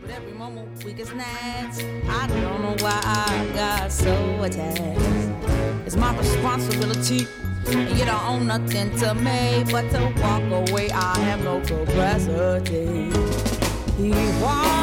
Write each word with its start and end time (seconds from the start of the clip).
But 0.00 0.10
every 0.10 0.32
moment 0.32 0.84
we 0.84 0.92
get 0.92 1.08
snatched. 1.08 1.84
I 2.08 2.26
don't 2.26 2.62
know 2.62 2.76
why 2.80 3.00
I 3.04 3.50
got 3.54 3.92
so 3.92 4.42
attached. 4.42 5.00
It's 5.86 5.96
my 5.96 6.16
responsibility. 6.16 7.26
You 7.68 8.04
don't 8.04 8.24
own 8.24 8.46
nothing 8.46 8.96
to 8.98 9.14
me 9.14 9.64
but 9.70 9.90
to 9.90 10.12
walk 10.22 10.68
away. 10.70 10.90
I 10.90 11.18
have 11.20 11.44
no 11.44 11.60
capacity. 11.60 13.10
He 13.96 14.10
walks 14.40 14.77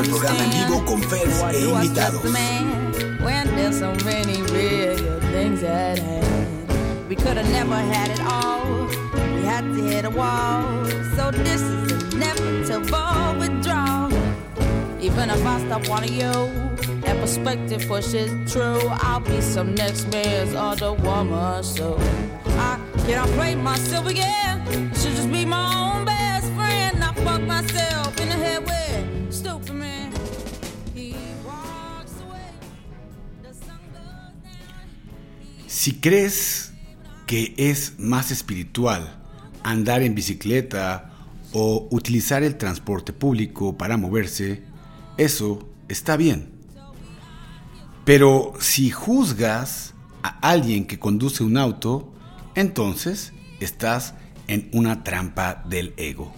Escuchando 0.00 0.02
el 0.02 0.10
programa 0.10 0.44
en 0.44 0.68
vivo 0.68 0.84
con 0.84 1.02
Feds 1.02 1.42
e 1.52 1.60
invitados. 1.60 2.22
trust 2.22 2.24
a 2.24 2.30
man 2.30 3.18
when 3.20 3.56
there's 3.56 3.78
so 3.78 3.92
many 4.04 4.42
real 4.42 5.20
things 5.32 5.62
at 5.64 5.98
hand? 5.98 7.08
We 7.08 7.16
could 7.16 7.36
have 7.36 7.50
never 7.50 7.74
had 7.74 8.10
it 8.10 8.20
all. 8.20 8.86
We 9.34 9.42
had 9.44 9.62
to 9.62 9.82
hit 9.82 10.04
a 10.04 10.10
wall. 10.10 10.84
So 11.16 11.32
this 11.32 11.62
is 11.62 12.14
inevitable 12.14 13.38
withdrawal. 13.40 14.12
Even 15.00 15.30
if 15.30 15.44
I 15.44 15.60
stop 15.66 15.88
wanting 15.88 16.14
you, 16.14 16.32
that 17.00 17.18
perspective 17.20 17.84
pushes 17.88 18.30
true. 18.52 18.80
I'll 19.00 19.20
be 19.20 19.40
some 19.40 19.74
next 19.74 20.12
man's 20.12 20.54
other 20.54 20.92
woman. 20.92 21.64
So 21.64 21.98
I 22.46 22.78
cannot 23.04 23.28
play 23.30 23.56
myself 23.56 24.06
again. 24.06 24.64
Should 24.94 25.16
just 25.16 25.32
be 25.32 25.44
my 25.44 25.74
own 25.74 26.04
best 26.04 26.17
Si 35.88 35.94
crees 35.94 36.74
que 37.26 37.54
es 37.56 37.94
más 37.98 38.30
espiritual 38.30 39.22
andar 39.62 40.02
en 40.02 40.14
bicicleta 40.14 41.14
o 41.54 41.88
utilizar 41.90 42.42
el 42.42 42.58
transporte 42.58 43.14
público 43.14 43.78
para 43.78 43.96
moverse, 43.96 44.64
eso 45.16 45.66
está 45.88 46.18
bien. 46.18 46.50
Pero 48.04 48.52
si 48.60 48.90
juzgas 48.90 49.94
a 50.22 50.38
alguien 50.46 50.86
que 50.86 50.98
conduce 50.98 51.42
un 51.42 51.56
auto, 51.56 52.12
entonces 52.54 53.32
estás 53.58 54.12
en 54.46 54.68
una 54.74 55.04
trampa 55.04 55.64
del 55.70 55.94
ego. 55.96 56.34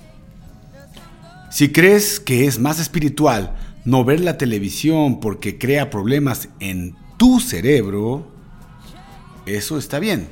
Si 1.51 1.73
crees 1.73 2.21
que 2.21 2.47
es 2.47 2.61
más 2.61 2.79
espiritual 2.79 3.57
no 3.85 4.05
ver 4.05 4.21
la 4.21 4.39
televisión 4.39 5.19
porque 5.19 5.59
crea 5.59 5.91
problemas 5.91 6.51
en 6.61 6.95
tu 7.17 7.41
cerebro, 7.41 8.39
eso 9.47 9.79
está 9.79 9.99
bien. 9.99 10.29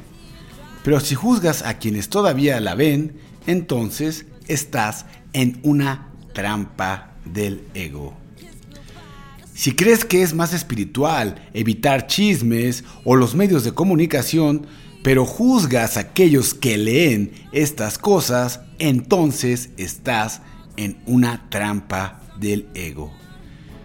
Pero 0.85 1.01
si 1.01 1.15
juzgas 1.15 1.63
a 1.63 1.79
quienes 1.79 2.09
todavía 2.09 2.61
la 2.61 2.75
ven, 2.75 3.19
entonces 3.47 4.27
estás 4.47 5.07
en 5.33 5.61
una 5.63 6.09
trampa 6.33 7.13
del 7.25 7.65
ego. 7.75 8.17
Si 9.55 9.73
crees 9.73 10.05
que 10.05 10.23
es 10.23 10.35
más 10.35 10.55
espiritual 10.55 11.49
evitar 11.53 12.07
chismes 12.07 12.85
o 13.05 13.17
los 13.17 13.35
medios 13.35 13.65
de 13.65 13.73
comunicación, 13.73 14.67
pero 15.03 15.27
juzgas 15.27 15.97
a 15.97 16.01
aquellos 16.01 16.55
que 16.55 16.79
leen 16.79 17.33
estas 17.53 17.99
cosas, 17.99 18.61
entonces 18.79 19.71
estás 19.77 20.43
en 20.77 20.99
una 21.07 21.49
trampa 21.51 22.21
del 22.39 22.69
ego. 22.75 23.13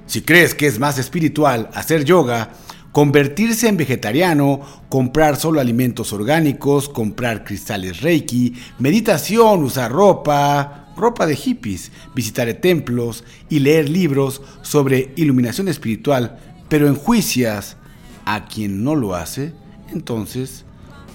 Si 0.05 0.21
crees 0.21 0.53
que 0.53 0.67
es 0.67 0.79
más 0.79 0.99
espiritual 0.99 1.69
hacer 1.73 2.05
yoga, 2.05 2.53
convertirse 2.93 3.67
en 3.67 3.75
vegetariano, 3.75 4.61
comprar 4.87 5.35
solo 5.35 5.59
alimentos 5.59 6.13
orgánicos, 6.13 6.87
comprar 6.87 7.43
cristales 7.43 8.01
reiki, 8.01 8.53
meditación, 8.79 9.63
usar 9.63 9.91
ropa, 9.91 10.93
ropa 10.95 11.25
de 11.25 11.35
hippies, 11.35 11.91
visitar 12.15 12.53
templos 12.53 13.23
y 13.49 13.59
leer 13.59 13.89
libros 13.89 14.41
sobre 14.61 15.11
iluminación 15.15 15.67
espiritual, 15.67 16.37
pero 16.69 16.87
enjuicias 16.87 17.77
a 18.25 18.45
quien 18.45 18.83
no 18.83 18.95
lo 18.95 19.15
hace, 19.15 19.53
entonces 19.91 20.63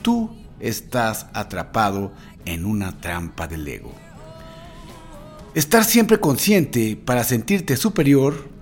tú 0.03 0.37
estás 0.59 1.27
atrapado 1.33 2.13
en 2.45 2.65
una 2.65 3.01
trampa 3.01 3.47
del 3.47 3.67
ego. 3.69 3.95
Estar 5.55 5.85
siempre 5.85 6.19
consciente 6.19 6.97
para 6.97 7.23
sentirte 7.23 7.77
superior 7.77 8.58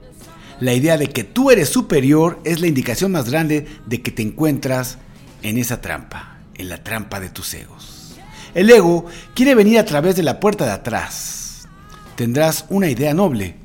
la 0.61 0.73
idea 0.73 0.97
de 0.97 1.09
que 1.09 1.25
tú 1.25 1.51
eres 1.51 1.69
superior 1.69 2.41
es 2.45 2.61
la 2.61 2.67
indicación 2.67 3.13
más 3.13 3.31
grande 3.31 3.67
de 3.87 4.03
que 4.03 4.11
te 4.11 4.23
encuentras 4.23 4.99
en 5.43 5.59
esa 5.59 5.81
trampa, 5.81 6.39
en 6.55 6.69
la 6.69 6.83
trampa 6.83 7.21
de 7.21 7.29
tus 7.29 7.53
egos. 7.55 8.17
El 8.55 8.71
ego 8.71 9.05
quiere 9.35 9.55
venir 9.55 9.79
a 9.79 9.85
través 9.85 10.17
de 10.17 10.23
la 10.23 10.41
puerta 10.41 10.65
de 10.65 10.73
atrás. 10.73 11.69
Tendrás 12.17 12.65
una 12.71 12.89
idea 12.89 13.13
noble, 13.13 13.57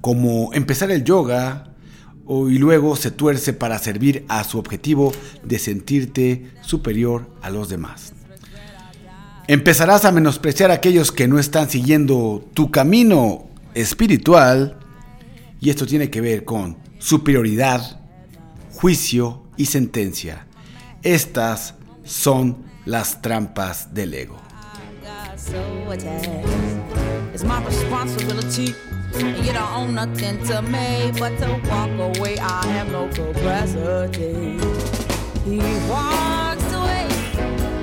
como 0.00 0.54
empezar 0.54 0.90
el 0.92 1.02
yoga, 1.02 1.66
y 2.28 2.58
luego 2.58 2.94
se 2.94 3.10
tuerce 3.10 3.52
para 3.52 3.80
servir 3.80 4.24
a 4.28 4.44
su 4.44 4.58
objetivo 4.60 5.12
de 5.42 5.58
sentirte 5.58 6.52
superior 6.60 7.28
a 7.42 7.50
los 7.50 7.68
demás. 7.68 8.12
Empezarás 9.48 10.04
a 10.04 10.12
menospreciar 10.12 10.70
a 10.70 10.74
aquellos 10.74 11.10
que 11.10 11.26
no 11.26 11.40
están 11.40 11.68
siguiendo 11.68 12.48
tu 12.54 12.70
camino 12.70 13.48
espiritual 13.74 14.78
y 15.60 15.70
esto 15.70 15.86
tiene 15.86 16.10
que 16.10 16.20
ver 16.20 16.44
con 16.44 16.78
superioridad, 16.98 18.00
juicio 18.72 19.44
y 19.56 19.66
sentencia. 19.66 20.46
Estas 21.02 21.74
son 22.04 22.64
las 22.84 23.22
trampas 23.22 23.94
del 23.94 24.14
ego. 24.14 24.36
He 35.46 35.56
walks 35.88 36.72
away. 36.72 37.08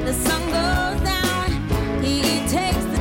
The 0.06 0.14
sun 0.14 0.42
goes 0.52 1.02
down. 1.02 2.04
He 2.04 2.22
takes 2.48 2.86
the 2.86 2.97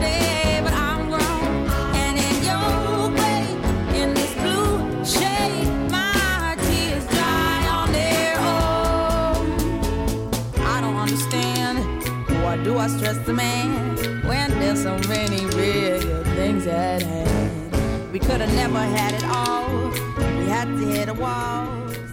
do 12.66 12.80
I 12.80 12.88
stress 12.88 13.16
the 13.24 13.32
man 13.32 13.96
when 14.26 14.50
there's 14.58 14.82
so 14.82 14.98
many 15.08 15.46
real 15.54 16.24
things 16.34 16.66
at 16.66 17.00
hand? 17.00 18.12
We 18.12 18.18
could 18.18 18.40
have 18.40 18.52
never 18.54 18.80
had 18.80 19.14
it 19.14 19.24
all. 19.24 19.90
We 20.38 20.48
had 20.48 20.66
to 20.66 20.86
hit 20.90 21.08
a 21.08 21.14
wall. 21.14 21.68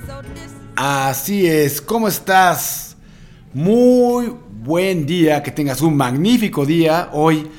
So 0.06 0.22
this 0.36 0.52
is 0.52 0.76
Así 0.76 1.48
es, 1.48 1.82
¿cómo 1.82 2.08
estás? 2.08 2.96
Muy 3.52 4.36
buen 4.64 5.08
día, 5.08 5.42
que 5.42 5.52
tengas 5.52 5.82
un 5.82 5.98
magnífico 5.98 6.68
día. 6.68 7.10
Hoy, 7.14 7.50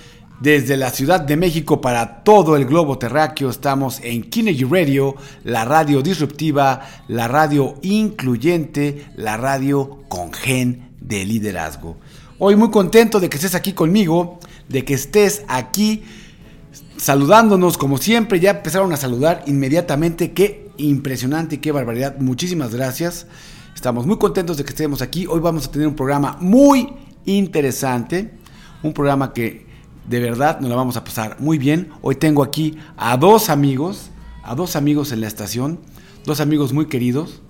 desde 0.41 0.77
la 0.77 0.91
Ciudad 0.91 1.21
de 1.21 1.37
México 1.37 1.81
para 1.81 2.23
todo 2.23 2.57
el 2.57 2.65
globo 2.65 2.97
terráqueo, 2.97 3.51
estamos 3.51 3.99
en 4.05 4.23
Kinegy 4.23 4.65
Radio, 4.65 5.17
la 5.43 5.65
radio 5.65 6.01
disruptiva, 6.01 6.83
la 7.09 7.27
radio 7.27 7.75
incluyente, 7.83 9.07
la 9.17 9.37
radio 9.37 10.05
con 10.09 10.33
gen 10.33 10.91
de 11.01 11.25
liderazgo. 11.25 11.97
Hoy 12.47 12.57
muy 12.57 12.71
contento 12.71 13.21
de 13.21 13.31
que 13.31 13.39
estés 13.39 13.55
aquí 13.55 13.73
conmigo, 13.73 14.39
de 14.69 14.85
que 14.85 14.93
estés 14.93 15.45
aquí 15.49 16.03
saludándonos 16.99 17.79
como 17.79 17.97
siempre. 17.97 18.39
Ya 18.39 18.51
empezaron 18.51 18.93
a 18.93 18.99
saludar 18.99 19.43
inmediatamente. 19.47 20.33
Qué 20.33 20.69
impresionante 20.77 21.55
y 21.55 21.59
qué 21.61 21.73
barbaridad. 21.73 22.19
Muchísimas 22.19 22.75
gracias. 22.75 23.27
Estamos 23.75 24.05
muy 24.05 24.19
contentos 24.19 24.59
de 24.59 24.65
que 24.65 24.73
estemos 24.73 25.01
aquí. 25.01 25.27
Hoy 25.27 25.41
vamos 25.41 25.65
a 25.65 25.71
tener 25.71 25.89
un 25.89 25.97
programa 25.97 26.37
muy 26.39 26.93
interesante. 27.25 28.35
Un 28.83 28.93
programa 28.93 29.33
que 29.33 29.65
de 30.07 30.21
verdad 30.21 30.61
nos 30.61 30.69
la 30.69 30.77
vamos 30.77 30.99
a 30.99 31.05
pasar 31.05 31.41
muy 31.41 31.57
bien. 31.57 31.93
Hoy 32.03 32.17
tengo 32.17 32.43
aquí 32.43 32.77
a 32.99 33.17
dos 33.17 33.49
amigos, 33.49 34.11
a 34.43 34.55
dos 34.55 34.77
amigos 34.77 35.13
en 35.13 35.23
la 35.23 35.29
estación, 35.29 35.81
dos 36.27 36.41
amigos 36.41 36.75
muy 36.75 36.89
queridos. 36.89 37.41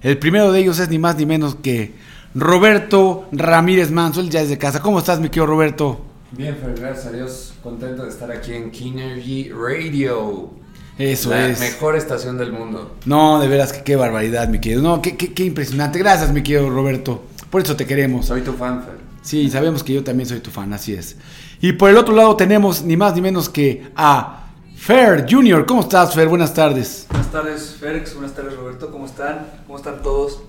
El 0.00 0.18
primero 0.18 0.50
de 0.50 0.58
ellos 0.58 0.80
es 0.80 0.88
ni 0.88 0.98
más 0.98 1.14
ni 1.14 1.26
menos 1.26 1.54
que 1.54 1.94
Roberto 2.34 3.26
Ramírez 3.32 3.90
Manso, 3.90 4.20
él 4.20 4.30
ya 4.30 4.40
es 4.40 4.48
de 4.48 4.58
casa. 4.58 4.80
¿Cómo 4.80 4.98
estás, 4.98 5.20
mi 5.20 5.28
querido 5.28 5.46
Roberto? 5.46 6.00
Bien, 6.30 6.56
Fer, 6.56 6.74
gracias 6.78 7.06
a 7.06 7.12
Dios, 7.12 7.52
contento 7.62 8.04
de 8.04 8.08
estar 8.08 8.30
aquí 8.30 8.54
en 8.54 8.70
Kinergy 8.70 9.50
Radio. 9.50 10.50
Eso 10.98 11.30
la 11.30 11.48
es. 11.48 11.60
mejor 11.60 11.96
estación 11.96 12.38
del 12.38 12.52
mundo. 12.52 12.96
No, 13.06 13.40
de 13.40 13.48
veras 13.48 13.72
que 13.72 13.82
qué 13.82 13.96
barbaridad, 13.96 14.48
mi 14.48 14.60
querido. 14.60 14.82
No, 14.82 15.02
qué, 15.02 15.16
qué, 15.16 15.32
qué 15.34 15.44
impresionante. 15.44 15.98
Gracias, 15.98 16.32
mi 16.32 16.42
querido 16.42 16.70
Roberto. 16.70 17.24
Por 17.50 17.60
eso 17.62 17.76
te 17.76 17.86
queremos. 17.86 18.26
Soy 18.26 18.40
tu 18.42 18.52
fan, 18.54 18.82
Fer. 18.82 18.94
Sí, 19.20 19.50
sabemos 19.50 19.84
que 19.84 19.92
yo 19.92 20.02
también 20.02 20.28
soy 20.28 20.40
tu 20.40 20.50
fan, 20.50 20.72
así 20.72 20.94
es. 20.94 21.16
Y 21.60 21.72
por 21.72 21.90
el 21.90 21.96
otro 21.96 22.14
lado 22.14 22.34
tenemos 22.34 22.82
ni 22.82 22.96
más 22.96 23.14
ni 23.14 23.20
menos 23.20 23.48
que 23.48 23.90
a 23.94 24.46
Fer 24.76 25.26
Junior, 25.30 25.64
¿cómo 25.64 25.82
estás, 25.82 26.12
Fer? 26.14 26.28
Buenas 26.28 26.52
tardes. 26.54 27.06
Buenas 27.10 27.30
tardes, 27.30 27.76
Félix. 27.78 28.14
Buenas 28.14 28.34
tardes, 28.34 28.56
Roberto. 28.56 28.90
¿Cómo 28.90 29.06
están? 29.06 29.46
¿Cómo 29.66 29.78
están 29.78 30.02
todos? 30.02 30.40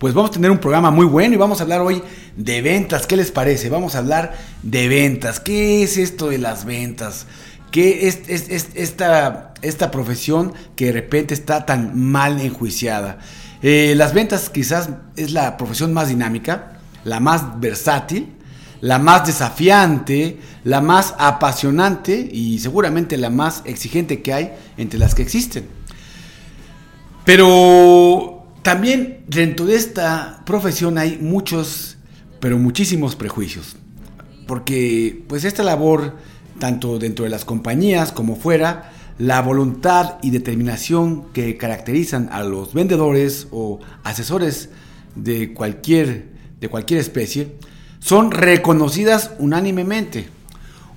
Pues 0.00 0.14
vamos 0.14 0.30
a 0.30 0.32
tener 0.32 0.50
un 0.50 0.56
programa 0.58 0.90
muy 0.90 1.04
bueno 1.04 1.34
y 1.34 1.36
vamos 1.36 1.60
a 1.60 1.64
hablar 1.64 1.82
hoy 1.82 2.02
de 2.34 2.62
ventas. 2.62 3.06
¿Qué 3.06 3.16
les 3.16 3.30
parece? 3.30 3.68
Vamos 3.68 3.94
a 3.94 3.98
hablar 3.98 4.32
de 4.62 4.88
ventas. 4.88 5.40
¿Qué 5.40 5.82
es 5.82 5.98
esto 5.98 6.30
de 6.30 6.38
las 6.38 6.64
ventas? 6.64 7.26
¿Qué 7.70 8.08
es, 8.08 8.20
es- 8.26 8.48
es- 8.48 8.68
esta, 8.74 9.52
esta 9.60 9.90
profesión 9.90 10.54
que 10.74 10.86
de 10.86 10.92
repente 10.92 11.34
está 11.34 11.66
tan 11.66 11.98
mal 12.00 12.40
enjuiciada? 12.40 13.18
Eh, 13.62 13.92
las 13.94 14.14
ventas 14.14 14.48
quizás 14.48 14.88
es 15.16 15.32
la 15.32 15.58
profesión 15.58 15.92
más 15.92 16.08
dinámica, 16.08 16.78
la 17.04 17.20
más 17.20 17.60
versátil, 17.60 18.32
la 18.80 18.98
más 18.98 19.26
desafiante, 19.26 20.40
la 20.64 20.80
más 20.80 21.14
apasionante 21.18 22.26
y 22.32 22.58
seguramente 22.60 23.18
la 23.18 23.28
más 23.28 23.60
exigente 23.66 24.22
que 24.22 24.32
hay 24.32 24.52
entre 24.78 24.98
las 24.98 25.14
que 25.14 25.20
existen. 25.20 25.66
Pero 27.26 28.39
también 28.62 29.24
dentro 29.26 29.66
de 29.66 29.76
esta 29.76 30.42
profesión 30.44 30.98
hay 30.98 31.18
muchos, 31.18 31.96
pero 32.40 32.58
muchísimos 32.58 33.16
prejuicios. 33.16 33.76
Porque 34.46 35.24
pues 35.28 35.44
esta 35.44 35.62
labor, 35.62 36.16
tanto 36.58 36.98
dentro 36.98 37.24
de 37.24 37.30
las 37.30 37.44
compañías 37.44 38.12
como 38.12 38.36
fuera, 38.36 38.92
la 39.18 39.42
voluntad 39.42 40.16
y 40.22 40.30
determinación 40.30 41.30
que 41.32 41.56
caracterizan 41.56 42.28
a 42.32 42.42
los 42.42 42.72
vendedores 42.72 43.48
o 43.50 43.80
asesores 44.02 44.70
de 45.14 45.52
cualquier, 45.52 46.28
de 46.58 46.68
cualquier 46.68 47.00
especie, 47.00 47.54
son 47.98 48.30
reconocidas 48.30 49.32
unánimemente. 49.38 50.28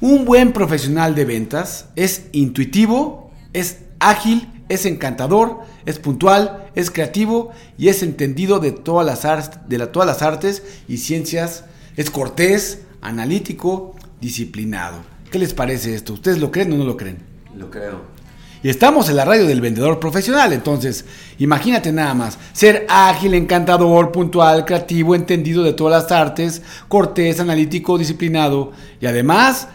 Un 0.02 0.26
buen 0.26 0.54
profesional 0.54 1.16
de 1.16 1.26
ventas 1.26 1.90
es 1.96 2.28
intuitivo, 2.32 3.32
es 3.54 3.80
ágil, 4.00 4.50
es 4.70 4.86
encantador, 4.86 5.60
es 5.86 6.00
puntual, 6.00 6.68
es 6.76 6.92
creativo 6.92 7.52
y 7.78 7.90
es 7.90 8.04
entendido 8.04 8.60
de 8.60 8.72
todas 8.72 9.06
las, 9.06 9.26
ar- 9.26 9.68
de 9.68 9.78
la- 9.78 9.92
todas 9.92 10.08
las 10.08 10.22
artes 10.22 10.64
y 10.88 10.98
ciencias, 10.98 11.66
es 11.98 12.10
cortés, 12.10 12.80
analítico, 13.02 13.96
disciplinado. 14.22 14.98
¿Qué 15.32 15.40
les 15.40 15.54
parece 15.54 15.94
esto? 15.96 16.14
¿Ustedes 16.14 16.40
lo 16.40 16.52
creen 16.52 16.74
o 16.74 16.78
no 16.78 16.86
lo 16.86 16.96
creen? 16.98 17.18
Lo 17.58 17.70
creo. 17.70 18.14
Y 18.62 18.70
estamos 18.70 19.10
en 19.10 19.18
la 19.18 19.26
radio 19.26 19.46
del 19.46 19.60
vendedor 19.60 20.00
profesional, 20.00 20.54
entonces 20.54 21.04
imagínate 21.38 21.92
nada 21.92 22.14
más, 22.14 22.38
ser 22.54 22.86
ágil, 22.88 23.34
encantador, 23.34 24.14
puntual, 24.14 24.64
creativo, 24.64 25.16
entendido 25.16 25.64
de 25.64 25.74
todas 25.74 26.04
las 26.04 26.12
artes, 26.14 26.62
cortés, 26.88 27.42
analítico, 27.42 27.98
disciplinado 27.98 28.72
y 29.02 29.06
además 29.06 29.68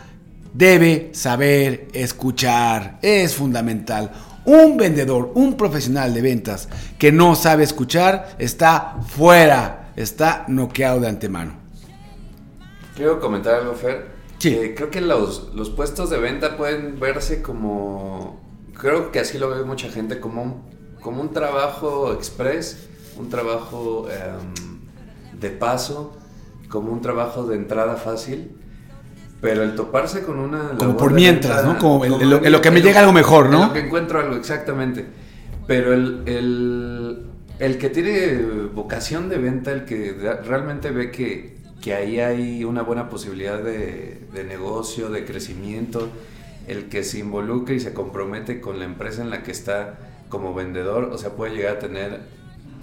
debe 0.54 1.10
saber 1.12 1.88
escuchar, 1.92 2.98
es 3.02 3.34
fundamental. 3.34 4.10
Un 4.48 4.78
vendedor, 4.78 5.32
un 5.34 5.58
profesional 5.58 6.14
de 6.14 6.22
ventas 6.22 6.70
que 6.98 7.12
no 7.12 7.34
sabe 7.34 7.64
escuchar 7.64 8.34
está 8.38 8.96
fuera, 9.06 9.92
está 9.94 10.46
noqueado 10.48 11.00
de 11.00 11.08
antemano. 11.08 11.52
Quiero 12.96 13.20
comentar 13.20 13.56
algo, 13.56 13.74
Fer. 13.74 14.06
Sí. 14.38 14.54
Eh, 14.54 14.74
creo 14.74 14.88
que 14.88 15.02
los, 15.02 15.52
los 15.54 15.68
puestos 15.68 16.08
de 16.08 16.16
venta 16.16 16.56
pueden 16.56 16.98
verse 16.98 17.42
como. 17.42 18.40
Creo 18.72 19.12
que 19.12 19.20
así 19.20 19.36
lo 19.36 19.50
ve 19.50 19.64
mucha 19.64 19.90
gente, 19.90 20.18
como 20.18 20.42
un, 20.42 20.62
como 21.02 21.20
un 21.20 21.30
trabajo 21.34 22.14
express, 22.14 22.88
un 23.18 23.28
trabajo 23.28 24.08
em, 24.10 25.38
de 25.38 25.50
paso, 25.50 26.16
como 26.70 26.90
un 26.90 27.02
trabajo 27.02 27.46
de 27.46 27.56
entrada 27.56 27.96
fácil. 27.96 28.56
Pero 29.40 29.62
el 29.62 29.74
toparse 29.76 30.22
con 30.22 30.38
una. 30.40 30.72
labor 30.72 30.96
por 30.96 31.12
mientras, 31.12 31.64
¿no? 31.64 31.78
Como 31.78 32.04
en- 32.04 32.12
en 32.14 32.30
lo- 32.30 32.44
en 32.44 32.50
lo 32.52 32.60
que 32.60 32.70
me 32.70 32.80
llega 32.82 33.00
algo 33.00 33.12
mejor, 33.12 33.48
¿no? 33.50 33.62
En 33.62 33.68
lo 33.68 33.72
que 33.74 33.80
encuentro 33.80 34.18
algo, 34.20 34.34
exactamente. 34.36 35.06
Pero 35.66 35.92
el, 35.92 36.22
el, 36.26 37.18
el 37.58 37.78
que 37.78 37.88
tiene 37.90 38.42
vocación 38.74 39.28
de 39.28 39.38
venta, 39.38 39.70
el 39.70 39.84
que 39.84 40.12
realmente 40.44 40.90
ve 40.90 41.10
que, 41.12 41.56
que 41.80 41.94
ahí 41.94 42.18
hay 42.18 42.64
una 42.64 42.82
buena 42.82 43.08
posibilidad 43.08 43.58
de, 43.62 44.20
de 44.32 44.44
negocio, 44.44 45.08
de 45.10 45.24
crecimiento, 45.24 46.08
el 46.66 46.88
que 46.88 47.04
se 47.04 47.18
involucra 47.20 47.74
y 47.74 47.80
se 47.80 47.92
compromete 47.92 48.60
con 48.60 48.78
la 48.80 48.86
empresa 48.86 49.22
en 49.22 49.30
la 49.30 49.42
que 49.44 49.52
está 49.52 49.98
como 50.28 50.52
vendedor, 50.52 51.10
o 51.12 51.16
sea, 51.18 51.30
puede 51.30 51.54
llegar 51.54 51.76
a 51.76 51.78
tener 51.78 52.20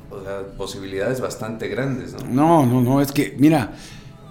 o 0.09 0.23
sea, 0.23 0.41
posibilidades 0.57 1.19
bastante 1.19 1.67
grandes, 1.67 2.13
¿no? 2.13 2.19
No, 2.29 2.65
no, 2.65 2.81
no, 2.81 3.01
es 3.01 3.11
que, 3.11 3.35
mira, 3.37 3.73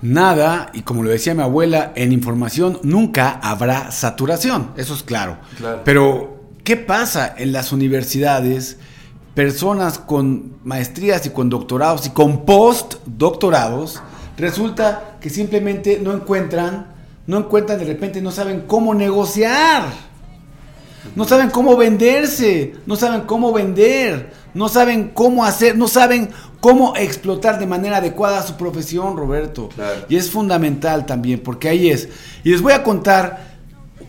nada, 0.05 0.71
y 0.75 0.83
como 0.83 1.03
lo 1.03 1.11
decía 1.11 1.35
mi 1.35 1.43
abuela, 1.43 1.93
en 1.97 2.13
información 2.13 2.79
nunca 2.83 3.31
habrá 3.43 3.91
saturación, 3.91 4.71
eso 4.77 4.95
es 4.95 5.03
claro. 5.03 5.39
Claro. 5.57 5.81
Pero, 5.85 6.45
¿qué 6.63 6.77
pasa 6.77 7.35
en 7.37 7.53
las 7.53 7.73
universidades? 7.73 8.77
Personas 9.35 9.99
con 9.99 10.59
maestrías 10.63 11.25
y 11.27 11.31
con 11.31 11.49
doctorados 11.49 12.07
y 12.07 12.11
con 12.11 12.45
postdoctorados, 12.45 14.03
resulta 14.37 15.17
que 15.21 15.31
simplemente 15.31 15.99
no 16.01 16.13
encuentran, 16.13 16.89
no 17.27 17.39
encuentran 17.39 17.79
de 17.79 17.87
repente, 17.87 18.21
no 18.21 18.31
saben 18.31 18.65
cómo 18.67 18.95
negociar. 18.95 19.85
No 21.17 21.25
saben 21.25 21.51
cómo 21.51 21.77
venderse, 21.77 22.75
no 22.87 22.97
saben 22.97 23.23
cómo 23.23 23.53
vender, 23.53 24.33
no 24.55 24.69
saben 24.69 25.11
cómo 25.13 25.45
hacer, 25.45 25.77
no 25.77 25.89
saben 25.89 26.31
cómo 26.61 26.97
explotar 26.97 27.59
de 27.59 27.67
manera 27.67 27.99
adecuada 27.99 28.43
su 28.43 28.57
profesión, 28.57 29.17
Roberto. 29.17 29.69
Claro. 29.75 30.07
Y 30.09 30.17
es 30.17 30.31
fundamental 30.31 31.07
también, 31.07 31.41
porque 31.41 31.69
ahí 31.69 31.91
es. 31.91 32.09
Y 32.43 32.51
les 32.51 32.63
voy 32.63 32.73
a 32.73 32.83
contar 32.83 33.55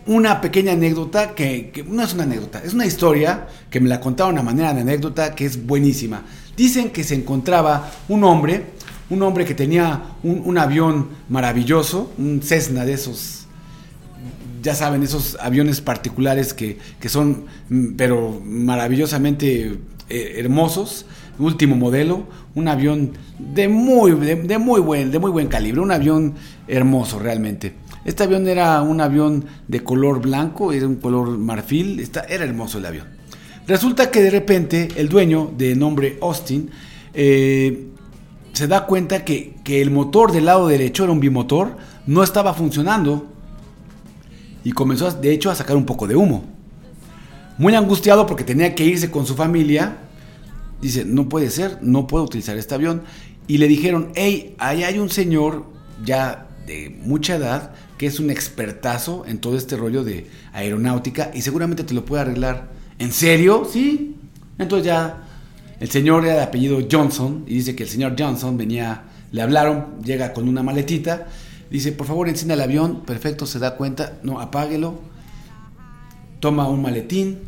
una 0.06 0.40
pequeña 0.40 0.72
anécdota 0.72 1.34
que, 1.34 1.70
que 1.70 1.82
no 1.82 2.02
es 2.02 2.14
una 2.14 2.22
anécdota, 2.22 2.62
es 2.64 2.74
una 2.74 2.86
historia 2.86 3.48
que 3.70 3.80
me 3.80 3.88
la 3.88 4.00
contaron 4.00 4.38
a 4.38 4.42
manera 4.42 4.72
de 4.72 4.82
anécdota 4.82 5.34
que 5.34 5.44
es 5.44 5.66
buenísima. 5.66 6.22
Dicen 6.56 6.90
que 6.90 7.02
se 7.02 7.16
encontraba 7.16 7.90
un 8.08 8.22
hombre, 8.24 8.66
un 9.10 9.22
hombre 9.22 9.44
que 9.44 9.54
tenía 9.54 10.14
un, 10.22 10.42
un 10.44 10.58
avión 10.58 11.08
maravilloso, 11.28 12.12
un 12.18 12.40
Cessna 12.42 12.84
de 12.84 12.94
esos 12.94 13.46
ya 14.66 14.74
saben, 14.74 15.02
esos 15.04 15.36
aviones 15.40 15.80
particulares 15.80 16.52
que, 16.52 16.76
que 16.98 17.08
son, 17.08 17.46
mm, 17.68 17.94
pero 17.96 18.40
maravillosamente 18.44 19.78
eh, 20.08 20.34
hermosos, 20.38 21.06
último 21.38 21.76
modelo, 21.76 22.24
un 22.54 22.68
avión 22.68 23.12
de 23.38 23.68
muy, 23.68 24.12
de, 24.12 24.58
muy 24.58 24.80
buen, 24.80 25.10
de 25.10 25.18
muy 25.18 25.30
buen 25.30 25.48
calibre, 25.48 25.80
un 25.80 25.92
avión 25.92 26.34
hermoso 26.68 27.18
realmente. 27.18 27.74
Este 28.04 28.22
avión 28.22 28.46
era 28.46 28.82
un 28.82 29.00
avión 29.00 29.44
de 29.66 29.82
color 29.82 30.20
blanco, 30.20 30.72
era 30.72 30.86
un 30.86 30.96
color 30.96 31.36
marfil, 31.38 32.00
está, 32.00 32.20
era 32.20 32.44
hermoso 32.44 32.78
el 32.78 32.86
avión. 32.86 33.06
Resulta 33.66 34.10
que 34.10 34.22
de 34.22 34.30
repente 34.30 34.88
el 34.96 35.08
dueño, 35.08 35.52
de 35.56 35.74
nombre 35.74 36.18
Austin, 36.22 36.70
eh, 37.14 37.88
se 38.52 38.68
da 38.68 38.86
cuenta 38.86 39.24
que, 39.24 39.56
que 39.64 39.82
el 39.82 39.90
motor 39.90 40.32
del 40.32 40.44
lado 40.44 40.68
derecho 40.68 41.02
era 41.02 41.12
un 41.12 41.20
bimotor, 41.20 41.76
no 42.06 42.22
estaba 42.22 42.54
funcionando 42.54 43.26
y 44.62 44.72
comenzó 44.72 45.10
de 45.10 45.32
hecho 45.32 45.50
a 45.50 45.54
sacar 45.54 45.76
un 45.76 45.84
poco 45.84 46.06
de 46.06 46.16
humo. 46.16 46.55
Muy 47.58 47.74
angustiado 47.74 48.26
porque 48.26 48.44
tenía 48.44 48.74
que 48.74 48.84
irse 48.84 49.10
con 49.10 49.26
su 49.26 49.34
familia, 49.34 49.96
dice, 50.80 51.04
no 51.04 51.28
puede 51.28 51.50
ser, 51.50 51.78
no 51.82 52.06
puedo 52.06 52.24
utilizar 52.24 52.56
este 52.56 52.74
avión. 52.74 53.02
Y 53.46 53.58
le 53.58 53.68
dijeron, 53.68 54.12
hey, 54.14 54.54
ahí 54.58 54.84
hay 54.84 54.98
un 54.98 55.08
señor 55.08 55.64
ya 56.04 56.48
de 56.66 56.96
mucha 57.02 57.36
edad 57.36 57.72
que 57.96 58.06
es 58.06 58.20
un 58.20 58.30
expertazo 58.30 59.24
en 59.26 59.38
todo 59.38 59.56
este 59.56 59.76
rollo 59.76 60.04
de 60.04 60.26
aeronáutica 60.52 61.30
y 61.32 61.42
seguramente 61.42 61.84
te 61.84 61.94
lo 61.94 62.04
puede 62.04 62.22
arreglar. 62.22 62.68
¿En 62.98 63.12
serio? 63.12 63.66
Sí. 63.70 64.16
Entonces 64.58 64.86
ya 64.86 65.24
el 65.80 65.90
señor 65.90 66.24
era 66.24 66.34
de 66.34 66.42
apellido 66.42 66.78
Johnson 66.90 67.44
y 67.46 67.54
dice 67.54 67.74
que 67.74 67.84
el 67.84 67.88
señor 67.88 68.16
Johnson 68.18 68.58
venía, 68.58 69.04
le 69.30 69.42
hablaron, 69.42 70.02
llega 70.02 70.32
con 70.32 70.48
una 70.48 70.62
maletita 70.62 71.28
Dice, 71.70 71.92
por 71.92 72.06
favor, 72.06 72.28
encienda 72.28 72.54
el 72.54 72.60
avión. 72.60 73.02
Perfecto, 73.02 73.46
se 73.46 73.58
da 73.58 73.76
cuenta. 73.76 74.18
No, 74.22 74.40
apáguelo. 74.40 75.00
Toma 76.40 76.68
un 76.68 76.82
maletín. 76.82 77.40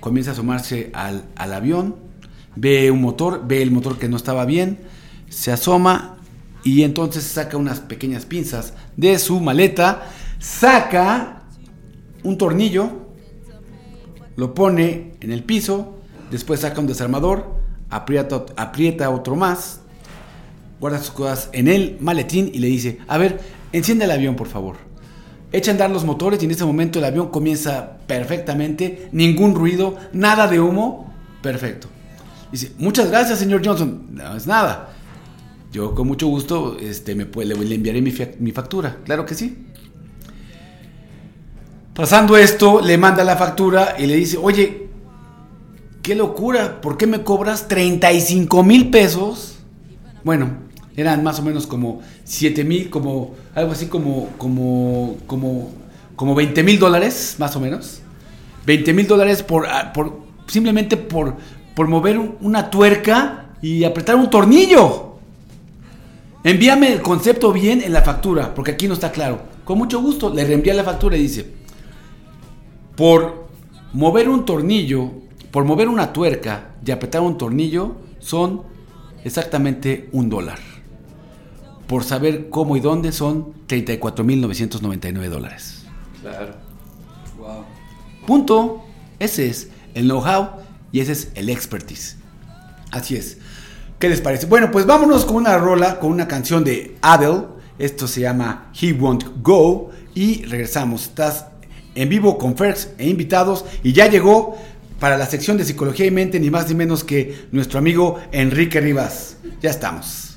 Comienza 0.00 0.30
a 0.30 0.34
asomarse 0.34 0.90
al, 0.94 1.24
al 1.36 1.52
avión. 1.52 1.96
Ve 2.56 2.90
un 2.90 3.00
motor. 3.00 3.42
Ve 3.46 3.62
el 3.62 3.70
motor 3.70 3.98
que 3.98 4.08
no 4.08 4.16
estaba 4.16 4.44
bien. 4.44 4.78
Se 5.28 5.52
asoma. 5.52 6.16
Y 6.64 6.82
entonces 6.82 7.24
saca 7.24 7.56
unas 7.56 7.80
pequeñas 7.80 8.26
pinzas 8.26 8.74
de 8.96 9.18
su 9.18 9.40
maleta. 9.40 10.08
Saca 10.38 11.42
un 12.24 12.38
tornillo. 12.38 12.90
Lo 14.36 14.54
pone 14.54 15.14
en 15.20 15.32
el 15.32 15.44
piso. 15.44 15.98
Después 16.30 16.60
saca 16.60 16.80
un 16.80 16.86
desarmador. 16.86 17.58
Aprieta, 17.90 18.44
aprieta 18.56 19.10
otro 19.10 19.34
más 19.34 19.80
guarda 20.80 20.98
sus 20.98 21.10
cosas 21.10 21.50
en 21.52 21.68
el 21.68 21.96
maletín 22.00 22.50
y 22.52 22.58
le 22.58 22.68
dice, 22.68 22.98
a 23.08 23.18
ver, 23.18 23.40
enciende 23.72 24.04
el 24.04 24.10
avión, 24.10 24.36
por 24.36 24.48
favor. 24.48 24.87
Echa 25.52 25.70
a 25.70 25.74
andar 25.74 25.90
los 25.90 26.04
motores 26.04 26.42
y 26.42 26.44
en 26.44 26.50
ese 26.50 26.64
momento 26.64 26.98
el 26.98 27.04
avión 27.06 27.28
comienza 27.28 27.98
perfectamente, 28.06 29.08
ningún 29.12 29.54
ruido, 29.54 29.96
nada 30.12 30.46
de 30.46 30.60
humo, 30.60 31.12
perfecto. 31.42 31.88
Dice, 32.52 32.72
muchas 32.78 33.10
gracias, 33.10 33.38
señor 33.38 33.62
Johnson. 33.64 34.06
No 34.10 34.36
es 34.36 34.46
nada. 34.46 34.90
Yo 35.72 35.94
con 35.94 36.06
mucho 36.06 36.26
gusto 36.28 36.76
este, 36.80 37.14
me, 37.14 37.26
puede- 37.26 37.54
le 37.54 37.74
enviaré 37.74 38.00
mi, 38.02 38.12
mi 38.40 38.52
factura. 38.52 38.96
Claro 39.04 39.24
que 39.26 39.34
sí. 39.34 39.64
Pasando 41.94 42.36
esto, 42.36 42.80
le 42.80 42.96
manda 42.96 43.24
la 43.24 43.36
factura 43.36 43.96
y 43.98 44.06
le 44.06 44.14
dice, 44.14 44.38
oye, 44.40 44.88
qué 46.02 46.14
locura, 46.14 46.80
¿por 46.80 46.96
qué 46.96 47.06
me 47.06 47.24
cobras 47.24 47.66
35 47.68 48.62
mil 48.62 48.90
pesos? 48.90 49.56
Bueno, 50.24 50.50
eran 50.98 51.22
más 51.22 51.38
o 51.38 51.42
menos 51.42 51.66
como 51.66 52.00
7 52.24 52.64
mil, 52.64 52.90
como 52.90 53.34
algo 53.54 53.72
así 53.72 53.86
como, 53.86 54.28
como, 54.36 55.16
como, 55.26 55.70
como 56.16 56.34
20 56.34 56.62
mil 56.64 56.78
dólares, 56.78 57.36
más 57.38 57.54
o 57.56 57.60
menos. 57.60 58.00
20 58.66 58.92
mil 58.92 59.06
dólares 59.06 59.42
por, 59.42 59.66
ah, 59.66 59.92
por, 59.94 60.20
simplemente 60.48 60.96
por, 60.96 61.36
por 61.74 61.86
mover 61.88 62.18
un- 62.18 62.34
una 62.40 62.68
tuerca 62.70 63.50
y 63.62 63.84
apretar 63.84 64.16
un 64.16 64.28
tornillo. 64.28 65.14
Envíame 66.44 66.92
el 66.92 67.00
concepto 67.02 67.52
bien 67.52 67.80
en 67.82 67.92
la 67.92 68.02
factura, 68.02 68.54
porque 68.54 68.72
aquí 68.72 68.88
no 68.88 68.94
está 68.94 69.12
claro. 69.12 69.40
Con 69.64 69.78
mucho 69.78 70.00
gusto, 70.00 70.32
le 70.34 70.44
reenvía 70.44 70.74
la 70.74 70.84
factura 70.84 71.16
y 71.16 71.22
dice, 71.22 71.46
por 72.96 73.46
mover 73.92 74.28
un 74.28 74.44
tornillo, 74.44 75.10
por 75.50 75.64
mover 75.64 75.88
una 75.88 76.12
tuerca 76.12 76.72
y 76.84 76.90
apretar 76.90 77.20
un 77.22 77.38
tornillo, 77.38 77.96
son 78.18 78.62
exactamente 79.24 80.08
un 80.12 80.28
dólar. 80.28 80.58
Por 81.88 82.04
saber 82.04 82.50
cómo 82.50 82.76
y 82.76 82.80
dónde 82.80 83.10
son 83.12 83.54
34.999 83.66 85.28
dólares. 85.28 85.84
Claro. 86.20 86.54
Wow. 87.38 87.64
Punto. 88.26 88.84
Ese 89.18 89.48
es 89.48 89.70
el 89.94 90.04
know-how 90.04 90.50
y 90.92 91.00
ese 91.00 91.12
es 91.12 91.32
el 91.34 91.48
expertise. 91.48 92.16
Así 92.92 93.16
es. 93.16 93.38
¿Qué 93.98 94.08
les 94.08 94.20
parece? 94.20 94.46
Bueno, 94.46 94.70
pues 94.70 94.86
vámonos 94.86 95.24
con 95.24 95.36
una 95.36 95.58
rola, 95.58 95.98
con 95.98 96.12
una 96.12 96.28
canción 96.28 96.62
de 96.62 96.96
Adele. 97.02 97.46
Esto 97.78 98.06
se 98.06 98.20
llama 98.20 98.70
He 98.80 98.92
Won't 98.92 99.42
Go. 99.42 99.90
Y 100.14 100.44
regresamos. 100.44 101.04
Estás 101.06 101.46
en 101.94 102.08
vivo 102.08 102.38
con 102.38 102.56
Ferx 102.56 102.90
e 102.98 103.08
invitados. 103.08 103.64
Y 103.82 103.92
ya 103.92 104.08
llegó 104.08 104.56
para 105.00 105.16
la 105.16 105.26
sección 105.26 105.56
de 105.56 105.64
psicología 105.64 106.06
y 106.06 106.10
mente, 106.10 106.38
ni 106.38 106.50
más 106.50 106.68
ni 106.68 106.74
menos 106.74 107.02
que 107.02 107.46
nuestro 107.50 107.78
amigo 107.78 108.20
Enrique 108.30 108.80
Rivas. 108.80 109.38
Ya 109.60 109.70
estamos. 109.70 110.27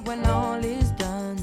Up 0.00 0.08
when 0.08 0.24
all 0.26 0.64
is 0.64 0.90
done. 0.92 1.38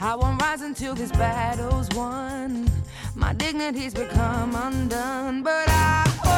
I 0.00 0.14
won't 0.14 0.40
rise 0.40 0.62
until 0.62 0.94
this 0.94 1.10
battle's 1.12 1.88
won. 1.90 2.70
My 3.14 3.32
dignity's 3.32 3.94
become 3.94 4.54
undone, 4.54 5.42
but 5.42 5.68
I 5.68 6.29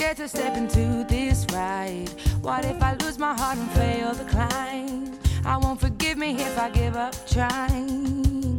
scared 0.00 0.16
to 0.16 0.28
step 0.28 0.56
into 0.56 1.04
this 1.10 1.44
ride. 1.52 2.08
What 2.40 2.64
if 2.64 2.82
I 2.82 2.94
lose 3.02 3.18
my 3.18 3.34
heart 3.34 3.58
and 3.58 3.70
fail 3.72 4.14
the 4.14 4.24
climb? 4.24 5.18
I 5.44 5.58
won't 5.58 5.78
forgive 5.78 6.16
me 6.16 6.40
if 6.40 6.58
I 6.58 6.70
give 6.70 6.96
up 6.96 7.14
trying. 7.28 8.58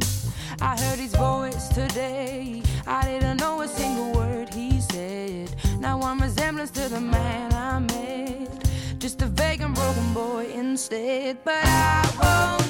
I 0.62 0.80
heard 0.80 1.00
his 1.00 1.16
voice 1.16 1.70
today. 1.70 2.62
I 2.86 3.06
didn't 3.06 3.38
know 3.38 3.62
a 3.62 3.68
single 3.68 4.12
word 4.12 4.54
he 4.54 4.82
said. 4.82 5.56
Now 5.80 6.00
I'm 6.04 6.22
resemblance 6.22 6.70
to 6.72 6.88
the 6.88 7.02
man 7.02 7.52
I 7.54 7.80
met. 7.80 8.70
Just 9.00 9.24
a 9.24 9.26
vague 9.26 9.62
and 9.62 9.74
broken 9.74 10.14
boy 10.14 10.46
instead. 10.54 11.40
But 11.44 11.66
I 11.66 12.02
won't 12.22 12.61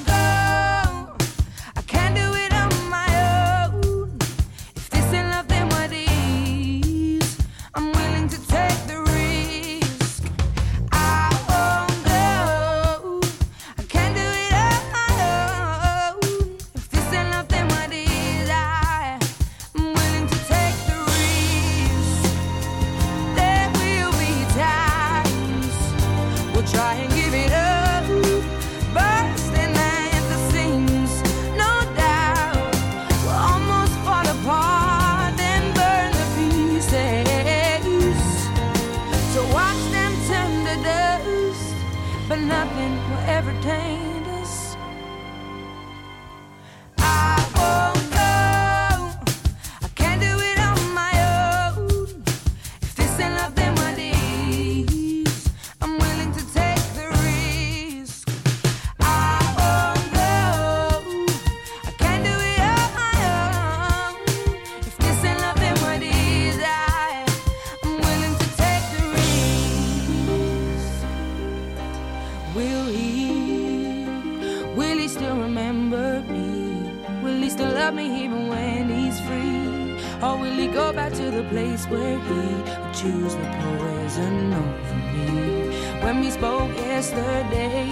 me 77.91 78.23
even 78.23 78.47
when 78.47 78.89
he's 78.89 79.19
free? 79.21 79.97
Or 80.21 80.37
will 80.37 80.53
he 80.53 80.67
go 80.67 80.93
back 80.93 81.13
to 81.13 81.31
the 81.31 81.43
place 81.43 81.85
where 81.87 82.19
he 82.19 82.33
would 82.33 82.93
choose 82.93 83.35
the 83.35 83.47
poison 83.61 84.53
over 84.53 84.95
me? 85.13 86.01
When 86.03 86.21
we 86.21 86.29
spoke 86.31 86.75
yesterday, 86.75 87.85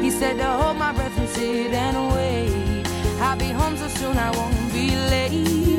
he 0.00 0.10
said 0.10 0.36
to 0.38 0.44
hold 0.44 0.76
my 0.78 0.92
breath 0.92 1.18
and 1.18 1.28
sit 1.28 1.72
and 1.72 2.12
wait. 2.14 2.86
I'll 3.20 3.36
be 3.36 3.50
home 3.50 3.76
so 3.76 3.88
soon 3.88 4.16
I 4.16 4.30
won't 4.36 4.72
be 4.72 4.94
late. 5.10 5.75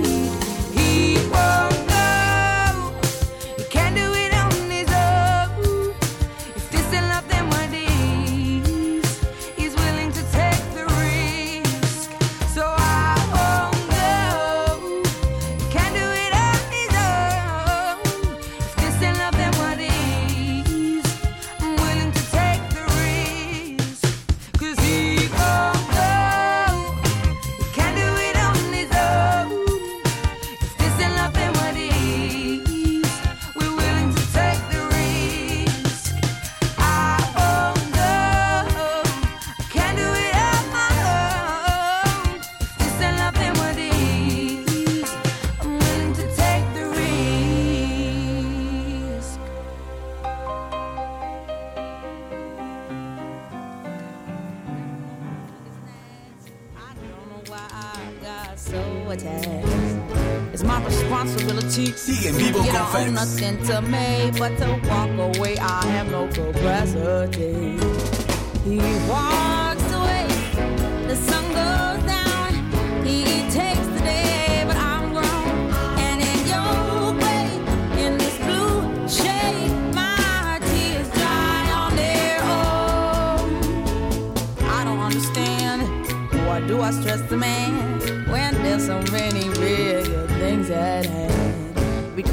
Nothing 63.27 63.61
to 63.65 63.81
me 63.81 64.31
but 64.37 64.57
to 64.57 64.79
walk 64.87 65.35
away. 65.37 65.57
I 65.57 65.85
have 65.87 66.09
no 66.11 66.27
capacity. 66.27 67.86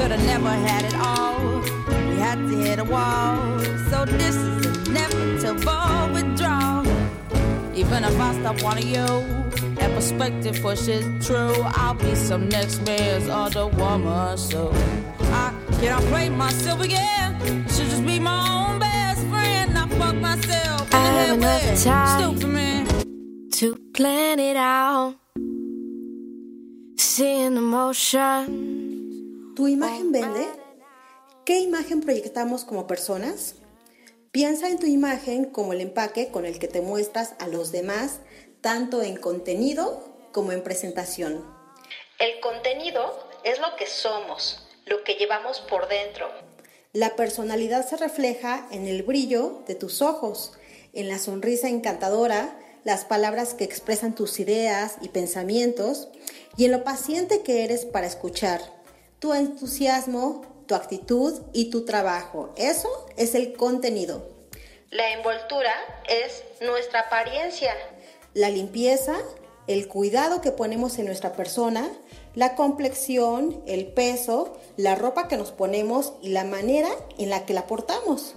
Could 0.05 0.19
have 0.19 0.27
never 0.27 0.51
had 0.51 0.85
it 0.85 0.95
all. 0.97 1.61
We 2.11 2.17
had 2.17 2.37
to 2.37 2.57
hit 2.59 2.79
a 2.79 2.85
wall. 2.85 3.59
So 3.89 4.05
this 4.05 4.37
is 4.37 4.87
inevitable 4.87 6.13
withdrawal. 6.13 6.87
Even 7.75 8.05
if 8.05 8.21
I 8.21 8.35
stop 8.39 8.63
wanting 8.63 8.89
you, 8.89 9.07
that 9.77 9.91
perspective 9.95 10.61
pushes 10.61 11.05
true. 11.27 11.57
I'll 11.81 11.95
be 11.95 12.15
some 12.15 12.51
next 12.51 12.85
man's 12.85 13.31
other 13.31 13.67
woman. 13.67 14.37
So 14.37 14.73
I 15.43 15.55
cannot 15.81 16.03
play 16.13 16.29
myself 16.29 16.83
again. 16.83 17.41
Should 17.69 17.89
just 17.89 18.05
be 18.05 18.19
my 18.19 18.41
own 18.57 18.79
best 18.81 19.23
friend. 19.29 19.79
I 19.79 19.89
fuck 19.89 20.17
myself. 20.17 20.83
in 20.91 20.97
I 20.97 21.13
the 21.13 21.19
have 21.19 21.39
enough 21.39 21.83
time. 21.83 22.37
Stupid 22.37 22.53
man. 22.53 23.51
to 23.53 23.75
plan 23.95 24.39
it 24.39 24.57
out. 24.57 25.15
Seeing 26.99 27.57
emotion. 27.57 28.84
¿Tu 29.55 29.69
imagen 29.69 30.11
vende? 30.11 30.49
¿Qué 31.45 31.61
imagen 31.61 32.01
proyectamos 32.01 32.65
como 32.65 32.89
personas? 32.89 33.55
Piensa 34.33 34.69
en 34.69 34.81
tu 34.81 34.87
imagen 34.87 35.45
como 35.45 35.73
el 35.73 35.81
empaque 35.81 36.33
con 36.33 36.45
el 36.45 36.59
que 36.59 36.67
te 36.67 36.81
muestras 36.81 37.35
a 37.39 37.47
los 37.47 37.71
demás, 37.71 38.19
tanto 38.61 39.01
en 39.01 39.17
contenido 39.17 40.03
como 40.33 40.51
en 40.51 40.65
presentación. 40.65 41.45
El 42.19 42.41
contenido 42.41 43.29
es 43.45 43.61
lo 43.61 43.77
que 43.77 43.87
somos, 43.87 44.67
lo 44.87 45.05
que 45.05 45.15
llevamos 45.15 45.61
por 45.61 45.87
dentro. 45.87 46.27
La 46.93 47.15
personalidad 47.15 47.87
se 47.87 47.97
refleja 47.97 48.67
en 48.73 48.89
el 48.89 49.05
brillo 49.05 49.63
de 49.69 49.77
tus 49.77 50.03
ojos, 50.03 50.55
en 50.93 51.09
la 51.09 51.21
sonrisa 51.21 51.69
encantadora, 51.69 52.59
las 52.83 53.05
palabras 53.05 53.55
que 53.55 53.62
expresan 53.62 54.17
tus 54.17 54.40
ideas 54.40 54.97
y 55.01 55.11
pensamientos 55.11 56.09
y 56.57 56.64
en 56.64 56.73
lo 56.73 56.83
paciente 56.83 57.43
que 57.43 57.62
eres 57.62 57.85
para 57.85 58.09
escuchar, 58.09 58.61
tu 59.25 59.33
entusiasmo, 59.33 60.43
tu 60.67 60.75
actitud 60.75 61.41
y 61.55 61.71
tu 61.71 61.87
trabajo. 61.87 62.53
Eso 62.59 62.91
es 63.17 63.35
el 63.35 63.55
contenido. 63.55 64.29
La 64.91 65.13
envoltura 65.13 65.73
es 66.07 66.43
nuestra 66.61 67.01
apariencia. 67.01 67.75
La 68.35 68.51
limpieza, 68.51 69.17
el 69.67 69.89
cuidado 69.89 70.43
que 70.43 70.51
ponemos 70.51 70.99
en 70.99 71.07
nuestra 71.07 71.33
persona, 71.33 71.89
la 72.35 72.55
complexión, 72.55 73.63
el 73.67 73.87
peso, 73.87 74.59
la 74.77 74.95
ropa 74.95 75.27
que 75.27 75.39
nos 75.39 75.53
ponemos 75.53 76.13
y 76.21 76.29
la 76.29 76.45
manera 76.45 76.91
en 77.17 77.31
la 77.31 77.47
que 77.47 77.55
la 77.55 77.67
portamos. 77.67 78.35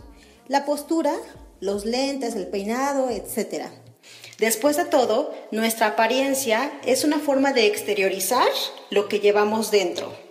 La 0.47 0.63
postura, 0.63 1.17
los 1.59 1.83
lentes, 1.83 2.33
el 2.33 2.47
peinado, 2.47 3.09
etc. 3.09 3.65
Después 4.37 4.77
de 4.77 4.85
todo, 4.85 5.33
nuestra 5.51 5.87
apariencia 5.87 6.79
es 6.85 7.03
una 7.03 7.19
forma 7.19 7.51
de 7.51 7.67
exteriorizar 7.67 8.47
lo 8.89 9.09
que 9.09 9.19
llevamos 9.19 9.69
dentro. 9.69 10.26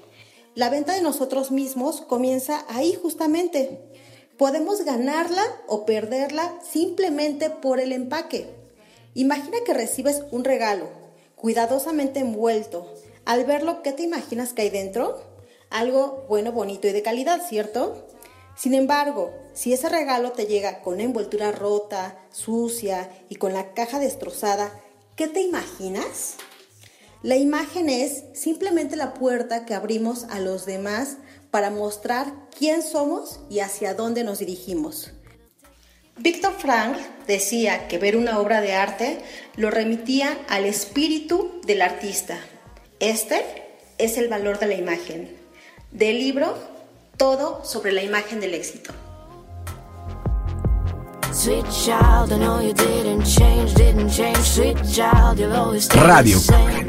La 0.56 0.70
venta 0.70 0.94
de 0.94 1.02
nosotros 1.02 1.50
mismos 1.50 2.00
comienza 2.00 2.64
ahí 2.70 2.94
justamente. 2.94 3.78
Podemos 4.38 4.86
ganarla 4.86 5.42
o 5.66 5.84
perderla 5.84 6.50
simplemente 6.66 7.50
por 7.50 7.78
el 7.78 7.92
empaque. 7.92 8.48
Imagina 9.12 9.58
que 9.66 9.74
recibes 9.74 10.22
un 10.30 10.44
regalo, 10.44 10.88
cuidadosamente 11.34 12.20
envuelto. 12.20 12.90
Al 13.26 13.44
verlo, 13.44 13.82
¿qué 13.82 13.92
te 13.92 14.02
imaginas 14.02 14.54
que 14.54 14.62
hay 14.62 14.70
dentro? 14.70 15.20
Algo 15.68 16.24
bueno, 16.26 16.52
bonito 16.52 16.88
y 16.88 16.92
de 16.92 17.02
calidad, 17.02 17.46
¿cierto? 17.46 18.06
Sin 18.56 18.72
embargo, 18.72 19.34
si 19.52 19.74
ese 19.74 19.90
regalo 19.90 20.32
te 20.32 20.46
llega 20.46 20.80
con 20.80 20.96
la 20.96 21.02
envoltura 21.02 21.52
rota, 21.52 22.18
sucia 22.30 23.10
y 23.28 23.34
con 23.34 23.52
la 23.52 23.74
caja 23.74 23.98
destrozada, 23.98 24.72
¿qué 25.16 25.28
te 25.28 25.42
imaginas? 25.42 26.36
La 27.22 27.36
imagen 27.36 27.88
es 27.88 28.24
simplemente 28.34 28.94
la 28.96 29.14
puerta 29.14 29.64
que 29.64 29.74
abrimos 29.74 30.24
a 30.24 30.38
los 30.38 30.66
demás 30.66 31.16
para 31.50 31.70
mostrar 31.70 32.32
quién 32.56 32.82
somos 32.82 33.40
y 33.48 33.60
hacia 33.60 33.94
dónde 33.94 34.22
nos 34.22 34.38
dirigimos. 34.38 35.12
Víctor 36.18 36.52
Frank 36.58 36.96
decía 37.26 37.88
que 37.88 37.98
ver 37.98 38.16
una 38.16 38.38
obra 38.38 38.60
de 38.60 38.74
arte 38.74 39.18
lo 39.56 39.70
remitía 39.70 40.38
al 40.48 40.64
espíritu 40.64 41.60
del 41.66 41.82
artista. 41.82 42.38
Este 43.00 43.44
es 43.98 44.16
el 44.16 44.28
valor 44.28 44.58
de 44.58 44.66
la 44.66 44.74
imagen. 44.74 45.36
Del 45.92 46.18
libro, 46.18 46.56
todo 47.16 47.64
sobre 47.64 47.92
la 47.92 48.02
imagen 48.02 48.40
del 48.40 48.54
éxito. 48.54 48.92
Radio. 56.08 56.38
same. 56.38 56.86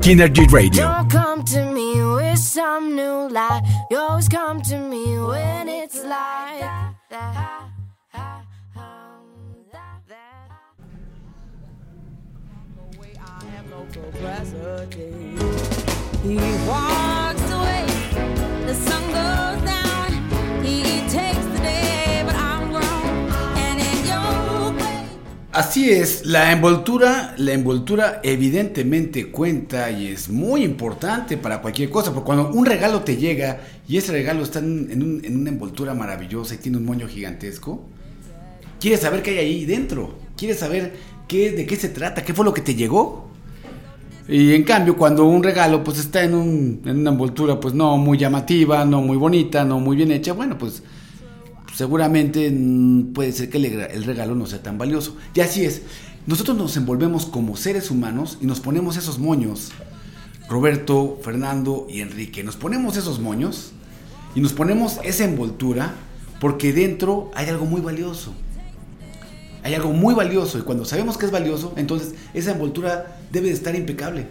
Kinergy 0.00 0.50
Radio. 0.52 0.84
Don't 0.84 1.10
come 1.10 1.42
to 1.44 1.72
me 1.72 2.00
with 2.14 2.38
some 2.38 2.94
new 2.94 3.28
lie. 3.28 3.60
You 3.90 3.98
always 3.98 4.28
come 4.28 4.62
to 4.62 4.78
me 4.78 5.18
when 5.18 5.68
it's 5.68 5.96
like 6.04 6.60
that. 7.10 7.70
away, 12.96 13.14
I 13.18 13.44
have 13.54 13.68
no 13.68 13.84
capacity. 13.92 15.10
He 16.22 16.36
walks 16.68 17.50
away, 17.50 17.84
the 18.66 18.74
sun 18.74 19.02
goes 19.18 19.60
down. 19.68 20.62
He 20.62 20.82
takes 21.08 21.39
Así 25.52 25.90
es, 25.90 26.26
la 26.26 26.52
envoltura, 26.52 27.34
la 27.36 27.52
envoltura 27.52 28.20
evidentemente 28.22 29.32
cuenta 29.32 29.90
y 29.90 30.06
es 30.06 30.28
muy 30.28 30.62
importante 30.62 31.36
para 31.36 31.60
cualquier 31.60 31.90
cosa, 31.90 32.12
porque 32.14 32.26
cuando 32.26 32.50
un 32.52 32.64
regalo 32.66 33.00
te 33.00 33.16
llega 33.16 33.58
y 33.88 33.96
ese 33.96 34.12
regalo 34.12 34.44
está 34.44 34.60
en, 34.60 35.02
un- 35.02 35.20
en 35.24 35.36
una 35.36 35.50
envoltura 35.50 35.92
maravillosa 35.92 36.54
y 36.54 36.58
tiene 36.58 36.78
un 36.78 36.84
moño 36.84 37.08
gigantesco, 37.08 37.82
quieres 38.80 39.00
saber 39.00 39.22
qué 39.24 39.30
hay 39.32 39.38
ahí 39.38 39.64
dentro, 39.66 40.14
quieres 40.36 40.60
saber 40.60 40.94
qué, 41.26 41.50
de 41.50 41.66
qué 41.66 41.74
se 41.76 41.88
trata, 41.88 42.24
qué 42.24 42.32
fue 42.32 42.44
lo 42.44 42.54
que 42.54 42.60
te 42.62 42.74
llegó. 42.76 43.28
Y 44.28 44.54
en 44.54 44.62
cambio, 44.62 44.96
cuando 44.96 45.24
un 45.26 45.42
regalo 45.42 45.82
pues 45.82 45.98
está 45.98 46.22
en, 46.22 46.34
un- 46.34 46.82
en 46.84 46.98
una 47.00 47.10
envoltura 47.10 47.58
pues 47.58 47.74
no 47.74 47.96
muy 47.96 48.18
llamativa, 48.18 48.84
no 48.84 49.02
muy 49.02 49.16
bonita, 49.16 49.64
no 49.64 49.80
muy 49.80 49.96
bien 49.96 50.12
hecha, 50.12 50.32
bueno 50.32 50.56
pues 50.58 50.82
seguramente 51.80 52.50
mm, 52.50 53.14
puede 53.14 53.32
ser 53.32 53.48
que 53.48 53.56
el 53.56 54.04
regalo 54.04 54.34
no 54.34 54.44
sea 54.44 54.62
tan 54.62 54.76
valioso. 54.76 55.16
Y 55.34 55.40
así 55.40 55.64
es, 55.64 55.80
nosotros 56.26 56.54
nos 56.58 56.76
envolvemos 56.76 57.24
como 57.24 57.56
seres 57.56 57.90
humanos 57.90 58.36
y 58.42 58.44
nos 58.44 58.60
ponemos 58.60 58.98
esos 58.98 59.18
moños. 59.18 59.70
Roberto, 60.46 61.18
Fernando 61.22 61.86
y 61.88 62.02
Enrique, 62.02 62.44
nos 62.44 62.56
ponemos 62.56 62.98
esos 62.98 63.18
moños 63.18 63.72
y 64.34 64.42
nos 64.42 64.52
ponemos 64.52 64.98
esa 65.04 65.24
envoltura 65.24 65.94
porque 66.38 66.74
dentro 66.74 67.30
hay 67.34 67.48
algo 67.48 67.64
muy 67.64 67.80
valioso. 67.80 68.34
Hay 69.62 69.72
algo 69.72 69.94
muy 69.94 70.12
valioso 70.12 70.58
y 70.58 70.62
cuando 70.62 70.84
sabemos 70.84 71.16
que 71.16 71.24
es 71.24 71.32
valioso, 71.32 71.72
entonces 71.78 72.14
esa 72.34 72.52
envoltura 72.52 73.16
debe 73.32 73.48
de 73.48 73.54
estar 73.54 73.74
impecable. 73.74 74.26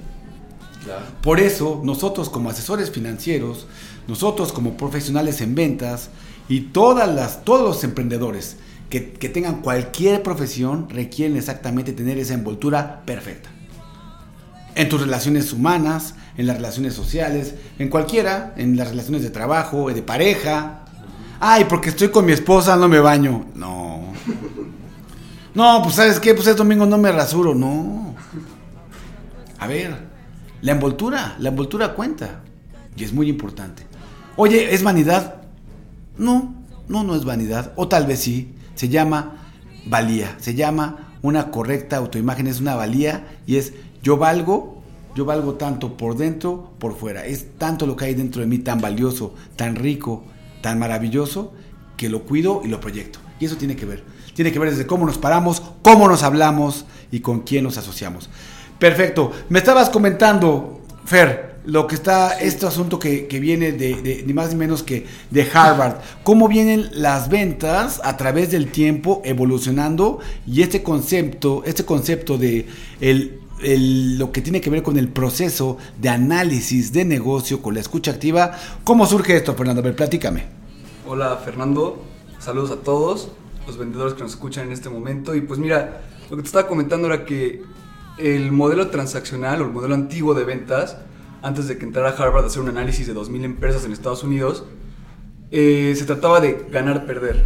Claro. 0.83 1.03
Por 1.23 1.39
eso, 1.39 1.81
nosotros 1.83 2.29
como 2.29 2.51
asesores 2.51 2.91
financieros, 2.91 3.65
nosotros 4.07 4.53
como 4.53 4.77
profesionales 4.77 5.41
en 5.41 5.55
ventas 5.55 6.11
y 6.49 6.61
todas 6.61 7.07
las, 7.07 7.45
todos 7.45 7.61
los 7.61 7.83
emprendedores 7.83 8.57
que, 8.89 9.11
que 9.11 9.29
tengan 9.29 9.61
cualquier 9.61 10.23
profesión 10.23 10.89
requieren 10.89 11.37
exactamente 11.37 11.93
tener 11.93 12.17
esa 12.17 12.33
envoltura 12.33 13.03
perfecta. 13.05 13.49
En 14.75 14.89
tus 14.89 14.99
relaciones 14.99 15.53
humanas, 15.53 16.15
en 16.37 16.47
las 16.47 16.55
relaciones 16.55 16.93
sociales, 16.93 17.53
en 17.77 17.89
cualquiera, 17.89 18.53
en 18.57 18.75
las 18.75 18.89
relaciones 18.89 19.21
de 19.21 19.29
trabajo, 19.29 19.89
de 19.89 20.01
pareja. 20.01 20.85
Ay, 21.39 21.65
porque 21.69 21.89
estoy 21.89 22.09
con 22.09 22.25
mi 22.25 22.31
esposa, 22.31 22.75
no 22.75 22.87
me 22.87 22.99
baño. 22.99 23.45
No. 23.55 24.13
No, 25.53 25.81
pues 25.83 25.95
sabes 25.95 26.19
qué, 26.19 26.33
pues 26.33 26.47
es 26.47 26.55
domingo, 26.55 26.85
no 26.85 26.97
me 26.97 27.11
rasuro. 27.11 27.53
No. 27.53 28.15
A 29.57 29.67
ver, 29.67 29.93
la 30.61 30.71
envoltura, 30.71 31.35
la 31.39 31.49
envoltura 31.49 31.93
cuenta. 31.93 32.41
Y 32.95 33.03
es 33.03 33.13
muy 33.13 33.29
importante. 33.29 33.85
Oye, 34.35 34.73
¿es 34.73 34.83
vanidad? 34.83 35.38
No, 36.19 36.53
no, 36.87 37.03
no 37.03 37.15
es 37.15 37.25
vanidad. 37.25 37.73
O 37.75 37.87
tal 37.87 38.05
vez 38.05 38.19
sí. 38.19 38.53
Se 38.75 38.89
llama 38.89 39.51
valía. 39.87 40.35
Se 40.39 40.53
llama 40.53 41.15
una 41.21 41.49
correcta 41.49 41.97
autoimagen. 41.97 42.45
Es 42.45 42.59
una 42.59 42.75
valía 42.75 43.39
y 43.47 43.55
es 43.55 43.73
yo 44.03 44.17
valgo, 44.17 44.81
yo 45.15 45.25
valgo 45.25 45.55
tanto 45.55 45.97
por 45.97 46.15
dentro, 46.15 46.71
por 46.79 46.95
fuera. 46.95 47.25
Es 47.25 47.57
tanto 47.57 47.85
lo 47.85 47.95
que 47.95 48.05
hay 48.05 48.13
dentro 48.13 48.41
de 48.41 48.47
mí 48.47 48.59
tan 48.59 48.79
valioso, 48.79 49.33
tan 49.55 49.75
rico, 49.75 50.23
tan 50.61 50.79
maravilloso, 50.79 51.53
que 51.97 52.09
lo 52.09 52.23
cuido 52.23 52.61
y 52.63 52.67
lo 52.67 52.79
proyecto. 52.79 53.19
Y 53.39 53.45
eso 53.45 53.57
tiene 53.57 53.75
que 53.75 53.85
ver. 53.85 54.03
Tiene 54.33 54.51
que 54.51 54.59
ver 54.59 54.69
desde 54.69 54.87
cómo 54.87 55.05
nos 55.05 55.17
paramos, 55.17 55.61
cómo 55.81 56.07
nos 56.07 56.23
hablamos 56.23 56.85
y 57.11 57.19
con 57.19 57.41
quién 57.41 57.63
nos 57.63 57.77
asociamos. 57.77 58.29
Perfecto. 58.77 59.31
Me 59.49 59.59
estabas 59.59 59.89
comentando, 59.89 60.81
Fer, 61.03 61.48
lo 61.65 61.87
que 61.87 61.95
está, 61.95 62.39
este 62.39 62.65
asunto 62.65 62.99
que, 62.99 63.27
que 63.27 63.39
viene 63.39 63.71
de, 63.71 64.01
de- 64.01 64.23
ni 64.25 64.33
más 64.33 64.49
ni 64.49 64.55
menos 64.55 64.83
que 64.83 65.05
de 65.29 65.47
Harvard. 65.53 65.97
Cómo 66.23 66.47
vienen 66.47 66.89
las 66.93 67.29
ventas 67.29 68.01
a 68.03 68.17
través 68.17 68.51
del 68.51 68.71
tiempo 68.71 69.21
evolucionando 69.25 70.19
y 70.47 70.61
este 70.61 70.83
concepto, 70.83 71.63
este 71.65 71.85
concepto 71.85 72.37
de 72.37 72.65
el, 73.01 73.39
el- 73.61 74.17
lo 74.17 74.31
que 74.31 74.41
tiene 74.41 74.61
que 74.61 74.69
ver 74.69 74.83
con 74.83 74.97
el 74.97 75.09
proceso 75.09 75.77
de 75.99 76.09
análisis 76.09 76.91
de 76.93 77.05
negocio 77.05 77.61
con 77.61 77.73
la 77.73 77.81
escucha 77.81 78.11
activa. 78.11 78.51
¿Cómo 78.83 79.05
surge 79.05 79.35
esto, 79.35 79.53
Fernando? 79.55 79.81
A 79.81 79.85
ver, 79.85 79.95
platícame. 79.95 80.43
Hola 81.07 81.37
Fernando, 81.43 82.03
saludos 82.39 82.71
a 82.71 82.77
todos 82.77 83.29
los 83.65 83.77
vendedores 83.77 84.13
que 84.13 84.21
nos 84.23 84.31
escuchan 84.31 84.67
en 84.67 84.73
este 84.73 84.89
momento. 84.89 85.35
Y 85.35 85.41
pues 85.41 85.59
mira, 85.59 86.01
lo 86.29 86.35
que 86.37 86.43
te 86.43 86.47
estaba 86.47 86.67
comentando 86.67 87.07
era 87.07 87.25
que 87.25 87.63
el 88.17 88.51
modelo 88.51 88.89
transaccional 88.89 89.61
o 89.61 89.65
el 89.65 89.71
modelo 89.71 89.95
antiguo 89.95 90.33
de 90.33 90.43
ventas, 90.43 90.97
antes 91.41 91.67
de 91.67 91.77
que 91.77 91.85
entrara 91.85 92.09
Harvard 92.09 92.43
a 92.43 92.47
hacer 92.47 92.61
un 92.61 92.69
análisis 92.69 93.07
de 93.07 93.13
2.000 93.15 93.43
empresas 93.43 93.85
en 93.85 93.91
Estados 93.93 94.23
Unidos, 94.23 94.63
eh, 95.51 95.93
se 95.97 96.05
trataba 96.05 96.39
de 96.39 96.65
ganar-perder. 96.71 97.45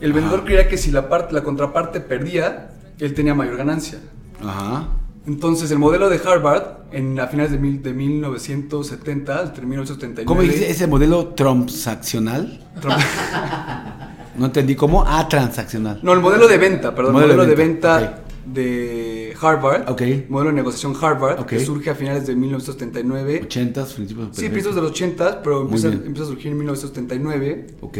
El 0.00 0.12
vendedor 0.12 0.44
creía 0.44 0.68
que 0.68 0.78
si 0.78 0.90
la, 0.90 1.08
parte, 1.08 1.34
la 1.34 1.42
contraparte 1.42 2.00
perdía, 2.00 2.70
él 2.98 3.14
tenía 3.14 3.34
mayor 3.34 3.56
ganancia. 3.56 3.98
Ajá. 4.42 4.88
Entonces 5.26 5.70
el 5.70 5.78
modelo 5.78 6.08
de 6.08 6.18
Harvard, 6.24 6.62
en, 6.92 7.20
a 7.20 7.26
finales 7.26 7.52
de, 7.52 7.58
mil- 7.58 7.82
de 7.82 7.92
1970, 7.92 9.42
entre 9.42 9.66
1979... 9.66 10.24
¿Cómo 10.26 10.40
dice 10.42 10.70
ese 10.70 10.86
modelo 10.86 11.28
transaccional? 11.28 12.60
No 14.36 14.46
entendí 14.46 14.74
cómo. 14.74 15.04
Ah, 15.06 15.28
transaccional. 15.28 16.00
No, 16.02 16.12
el 16.14 16.20
modelo 16.20 16.48
de 16.48 16.56
venta, 16.56 16.94
perdón, 16.94 17.10
el 17.16 17.20
Modelo 17.20 17.34
modelo, 17.34 17.42
de 17.42 17.56
de 17.56 17.68
venta, 17.68 17.98
venta, 17.98 18.18
de 18.46 19.34
Harvard, 19.40 19.88
Ok. 19.90 20.02
modelo 20.28 20.50
de 20.50 20.56
negociación 20.56 20.94
Harvard, 21.00 21.40
Ok. 21.40 21.46
que 21.46 21.60
surge 21.60 21.90
a 21.90 21.94
finales 21.94 22.26
de 22.26 22.34
1979. 22.36 23.42
80s, 23.42 23.94
principios. 23.94 24.28
Sí, 24.32 24.48
principios 24.48 24.74
de 24.74 24.80
los 24.82 24.90
80, 24.92 25.42
pero 25.42 25.62
empieza, 25.62 25.88
a 25.88 26.26
surgir 26.26 26.52
en 26.52 26.58
1979. 26.58 27.66
Ok. 27.80 27.98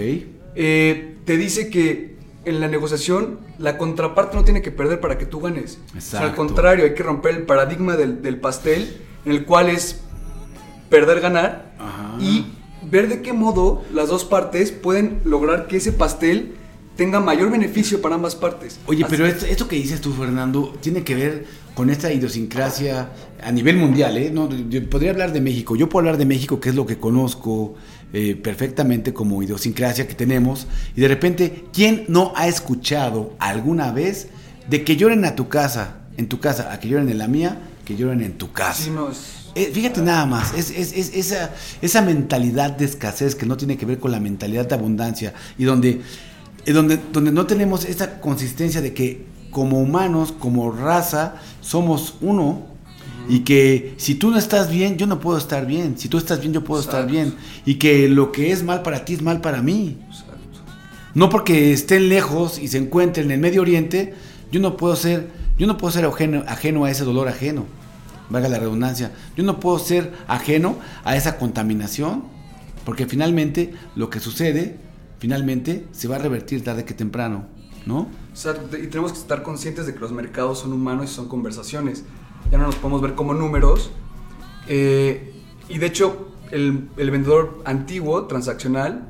Eh, 0.57 1.16
te 1.24 1.37
dice 1.37 1.70
que 1.70 2.16
en 2.44 2.61
la 2.61 2.68
negociación 2.68 3.38
la 3.59 3.76
contraparte 3.79 4.37
no 4.37 4.44
tiene 4.44 4.62
que 4.62 4.70
perder 4.70 5.00
para 5.00 5.18
que 5.18 5.26
tú 5.26 5.40
ganes. 5.40 5.79
O 5.96 6.00
sea, 6.00 6.20
al 6.22 6.35
contrario, 6.35 6.85
hay 6.85 6.94
que 6.94 7.03
romper 7.03 7.35
el 7.37 7.42
paradigma 7.42 7.96
del, 7.96 8.22
del 8.22 8.40
pastel, 8.40 8.96
en 9.24 9.33
el 9.33 9.44
cual 9.44 9.68
es 9.68 10.00
perder, 10.88 11.20
ganar, 11.20 11.72
Ajá. 11.79 12.16
y 12.18 12.46
ver 12.90 13.09
de 13.09 13.20
qué 13.22 13.33
modo 13.33 13.85
las 13.92 14.09
dos 14.09 14.24
partes 14.24 14.72
pueden 14.72 15.20
lograr 15.24 15.66
que 15.68 15.76
ese 15.76 15.92
pastel 15.92 16.55
tenga 17.01 17.19
mayor 17.19 17.51
beneficio 17.51 18.03
para 18.03 18.17
ambas 18.17 18.35
partes. 18.37 18.79
Oye, 18.87 19.05
Así- 19.05 19.11
pero 19.11 19.25
esto, 19.27 19.47
esto 19.47 19.67
que 19.67 19.77
dices 19.77 20.03
tú, 20.03 20.13
Fernando, 20.13 20.77
tiene 20.83 21.03
que 21.03 21.15
ver 21.15 21.47
con 21.75 21.89
esta 21.89 22.13
idiosincrasia 22.13 23.09
a 23.43 23.51
nivel 23.51 23.79
mundial, 23.79 24.19
¿eh? 24.19 24.31
No, 24.31 24.51
yo 24.69 24.87
podría 24.91 25.13
hablar 25.13 25.33
de 25.33 25.41
México. 25.41 25.77
Yo 25.77 25.89
puedo 25.89 26.01
hablar 26.01 26.19
de 26.19 26.27
México, 26.27 26.61
que 26.61 26.69
es 26.69 26.75
lo 26.75 26.85
que 26.85 26.99
conozco 26.99 27.75
eh, 28.13 28.35
perfectamente 28.37 29.15
como 29.15 29.43
idiosincrasia 29.43 30.07
que 30.07 30.15
tenemos. 30.15 30.67
Y 30.95 31.01
de 31.01 31.09
repente, 31.09 31.65
¿quién 31.73 32.05
no 32.09 32.35
ha 32.37 32.49
escuchado 32.49 33.35
alguna 33.39 33.93
vez 33.93 34.29
de 34.69 34.85
que 34.85 34.97
lloren 34.97 35.25
a 35.25 35.35
tu 35.37 35.49
casa, 35.49 36.01
en 36.19 36.29
tu 36.29 36.39
casa, 36.39 36.71
a 36.71 36.81
que 36.81 36.89
lloren 36.89 37.09
en 37.09 37.17
la 37.17 37.29
mía, 37.29 37.61
que 37.87 37.97
lloren 37.97 38.21
en 38.21 38.33
tu 38.37 38.53
casa? 38.53 38.83
Sí, 38.85 38.91
no, 38.91 39.11
es- 39.11 39.39
Eh, 39.57 39.71
fíjate 39.75 40.01
nada 40.01 40.27
más, 40.27 40.55
es, 40.55 40.71
es- 40.71 40.93
es- 40.93 41.13
esa, 41.15 41.53
esa 41.83 42.03
mentalidad 42.03 42.71
de 42.71 42.85
escasez 42.85 43.35
que 43.35 43.47
no 43.47 43.57
tiene 43.57 43.77
que 43.77 43.85
ver 43.85 43.99
con 43.99 44.13
la 44.13 44.21
mentalidad 44.21 44.67
de 44.69 44.75
abundancia 44.77 45.35
y 45.59 45.65
donde, 45.65 46.01
donde, 46.66 46.99
donde 47.12 47.33
no 47.33 47.46
tenemos 47.46 47.85
esa 47.85 48.20
consistencia 48.20 48.81
de 48.81 48.94
que 48.94 49.25
como 49.51 49.81
humanos, 49.81 50.33
como 50.33 50.70
raza, 50.70 51.37
somos 51.61 52.14
uno 52.20 52.66
y 53.29 53.40
que 53.40 53.94
si 53.96 54.14
tú 54.14 54.31
no 54.31 54.38
estás 54.38 54.70
bien, 54.70 54.96
yo 54.96 55.07
no 55.07 55.20
puedo 55.20 55.38
estar 55.38 55.66
bien, 55.66 55.99
si 55.99 56.09
tú 56.09 56.18
estás 56.18 56.40
bien, 56.40 56.53
yo 56.53 56.64
puedo 56.64 56.81
estar 56.81 57.07
bien 57.07 57.35
y 57.64 57.75
que 57.75 58.09
lo 58.09 58.33
que 58.33 58.53
es 58.53 58.62
mal 58.62 58.83
para 58.83 59.05
ti 59.05 59.14
es 59.14 59.23
mal 59.23 59.40
para 59.40 59.62
mí. 59.62 59.99
Exacto. 60.09 60.61
No 61.14 61.29
porque 61.29 61.73
estén 61.73 62.09
lejos 62.09 62.59
y 62.59 62.68
se 62.68 62.79
encuentren 62.79 63.27
en 63.27 63.33
el 63.33 63.40
Medio 63.40 63.62
Oriente, 63.62 64.14
yo 64.51 64.61
no 64.61 64.77
puedo 64.77 64.96
ser, 64.96 65.29
yo 65.59 65.66
no 65.66 65.77
puedo 65.77 65.92
ser 65.92 66.05
ajeno, 66.05 66.44
ajeno 66.46 66.85
a 66.85 66.90
ese 66.90 67.05
dolor 67.05 67.29
ajeno. 67.29 67.66
Valga 68.31 68.49
la 68.49 68.59
redundancia. 68.59 69.12
Yo 69.37 69.42
no 69.42 69.59
puedo 69.59 69.79
ser 69.81 70.12
ajeno 70.29 70.77
a 71.03 71.16
esa 71.16 71.37
contaminación, 71.37 72.25
porque 72.85 73.07
finalmente 73.07 73.75
lo 73.96 74.09
que 74.09 74.20
sucede, 74.20 74.77
finalmente 75.20 75.87
se 75.92 76.09
va 76.09 76.16
a 76.16 76.18
revertir 76.18 76.64
tarde 76.64 76.85
que 76.85 76.94
temprano, 76.94 77.46
¿no? 77.87 78.09
Exacto, 78.30 78.76
y 78.76 78.88
tenemos 78.88 79.12
que 79.12 79.18
estar 79.18 79.42
conscientes 79.44 79.87
de 79.87 79.94
que 79.94 80.00
los 80.00 80.11
mercados 80.12 80.59
son 80.59 80.72
humanos 80.72 81.11
y 81.12 81.14
son 81.14 81.28
conversaciones. 81.28 82.04
Ya 82.50 82.59
no 82.59 82.66
nos 82.66 82.74
podemos 82.74 83.00
ver 83.02 83.14
como 83.14 83.33
números. 83.35 83.92
Eh, 84.66 85.33
y 85.68 85.78
de 85.78 85.87
hecho, 85.87 86.28
el, 86.50 86.88
el 86.96 87.11
vendedor 87.11 87.61
antiguo, 87.64 88.24
transaccional, 88.26 89.06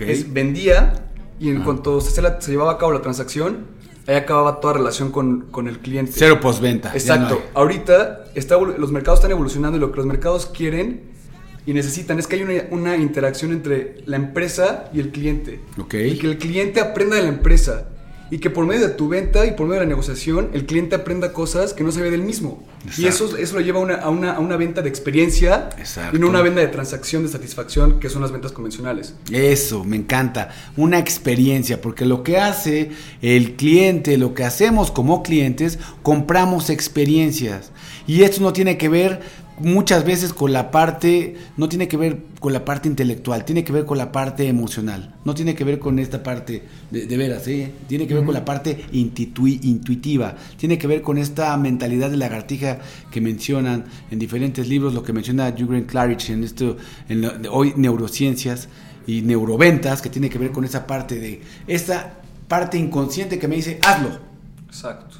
es, 0.00 0.32
vendía 0.32 1.10
y 1.38 1.50
en 1.50 1.56
Ajá. 1.58 1.64
cuanto 1.66 2.00
se, 2.00 2.22
la- 2.22 2.40
se 2.40 2.50
llevaba 2.52 2.72
a 2.72 2.78
cabo 2.78 2.92
la 2.92 3.02
transacción, 3.02 3.66
ahí 4.06 4.14
acababa 4.14 4.60
toda 4.60 4.74
relación 4.74 5.10
con, 5.12 5.42
con 5.50 5.68
el 5.68 5.78
cliente. 5.80 6.12
Cero 6.14 6.38
postventa. 6.40 6.92
Exacto. 6.94 7.34
no. 7.34 7.40
Ahorita 7.60 8.24
está, 8.34 8.58
los 8.58 8.90
mercados 8.90 9.18
están 9.20 9.32
evolucionando 9.32 9.76
y 9.76 9.80
lo 9.80 9.90
que 9.90 9.98
los 9.98 10.06
mercados 10.06 10.46
quieren 10.46 11.11
y 11.66 11.72
necesitan 11.72 12.18
es 12.18 12.26
que 12.26 12.36
haya 12.36 12.44
una, 12.44 12.62
una 12.70 12.96
interacción 12.96 13.52
entre 13.52 13.96
la 14.06 14.16
empresa 14.16 14.90
y 14.92 15.00
el 15.00 15.10
cliente. 15.10 15.60
Ok. 15.78 15.94
Y 15.94 16.18
que 16.18 16.26
el 16.26 16.38
cliente 16.38 16.80
aprenda 16.80 17.16
de 17.16 17.22
la 17.22 17.28
empresa. 17.28 17.88
Y 18.30 18.38
que 18.38 18.48
por 18.48 18.64
medio 18.64 18.88
de 18.88 18.94
tu 18.94 19.10
venta 19.10 19.44
y 19.44 19.50
por 19.50 19.66
medio 19.66 19.80
de 19.80 19.86
la 19.86 19.90
negociación, 19.90 20.48
el 20.54 20.64
cliente 20.64 20.94
aprenda 20.94 21.34
cosas 21.34 21.74
que 21.74 21.84
no 21.84 21.92
sabía 21.92 22.10
del 22.10 22.22
mismo. 22.22 22.66
Y 22.96 23.04
eso, 23.04 23.36
eso 23.36 23.56
lo 23.56 23.60
lleva 23.60 23.78
a 23.78 23.82
una, 23.82 23.94
a, 23.96 24.08
una, 24.08 24.32
a 24.32 24.40
una 24.40 24.56
venta 24.56 24.80
de 24.80 24.88
experiencia 24.88 25.68
Exacto. 25.76 26.16
y 26.16 26.18
no 26.18 26.28
una 26.30 26.40
venta 26.40 26.60
de 26.60 26.68
transacción, 26.68 27.24
de 27.24 27.28
satisfacción, 27.28 28.00
que 28.00 28.08
son 28.08 28.22
las 28.22 28.32
ventas 28.32 28.52
convencionales. 28.52 29.14
Eso, 29.30 29.84
me 29.84 29.96
encanta. 29.96 30.48
Una 30.78 30.98
experiencia, 30.98 31.82
porque 31.82 32.06
lo 32.06 32.22
que 32.22 32.38
hace 32.38 32.92
el 33.20 33.54
cliente, 33.56 34.16
lo 34.16 34.32
que 34.32 34.44
hacemos 34.44 34.90
como 34.90 35.22
clientes, 35.22 35.78
compramos 36.02 36.70
experiencias. 36.70 37.70
Y 38.06 38.22
esto 38.22 38.40
no 38.40 38.54
tiene 38.54 38.78
que 38.78 38.88
ver 38.88 39.20
muchas 39.62 40.04
veces 40.04 40.32
con 40.32 40.52
la 40.52 40.70
parte, 40.70 41.36
no 41.56 41.68
tiene 41.68 41.88
que 41.88 41.96
ver 41.96 42.18
con 42.40 42.52
la 42.52 42.64
parte 42.64 42.88
intelectual, 42.88 43.44
tiene 43.44 43.64
que 43.64 43.72
ver 43.72 43.84
con 43.86 43.96
la 43.98 44.12
parte 44.12 44.46
emocional, 44.48 45.14
no 45.24 45.34
tiene 45.34 45.54
que 45.54 45.64
ver 45.64 45.78
con 45.78 45.98
esta 45.98 46.22
parte 46.22 46.62
de, 46.90 47.06
de 47.06 47.16
veras, 47.16 47.46
¿eh? 47.48 47.72
tiene 47.88 48.06
que 48.06 48.14
ver 48.14 48.24
con 48.24 48.34
la 48.34 48.44
parte 48.44 48.84
intitui- 48.92 49.60
intuitiva, 49.62 50.36
tiene 50.56 50.76
que 50.78 50.86
ver 50.86 51.02
con 51.02 51.18
esta 51.18 51.56
mentalidad 51.56 52.10
de 52.10 52.16
lagartija 52.16 52.80
que 53.10 53.20
mencionan 53.20 53.84
en 54.10 54.18
diferentes 54.18 54.68
libros, 54.68 54.92
lo 54.94 55.02
que 55.02 55.12
menciona 55.12 55.50
Jürgen 55.56 55.84
Klarich 55.84 56.30
en 56.30 56.44
esto, 56.44 56.76
en 57.08 57.20
lo- 57.22 57.30
de 57.38 57.48
hoy 57.48 57.72
neurociencias 57.76 58.68
y 59.06 59.22
neuroventas, 59.22 60.02
que 60.02 60.10
tiene 60.10 60.28
que 60.28 60.38
ver 60.38 60.50
con 60.52 60.64
esa 60.64 60.86
parte 60.86 61.18
de, 61.18 61.40
esta 61.66 62.18
parte 62.48 62.76
inconsciente 62.78 63.38
que 63.38 63.48
me 63.48 63.56
dice, 63.56 63.78
hazlo. 63.86 64.18
Exacto. 64.66 65.16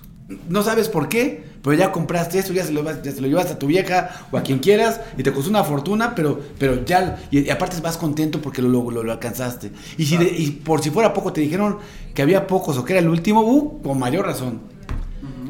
No 0.49 0.63
sabes 0.63 0.89
por 0.89 1.09
qué, 1.09 1.45
pero 1.63 1.75
ya 1.77 1.93
compraste 1.93 2.39
eso, 2.39 2.53
ya 2.53 2.65
se 2.65 2.73
lo, 2.73 2.83
ya 3.03 3.13
se 3.13 3.21
lo 3.21 3.29
llevas 3.29 3.51
a 3.51 3.59
tu 3.59 3.67
vieja 3.67 4.11
o 4.31 4.37
a 4.39 4.43
quien 4.43 4.59
quieras 4.59 5.01
y 5.17 5.23
te 5.23 5.33
costó 5.33 5.51
una 5.51 5.65
fortuna, 5.65 6.15
pero, 6.15 6.41
pero 6.59 6.85
ya, 6.85 7.21
y, 7.31 7.41
y 7.41 7.51
aparte 7.51 7.81
vas 7.81 7.97
contento 7.97 8.41
porque 8.41 8.63
lo, 8.63 8.69
lo, 8.91 9.03
lo- 9.03 9.13
alcanzaste. 9.13 9.71
Y, 9.97 10.05
si 10.07 10.17
de- 10.17 10.35
y 10.37 10.51
por 10.51 10.83
si 10.83 10.91
fuera 10.91 11.13
poco 11.15 11.33
te 11.33 11.41
dijeron 11.41 11.79
que 12.15 12.23
había 12.23 12.47
pocos 12.47 12.77
o 12.79 12.85
que 12.85 12.93
era 12.95 13.01
el 13.01 13.09
último, 13.09 13.43
uh, 13.43 13.83
con 13.83 13.99
mayor 13.99 14.27
razón. 14.27 14.61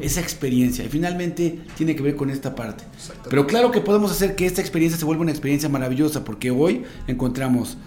Esa 0.01 0.19
experiencia, 0.19 0.83
y 0.83 0.89
finalmente 0.89 1.59
tiene 1.77 1.95
que 1.95 2.03
ver 2.03 2.15
con 2.17 2.29
esta 2.29 2.55
parte. 2.55 2.83
Pero 3.29 3.47
claro 3.47 3.71
que 3.71 3.79
podemos 3.79 4.11
hacer 4.11 4.35
que 4.35 4.45
esta 4.45 4.59
experiencia 4.59 4.99
se 4.99 5.05
vuelva 5.05 5.21
una 5.21 5.31
experiencia 5.31 5.69
maravillosa, 5.69 6.25
porque 6.25 6.51
hoy 6.51 6.83
encontramos 7.07 7.77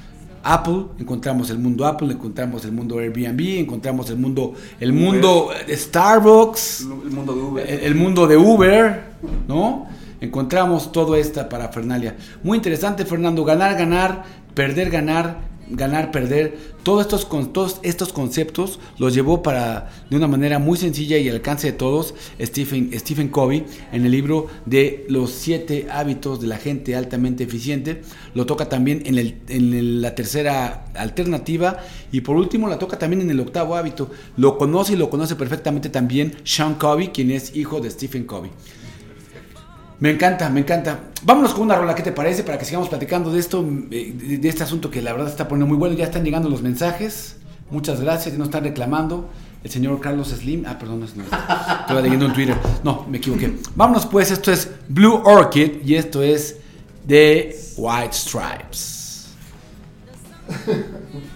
Apple, 0.54 0.86
encontramos 0.98 1.50
el 1.50 1.58
mundo 1.58 1.84
Apple, 1.86 2.12
encontramos 2.12 2.64
el 2.64 2.72
mundo 2.72 2.98
Airbnb, 2.98 3.58
encontramos 3.60 4.08
el 4.10 4.16
mundo, 4.16 4.54
el 4.78 4.92
mundo 4.92 5.50
Starbucks, 5.68 6.82
El 6.82 7.10
mundo 7.10 7.34
de 7.34 7.42
Uber. 7.42 7.70
el, 7.70 7.80
el 7.80 7.94
mundo 7.94 8.26
de 8.26 8.36
Uber, 8.36 9.02
¿no? 9.48 9.86
Encontramos 10.20 10.92
toda 10.92 11.18
esta 11.18 11.48
parafernalia. 11.48 12.16
Muy 12.42 12.56
interesante, 12.56 13.04
Fernando. 13.04 13.44
Ganar, 13.44 13.76
ganar, 13.76 14.24
perder, 14.54 14.90
ganar, 14.90 15.38
ganar, 15.68 16.10
perder. 16.10 16.76
Todos 16.82 17.02
estos, 17.02 17.28
todos 17.52 17.80
estos 17.82 18.12
conceptos 18.12 18.78
los 18.98 19.14
llevó 19.14 19.42
para, 19.42 19.90
de 20.08 20.16
una 20.16 20.28
manera 20.28 20.58
muy 20.58 20.76
sencilla 20.78 21.18
y 21.18 21.28
al 21.28 21.36
alcance 21.36 21.68
de 21.68 21.72
todos, 21.72 22.14
Stephen, 22.40 22.90
Stephen 22.98 23.28
Covey 23.28 23.64
en 23.92 24.04
el 24.04 24.12
libro 24.12 24.46
de 24.66 25.04
Los 25.08 25.30
siete 25.30 25.88
hábitos 25.90 26.40
de 26.40 26.46
la 26.46 26.56
gente 26.56 26.94
altamente 26.94 27.44
eficiente. 27.44 28.02
Lo 28.34 28.46
toca 28.46 28.68
también 28.68 29.02
en, 29.04 30.02
la 30.02 30.14
tercera 30.14 30.86
alternativa 30.94 31.78
y 32.12 32.20
por 32.20 32.36
último 32.36 32.68
la 32.68 32.78
toca 32.78 32.98
también 32.98 33.22
en 33.22 33.30
el 33.30 33.40
octavo 33.40 33.76
hábito. 33.76 34.10
Lo 34.36 34.58
conoce 34.58 34.92
y 34.92 34.96
lo 34.96 35.10
conoce 35.10 35.36
perfectamente 35.36 35.88
también 35.88 36.36
Sean 36.44 36.74
Covey, 36.74 37.08
quien 37.08 37.30
es 37.30 37.56
hijo 37.56 37.80
de 37.80 37.90
Stephen 37.90 38.24
Covey. 38.24 38.50
Me 39.98 40.10
encanta, 40.10 40.50
me 40.50 40.60
encanta. 40.60 41.00
Vámonos 41.22 41.54
con 41.54 41.62
una 41.62 41.76
rola, 41.76 41.94
¿qué 41.94 42.02
te 42.02 42.12
parece? 42.12 42.42
Para 42.42 42.58
que 42.58 42.66
sigamos 42.66 42.88
platicando 42.88 43.32
de 43.32 43.40
esto, 43.40 43.66
eh, 43.90 44.38
de, 44.40 44.48
este 44.48 44.62
asunto 44.62 44.90
que 44.90 45.00
la 45.00 45.12
verdad 45.12 45.28
está 45.28 45.48
poniendo 45.48 45.66
muy 45.66 45.78
bueno. 45.78 45.96
Ya 45.96 46.04
están 46.04 46.22
llegando 46.24 46.48
los 46.50 46.62
mensajes. 46.62 47.36
Muchas 47.70 48.00
gracias, 48.00 48.32
ya 48.34 48.38
nos 48.38 48.48
están 48.48 48.64
reclamando. 48.64 49.28
El 49.64 49.70
señor 49.70 49.98
Carlos 50.00 50.28
Slim. 50.28 50.64
Ah, 50.66 50.78
perdón, 50.78 51.00
no 51.00 51.06
es 51.06 51.16
no 51.16 51.24
es- 51.24 51.30
Estaba 51.32 52.00
leyendo 52.00 52.26
en 52.26 52.32
Twitter. 52.34 52.56
No, 52.84 53.06
me 53.08 53.18
equivoqué. 53.18 53.56
Vámonos 53.74 54.06
pues, 54.06 54.30
esto 54.30 54.52
es 54.52 54.70
Blue 54.88 55.22
Orchid 55.24 55.82
y 55.84 55.94
esto 55.94 56.22
es 56.22 56.58
de 57.04 57.58
White 57.76 58.12
Stripes. 58.12 59.28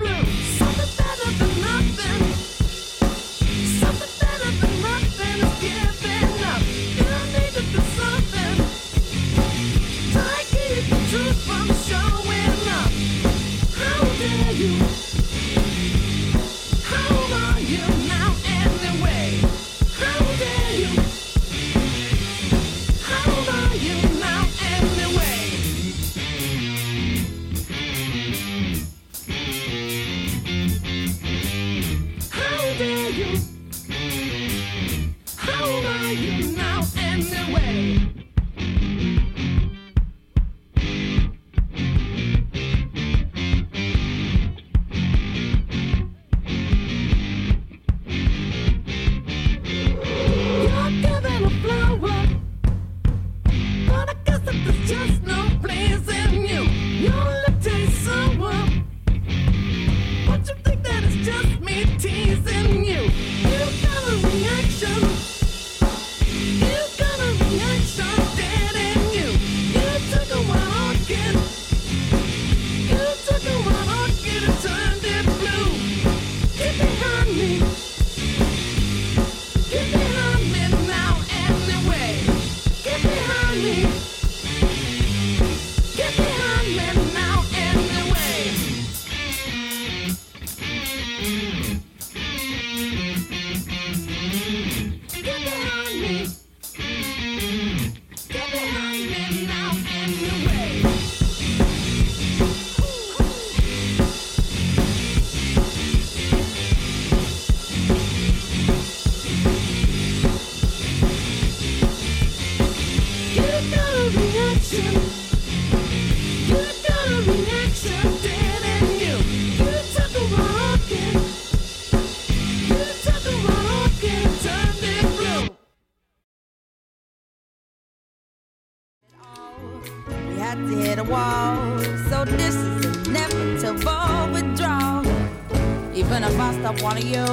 Even 136.11 136.25
if 136.25 136.37
I 136.41 136.53
stop 136.59 136.81
wanting 136.81 137.07
you, 137.07 137.25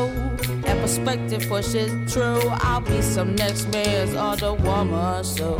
that 0.62 0.80
perspective 0.80 1.42
for 1.42 1.60
pushes 1.60 1.90
true. 2.12 2.40
I'll 2.60 2.80
be 2.80 3.02
some 3.02 3.34
next 3.34 3.66
man's 3.72 4.14
other 4.14 4.54
woman, 4.54 5.24
so 5.24 5.58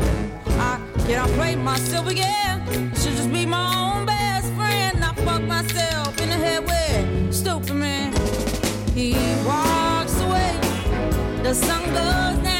I 0.51 0.81
cannot 1.05 1.29
play 1.31 1.57
myself 1.57 2.07
again. 2.07 2.65
Should 2.95 3.17
just 3.17 3.33
be 3.33 3.45
my 3.45 3.75
own 3.75 4.07
best 4.07 4.53
friend. 4.53 5.03
I 5.03 5.13
fuck 5.15 5.43
myself 5.43 6.21
in 6.21 6.29
the 6.29 6.37
head 6.37 6.65
with 6.65 7.35
stupid 7.35 7.75
man. 7.75 8.13
He 8.95 9.15
walks 9.45 10.21
away, 10.21 10.57
the 11.43 11.55
sun 11.55 11.83
goes 11.87 12.45
down. 12.45 12.58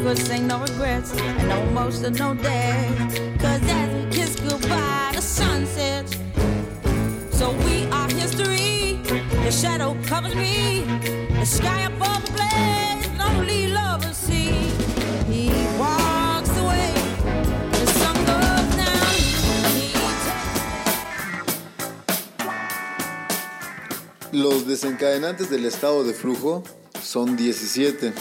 Could 0.00 0.18
say 0.18 0.40
no 0.40 0.60
regrets 0.60 1.12
and 1.18 1.48
no 1.48 1.60
emotional 1.68 2.34
day. 2.34 2.88
Cause 3.38 3.60
as 3.62 3.88
we 3.94 4.10
kiss 4.10 4.36
goodbye, 4.40 5.12
the 5.14 5.20
sun 5.20 5.66
sets. 5.66 6.16
So 7.30 7.52
we 7.66 7.86
are 7.90 8.08
history. 8.08 9.00
The 9.44 9.50
shadow 9.50 9.96
covers 10.06 10.34
me. 10.34 10.84
The 11.40 11.44
sky 11.44 11.82
above 11.82 12.24
the 12.26 12.32
blaze, 12.32 13.08
only 13.20 13.68
lovers 13.68 14.16
see. 14.16 14.52
He 15.30 15.50
walks 15.78 16.56
away. 16.56 16.92
The 17.80 17.86
sun 17.98 18.16
goes 18.30 18.76
down. 18.76 19.08
Los 24.32 24.66
desencadenantes 24.66 25.50
del 25.50 25.66
estado 25.66 26.04
de 26.04 26.14
flujo 26.14 26.62
son 27.02 27.36
17. 27.36 28.14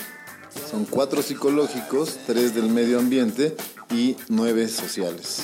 Son 0.71 0.86
4 0.86 1.21
psicológicos, 1.21 2.17
3 2.27 2.55
del 2.55 2.69
medio 2.69 2.97
ambiente 2.97 3.57
y 3.89 4.15
9 4.29 4.69
sociales. 4.69 5.43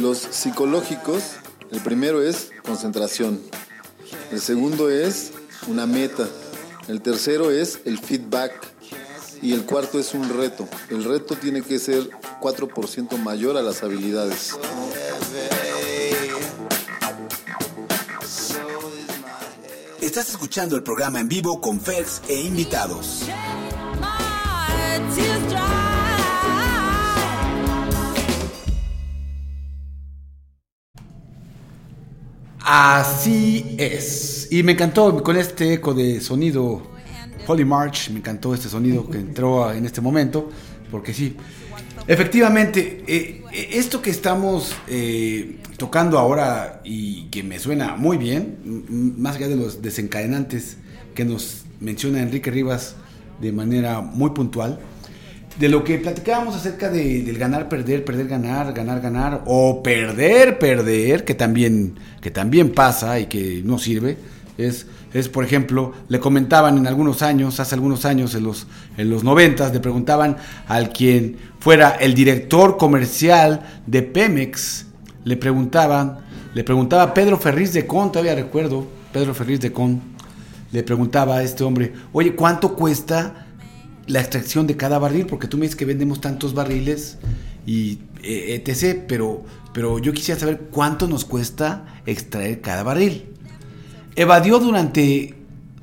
Los 0.00 0.18
psicológicos, 0.18 1.22
el 1.70 1.80
primero 1.80 2.20
es 2.20 2.50
concentración. 2.64 3.40
El 4.32 4.40
segundo 4.40 4.90
es 4.90 5.30
una 5.68 5.86
meta. 5.86 6.28
El 6.88 7.00
tercero 7.00 7.52
es 7.52 7.78
el 7.84 7.98
feedback. 7.98 8.52
Y 9.40 9.52
el 9.52 9.64
cuarto 9.64 10.00
es 10.00 10.14
un 10.14 10.28
reto. 10.36 10.68
El 10.90 11.04
reto 11.04 11.36
tiene 11.36 11.62
que 11.62 11.78
ser 11.78 12.10
4% 12.40 13.18
mayor 13.18 13.56
a 13.56 13.62
las 13.62 13.84
habilidades. 13.84 14.56
Estás 20.00 20.30
escuchando 20.30 20.74
el 20.74 20.82
programa 20.82 21.20
en 21.20 21.28
vivo 21.28 21.60
con 21.60 21.80
Feds 21.80 22.22
e 22.28 22.40
invitados. 22.40 23.26
Así 32.68 33.76
es. 33.78 34.48
Y 34.50 34.62
me 34.62 34.72
encantó 34.72 35.22
con 35.22 35.36
este 35.36 35.74
eco 35.74 35.94
de 35.94 36.20
sonido 36.20 36.82
Holy 37.46 37.64
March, 37.64 38.10
me 38.10 38.18
encantó 38.18 38.54
este 38.54 38.68
sonido 38.68 39.08
que 39.08 39.18
entró 39.18 39.72
en 39.72 39.86
este 39.86 40.00
momento, 40.00 40.50
porque 40.90 41.14
sí, 41.14 41.36
efectivamente, 42.08 43.04
eh, 43.06 43.44
eh, 43.52 43.68
esto 43.72 44.02
que 44.02 44.10
estamos 44.10 44.74
eh, 44.88 45.58
tocando 45.76 46.18
ahora 46.18 46.80
y 46.84 47.26
que 47.26 47.42
me 47.42 47.58
suena 47.58 47.94
muy 47.96 48.16
bien, 48.16 49.14
más 49.16 49.36
allá 49.36 49.48
de 49.48 49.56
los 49.56 49.80
desencadenantes 49.80 50.78
que 51.14 51.24
nos 51.24 51.64
menciona 51.80 52.20
Enrique 52.20 52.50
Rivas 52.50 52.96
de 53.40 53.52
manera 53.52 54.00
muy 54.00 54.30
puntual, 54.30 54.78
de 55.58 55.68
lo 55.68 55.84
que 55.84 55.98
platicábamos 55.98 56.54
acerca 56.54 56.90
de- 56.90 57.22
del 57.22 57.38
ganar, 57.38 57.68
perder, 57.68 58.04
perder, 58.04 58.28
ganar, 58.28 58.72
ganar, 58.74 59.00
ganar, 59.00 59.42
o 59.46 59.82
perder, 59.82 60.58
perder, 60.58 61.24
que 61.24 61.34
también, 61.34 61.94
que 62.20 62.30
también 62.30 62.72
pasa 62.72 63.18
y 63.20 63.26
que 63.26 63.62
no 63.64 63.78
sirve, 63.78 64.18
es, 64.58 64.86
es 65.14 65.28
por 65.30 65.44
ejemplo, 65.44 65.92
le 66.08 66.20
comentaban 66.20 66.76
en 66.76 66.86
algunos 66.86 67.22
años, 67.22 67.58
hace 67.60 67.74
algunos 67.74 68.04
años, 68.04 68.34
en 68.34 68.44
los, 68.44 68.66
en 68.98 69.08
los 69.08 69.24
noventas, 69.24 69.72
le 69.72 69.80
preguntaban 69.80 70.36
al 70.68 70.90
quien 70.90 71.36
fuera 71.58 71.90
el 71.90 72.14
director 72.14 72.76
comercial 72.76 73.62
de 73.86 74.02
Pemex, 74.02 74.86
le 75.24 75.36
preguntaban, 75.38 76.18
le 76.54 76.64
preguntaba 76.64 77.14
Pedro 77.14 77.38
Ferriz 77.38 77.72
de 77.72 77.86
Con, 77.86 78.12
todavía 78.12 78.34
recuerdo, 78.34 78.86
Pedro 79.12 79.34
Ferriz 79.34 79.60
de 79.60 79.72
Con, 79.72 80.00
le 80.76 80.82
preguntaba 80.82 81.36
a 81.36 81.42
este 81.42 81.64
hombre, 81.64 81.94
oye, 82.12 82.36
¿cuánto 82.36 82.76
cuesta 82.76 83.46
la 84.06 84.20
extracción 84.20 84.66
de 84.66 84.76
cada 84.76 84.98
barril, 84.98 85.24
porque 85.24 85.48
tú 85.48 85.56
me 85.56 85.62
dices 85.62 85.74
que 85.74 85.86
vendemos 85.86 86.20
tantos 86.20 86.52
barriles 86.52 87.16
y 87.64 88.00
eh, 88.22 88.62
etc, 88.62 89.04
pero, 89.08 89.42
pero 89.72 89.98
yo 89.98 90.12
quisiera 90.12 90.38
saber 90.38 90.68
cuánto 90.70 91.08
nos 91.08 91.24
cuesta 91.24 92.02
extraer 92.04 92.60
cada 92.60 92.82
barril. 92.82 93.24
Evadió 94.16 94.58
durante 94.58 95.34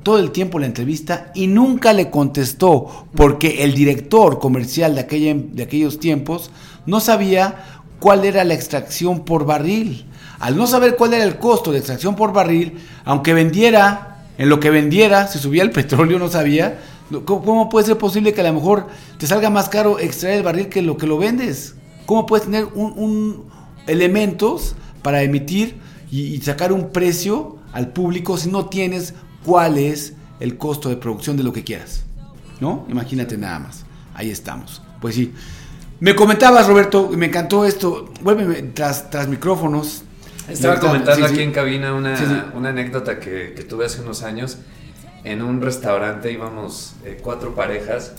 todo 0.03 0.19
el 0.19 0.29
tiempo 0.29 0.59
la 0.59 0.67
entrevista 0.67 1.31
y 1.33 1.47
nunca 1.47 1.91
le 1.91 2.11
contestó 2.11 3.07
porque 3.15 3.63
el 3.63 3.73
director 3.73 4.37
comercial 4.37 4.93
de, 4.93 5.01
aquella, 5.01 5.33
de 5.33 5.63
aquellos 5.63 5.99
tiempos 5.99 6.51
no 6.85 6.99
sabía 6.99 7.81
cuál 7.99 8.25
era 8.25 8.43
la 8.43 8.53
extracción 8.53 9.25
por 9.25 9.43
barril. 9.47 10.05
Al 10.39 10.55
no 10.55 10.67
saber 10.67 10.97
cuál 10.97 11.15
era 11.15 11.23
el 11.23 11.39
costo 11.39 11.71
de 11.71 11.79
extracción 11.79 12.15
por 12.15 12.31
barril, 12.31 12.77
aunque 13.05 13.33
vendiera, 13.33 14.12
en 14.37 14.49
lo 14.49 14.59
que 14.59 14.69
vendiera, 14.69 15.27
si 15.27 15.39
subía 15.39 15.63
el 15.63 15.71
petróleo, 15.71 16.19
no 16.19 16.29
sabía, 16.29 16.79
¿cómo, 17.25 17.69
puede 17.69 17.87
ser 17.87 17.97
posible 17.97 18.33
que 18.33 18.41
a 18.41 18.45
lo 18.45 18.53
mejor 18.53 18.87
te 19.17 19.27
salga 19.27 19.49
más 19.49 19.69
caro 19.69 19.99
extraer 19.99 20.37
el 20.37 20.43
barril 20.43 20.69
que 20.69 20.81
lo 20.81 20.97
que 20.97 21.07
lo 21.07 21.17
vendes? 21.17 21.75
¿Cómo 22.05 22.25
puedes 22.25 22.45
tener 22.45 22.65
un, 22.73 23.45
elementos 23.87 24.75
para 25.01 25.23
emitir 25.23 25.77
y, 26.11 26.39
sacar 26.41 26.71
un 26.71 26.89
precio 26.89 27.57
al 27.71 27.89
público 27.89 28.37
si 28.37 28.49
no 28.49 28.67
tienes 28.67 29.13
cuál 29.45 29.77
es 29.77 30.13
el 30.39 30.57
costo 30.57 30.89
de 30.89 30.97
producción 30.97 31.37
de 31.37 31.43
lo 31.43 31.53
que 31.53 31.63
quieras? 31.63 32.03
¿No? 32.59 32.85
Imagínate 32.89 33.37
nada 33.37 33.59
más. 33.59 33.85
Ahí 34.13 34.29
estamos. 34.29 34.81
Pues 35.01 35.15
sí. 35.15 35.33
Me 35.99 36.15
comentabas, 36.15 36.67
Roberto, 36.67 37.09
me 37.15 37.27
encantó 37.27 37.65
esto. 37.65 38.09
Tras, 38.73 39.09
tras 39.09 39.27
micrófonos. 39.27 40.03
Estaba 40.49 40.75
Me- 40.75 40.79
comentando 40.81 41.15
sí, 41.15 41.23
aquí 41.23 41.35
sí. 41.37 41.41
en 41.43 41.51
cabina 41.51 41.93
una, 41.93 42.17
Sí, 42.17 42.25
una 42.53 42.69
anécdota 42.69 43.19
que, 43.19 43.53
que 43.55 43.63
tuve 43.63 43.85
hace 43.85 44.01
unos 44.01 44.23
años. 44.23 44.57
En 45.23 45.41
un 45.41 45.61
restaurante 45.61 46.31
íbamos 46.31 46.95
eh, 47.05 47.17
cuatro 47.21 47.55
parejas 47.55 48.13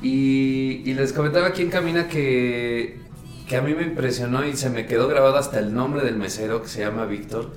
y, 0.00 0.82
y 0.86 0.94
les 0.94 1.12
comentaba 1.12 1.48
aquí 1.48 1.62
en 1.62 1.70
cabina 1.70 2.08
que, 2.08 2.98
que 3.46 3.56
a 3.56 3.62
mí 3.62 3.74
me 3.74 3.82
impresionó 3.82 4.44
y 4.46 4.56
se 4.56 4.70
me 4.70 4.86
quedó 4.86 5.06
grabado 5.06 5.36
hasta 5.36 5.58
el 5.58 5.74
nombre 5.74 6.02
del 6.02 6.16
mesero 6.16 6.62
que 6.62 6.68
se 6.68 6.80
llama 6.80 7.04
Víctor. 7.04 7.52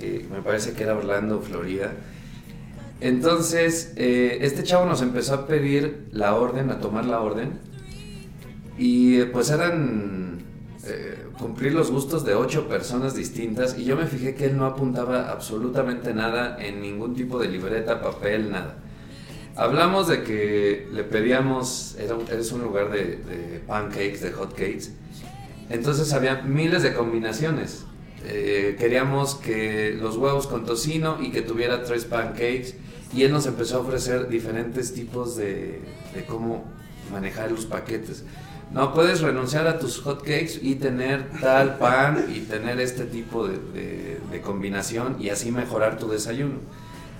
eh, 0.00 0.26
me 0.30 0.42
parece 0.42 0.72
que 0.74 0.82
era 0.82 0.94
Orlando, 0.96 1.40
Florida. 1.40 1.92
Entonces, 3.00 3.94
eh, 3.96 4.38
este 4.42 4.62
chavo 4.62 4.84
nos 4.84 5.00
empezó 5.00 5.32
a 5.34 5.46
pedir 5.46 6.08
la 6.12 6.34
orden, 6.34 6.68
a 6.70 6.78
tomar 6.80 7.06
la 7.06 7.20
orden. 7.20 7.52
Y 8.76 9.20
eh, 9.20 9.24
pues 9.26 9.50
eran 9.50 10.39
eh, 10.92 11.26
cumplir 11.38 11.72
los 11.72 11.90
gustos 11.90 12.24
de 12.24 12.34
ocho 12.34 12.68
personas 12.68 13.14
distintas. 13.14 13.78
Y 13.78 13.84
yo 13.84 13.96
me 13.96 14.06
fijé 14.06 14.34
que 14.34 14.46
él 14.46 14.56
no 14.56 14.66
apuntaba 14.66 15.30
absolutamente 15.30 16.12
nada 16.12 16.56
en 16.60 16.82
ningún 16.82 17.14
tipo 17.14 17.38
de 17.38 17.48
libreta, 17.48 18.02
papel, 18.02 18.50
nada. 18.50 18.76
Hablamos 19.56 20.08
de 20.08 20.22
que 20.22 20.88
le 20.92 21.04
pedíamos, 21.04 21.96
era 21.98 22.14
un, 22.14 22.26
es 22.28 22.52
un 22.52 22.62
lugar 22.62 22.90
de, 22.90 23.62
pancakes, 23.66 24.20
de 24.20 24.32
hot 24.32 24.50
cakes. 24.50 24.90
Entonces 25.68 26.12
había 26.12 26.42
miles 26.42 26.82
de 26.82 26.92
combinaciones. 26.92 27.84
Eh, 28.26 28.76
queríamos 28.78 29.36
que 29.36 29.96
los 30.00 30.16
huevos 30.16 30.46
con 30.46 30.66
tocino 30.66 31.18
y 31.20 31.30
que 31.30 31.42
tuviera 31.42 31.84
tres 31.84 32.04
pancakes. 32.04 32.74
Y 33.14 33.22
él 33.22 33.32
nos 33.32 33.46
empezó 33.46 33.76
a 33.76 33.80
ofrecer 33.80 34.28
diferentes 34.28 34.92
tipos 34.92 35.36
de 35.36 35.80
cómo 36.28 36.64
manejar 37.10 37.50
los 37.50 37.66
paquetes. 37.66 38.24
No 38.72 38.94
puedes 38.94 39.20
renunciar 39.20 39.66
a 39.66 39.78
tus 39.78 40.00
hot 40.02 40.20
cakes 40.20 40.58
y 40.62 40.76
tener 40.76 41.28
tal 41.40 41.76
pan 41.78 42.26
y 42.34 42.40
tener 42.40 42.80
este 42.80 43.04
tipo 43.04 43.46
de, 43.48 43.58
de- 43.58 44.20
de 44.30 44.40
combinación 44.40 45.16
y 45.18 45.30
así 45.30 45.50
mejorar 45.50 45.98
tu 45.98 46.08
desayuno. 46.08 46.54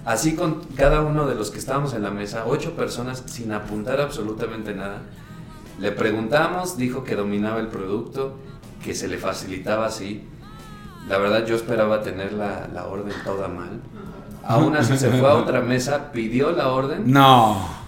Así 0.05 0.35
con 0.37 0.61
cada 0.77 1.01
uno 1.03 1.27
de 1.27 1.35
los 1.35 1.51
que 1.51 1.59
estábamos 1.59 1.93
en 1.93 2.03
la 2.03 2.11
mesa, 2.11 2.45
ocho 2.47 2.75
personas 2.77 3.25
sin 3.27 3.53
apuntar 3.53 4.01
absolutamente 4.01 4.75
nada. 4.75 5.03
Le 5.81 5.91
preguntamos, 5.93 6.77
dijo 6.79 7.03
que 7.05 7.17
dominaba 7.17 7.59
el 7.59 7.67
producto, 7.67 8.37
que 8.85 8.95
se 8.95 9.09
le 9.09 9.19
facilitaba 9.19 9.87
así. 9.87 10.25
La 11.09 11.19
verdad 11.19 11.45
yo 11.47 11.57
esperaba 11.57 12.03
tener 12.03 12.33
la, 12.33 12.69
la 12.73 12.85
orden 12.87 13.13
toda 13.25 13.49
mal. 13.49 13.81
Aún 14.45 14.77
así 14.77 14.97
se 14.97 15.11
fue 15.11 15.29
a 15.29 15.35
otra 15.35 15.61
mesa, 15.61 16.13
pidió 16.13 16.53
la 16.53 16.69
orden 16.69 17.11
No. 17.11 17.80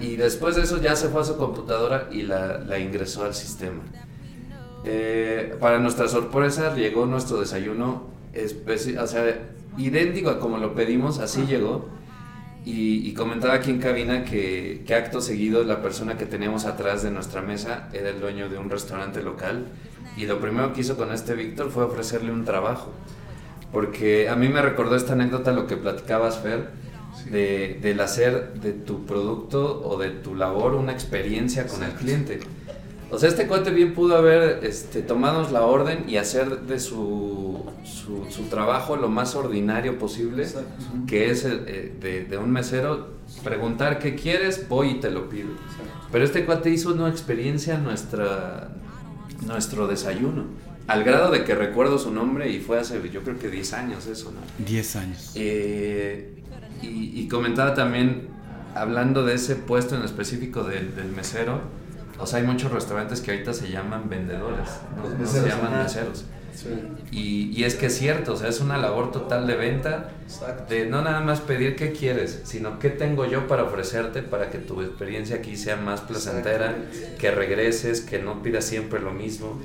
Y 0.00 0.16
después 0.16 0.56
de 0.56 0.62
eso 0.62 0.80
ya 0.80 0.96
se 0.96 1.08
fue 1.08 1.22
a 1.22 1.24
su 1.24 1.36
computadora 1.36 2.08
y 2.10 2.22
la, 2.22 2.58
la 2.58 2.78
ingresó 2.78 3.24
al 3.24 3.34
sistema. 3.34 3.82
Eh, 4.84 5.56
para 5.60 5.78
nuestra 5.78 6.08
sorpresa 6.08 6.74
llegó 6.74 7.06
nuestro 7.06 7.38
desayuno 7.38 8.10
o 9.00 9.06
sea, 9.06 9.38
idéntico 9.76 10.30
a 10.30 10.38
como 10.40 10.58
lo 10.58 10.74
pedimos, 10.74 11.18
así 11.18 11.44
llegó. 11.46 11.88
Y, 12.64 13.08
y 13.08 13.14
comentaba 13.14 13.54
aquí 13.54 13.70
en 13.70 13.80
cabina 13.80 14.24
que, 14.24 14.84
que 14.86 14.94
acto 14.94 15.20
seguido 15.20 15.64
la 15.64 15.82
persona 15.82 16.16
que 16.16 16.26
teníamos 16.26 16.64
atrás 16.64 17.02
de 17.02 17.10
nuestra 17.10 17.42
mesa 17.42 17.88
era 17.92 18.10
el 18.10 18.20
dueño 18.20 18.48
de 18.48 18.56
un 18.56 18.70
restaurante 18.70 19.20
local 19.20 19.66
y 20.16 20.26
lo 20.26 20.40
primero 20.40 20.72
que 20.72 20.82
hizo 20.82 20.96
con 20.96 21.10
este 21.10 21.34
Víctor 21.34 21.70
fue 21.70 21.84
ofrecerle 21.84 22.30
un 22.30 22.44
trabajo. 22.44 22.92
Porque 23.72 24.28
a 24.28 24.36
mí 24.36 24.48
me 24.48 24.62
recordó 24.62 24.94
esta 24.94 25.14
anécdota 25.14 25.50
lo 25.52 25.66
que 25.66 25.76
platicabas, 25.76 26.38
Fer, 26.38 26.70
de, 27.30 27.78
del 27.80 28.00
hacer 28.00 28.54
de 28.54 28.72
tu 28.72 29.04
producto 29.04 29.82
o 29.84 29.98
de 29.98 30.10
tu 30.10 30.34
labor 30.34 30.74
una 30.74 30.92
experiencia 30.92 31.66
con 31.66 31.82
el 31.82 31.92
cliente. 31.92 32.40
O 33.10 33.18
sea, 33.18 33.28
este 33.28 33.46
cuate 33.46 33.70
bien 33.70 33.92
pudo 33.92 34.16
haber 34.16 34.64
este, 34.64 35.02
tomado 35.02 35.48
la 35.50 35.62
orden 35.62 36.04
y 36.08 36.16
hacer 36.16 36.62
de 36.62 36.80
su, 36.80 37.62
su, 37.84 38.24
su 38.30 38.44
trabajo 38.44 38.96
lo 38.96 39.10
más 39.10 39.34
ordinario 39.34 39.98
posible, 39.98 40.46
que 41.06 41.30
es 41.30 41.44
eh, 41.44 41.92
de, 42.00 42.24
de 42.24 42.38
un 42.38 42.50
mesero, 42.50 43.10
preguntar 43.44 43.98
qué 43.98 44.14
quieres, 44.14 44.66
voy 44.66 44.92
y 44.92 44.94
te 45.00 45.10
lo 45.10 45.28
pido. 45.28 45.50
Pero 46.10 46.24
este 46.24 46.46
cuate 46.46 46.70
hizo 46.70 46.94
una 46.94 47.10
experiencia 47.10 47.76
nuestra, 47.76 48.70
nuestro 49.46 49.86
desayuno, 49.86 50.46
al 50.86 51.04
grado 51.04 51.30
de 51.30 51.44
que 51.44 51.54
recuerdo 51.54 51.98
su 51.98 52.12
nombre 52.12 52.50
y 52.50 52.60
fue 52.60 52.78
hace 52.78 52.98
yo 53.10 53.22
creo 53.22 53.38
que 53.38 53.48
10 53.48 53.72
años 53.74 54.06
eso, 54.06 54.32
¿no? 54.32 54.40
10 54.64 54.96
años. 54.96 55.32
Eh, 55.34 56.42
y, 56.82 57.12
y 57.14 57.28
comentaba 57.28 57.74
también, 57.74 58.28
hablando 58.74 59.24
de 59.24 59.34
ese 59.34 59.56
puesto 59.56 59.96
en 59.96 60.02
específico 60.02 60.64
del, 60.64 60.94
del 60.94 61.08
mesero, 61.08 61.60
o 62.18 62.26
sea, 62.26 62.38
hay 62.38 62.46
muchos 62.46 62.70
restaurantes 62.70 63.20
que 63.20 63.32
ahorita 63.32 63.52
se 63.52 63.70
llaman 63.70 64.08
vendedores, 64.08 64.68
no, 64.96 65.08
no 65.18 65.26
se 65.26 65.48
llaman 65.48 65.82
meseros. 65.82 66.24
Sí. 66.54 66.68
Y, 67.10 67.60
y 67.60 67.64
es 67.64 67.76
que 67.76 67.86
es 67.86 67.96
cierto, 67.96 68.34
o 68.34 68.36
sea, 68.36 68.48
es 68.48 68.60
una 68.60 68.76
labor 68.76 69.10
total 69.10 69.46
de 69.46 69.56
venta, 69.56 70.10
Exacto. 70.24 70.72
de 70.72 70.84
no 70.84 71.00
nada 71.00 71.20
más 71.20 71.40
pedir 71.40 71.76
qué 71.76 71.92
quieres, 71.92 72.42
sino 72.44 72.78
qué 72.78 72.90
tengo 72.90 73.24
yo 73.24 73.48
para 73.48 73.64
ofrecerte 73.64 74.22
para 74.22 74.50
que 74.50 74.58
tu 74.58 74.82
experiencia 74.82 75.36
aquí 75.36 75.56
sea 75.56 75.76
más 75.76 76.02
placentera, 76.02 76.76
que 77.18 77.30
regreses, 77.30 78.02
que 78.02 78.18
no 78.18 78.42
pidas 78.42 78.66
siempre 78.66 79.00
lo 79.00 79.12
mismo. 79.12 79.58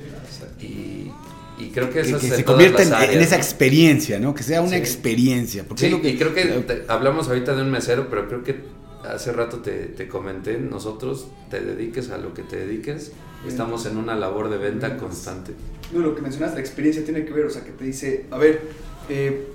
Y, 0.60 1.12
y 1.58 1.70
creo 1.70 1.88
que 1.88 1.94
Que, 1.94 2.00
eso 2.00 2.18
que 2.18 2.26
es 2.26 2.30
de 2.30 2.36
se 2.38 2.44
convierta 2.44 2.82
en, 2.82 2.92
en 3.12 3.20
esa 3.20 3.36
¿no? 3.36 3.42
experiencia, 3.42 4.18
¿no? 4.20 4.34
Que 4.34 4.42
sea 4.42 4.60
una 4.60 4.70
Sí. 4.70 4.76
experiencia. 4.76 5.64
Porque 5.66 5.80
Sí, 5.80 5.86
es 5.86 5.92
lo 5.92 6.00
que, 6.02 6.10
y 6.10 6.16
creo 6.18 6.34
que 6.34 6.44
te- 6.44 6.84
hablamos 6.88 7.28
ahorita 7.28 7.54
de 7.54 7.62
un 7.62 7.70
mesero, 7.70 8.08
pero 8.08 8.28
creo 8.28 8.42
que 8.44 8.56
hace 9.04 9.32
rato 9.32 9.58
te, 9.58 9.86
te 9.86 10.08
comenté, 10.08 10.58
nosotros 10.58 11.28
te 11.50 11.60
dediques 11.60 12.10
a 12.10 12.18
lo 12.18 12.34
que 12.34 12.42
te 12.42 12.56
dediques, 12.56 13.12
estamos 13.46 13.86
en 13.86 13.96
una 13.96 14.14
labor 14.16 14.50
de 14.50 14.58
venta 14.58 14.96
constante. 14.96 15.52
No, 15.92 16.00
lo 16.00 16.14
que 16.14 16.20
mencionaste, 16.22 16.56
la 16.56 16.60
experiencia 16.60 17.04
tiene 17.04 17.24
que 17.24 17.32
ver, 17.32 17.46
o 17.46 17.50
sea, 17.50 17.64
que 17.64 17.70
te 17.72 17.84
dice, 17.84 18.26
a 18.30 18.36
ver, 18.38 18.60
eh, 19.08 19.46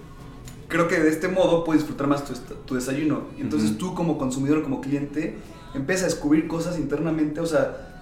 creo 0.67 0.87
que 0.87 0.99
de 0.99 1.09
este 1.09 1.27
modo 1.27 1.63
puedes 1.63 1.83
disfrutar 1.83 2.07
más 2.07 2.25
tu, 2.25 2.33
tu 2.65 2.75
desayuno. 2.75 3.27
Y 3.37 3.41
entonces 3.41 3.69
Ujú. 3.71 3.77
tú 3.79 3.93
como 3.95 4.17
consumidor, 4.17 4.63
como 4.63 4.81
cliente, 4.81 5.35
empiezas 5.75 6.03
a 6.05 6.07
descubrir 6.07 6.47
cosas 6.47 6.77
internamente, 6.79 7.39
o 7.39 7.45
sea, 7.45 7.92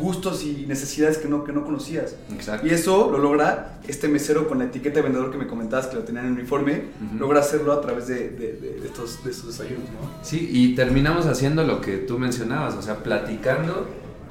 gustos 0.00 0.42
y 0.44 0.64
necesidades 0.66 1.18
que 1.18 1.28
no, 1.28 1.44
que 1.44 1.52
no 1.52 1.64
conocías. 1.64 2.16
Exacto. 2.32 2.66
Y 2.66 2.70
eso 2.70 3.10
lo 3.10 3.18
logra 3.18 3.78
este 3.86 4.08
mesero 4.08 4.48
con 4.48 4.58
la 4.58 4.64
etiqueta 4.64 4.96
de 4.96 5.02
vendedor 5.02 5.30
que 5.30 5.38
me 5.38 5.46
comentabas 5.46 5.86
que 5.86 5.96
lo 5.96 6.02
tenía 6.02 6.22
en 6.22 6.28
el 6.28 6.32
uniforme, 6.34 6.82
logra 7.18 7.40
hacerlo 7.40 7.72
a 7.72 7.80
través 7.80 8.06
de, 8.08 8.30
de- 8.30 8.52
de- 8.54 8.80
de 8.80 8.86
estos, 8.86 9.22
de 9.24 9.30
estos 9.30 9.46
desayunos, 9.56 9.84
¿no? 9.90 10.10
Sí, 10.22 10.48
y 10.52 10.74
terminamos 10.74 11.26
haciendo 11.26 11.64
lo 11.64 11.80
que 11.80 11.98
tú 11.98 12.18
mencionabas, 12.18 12.74
o 12.74 12.82
sea, 12.82 12.96
platicando, 13.02 13.86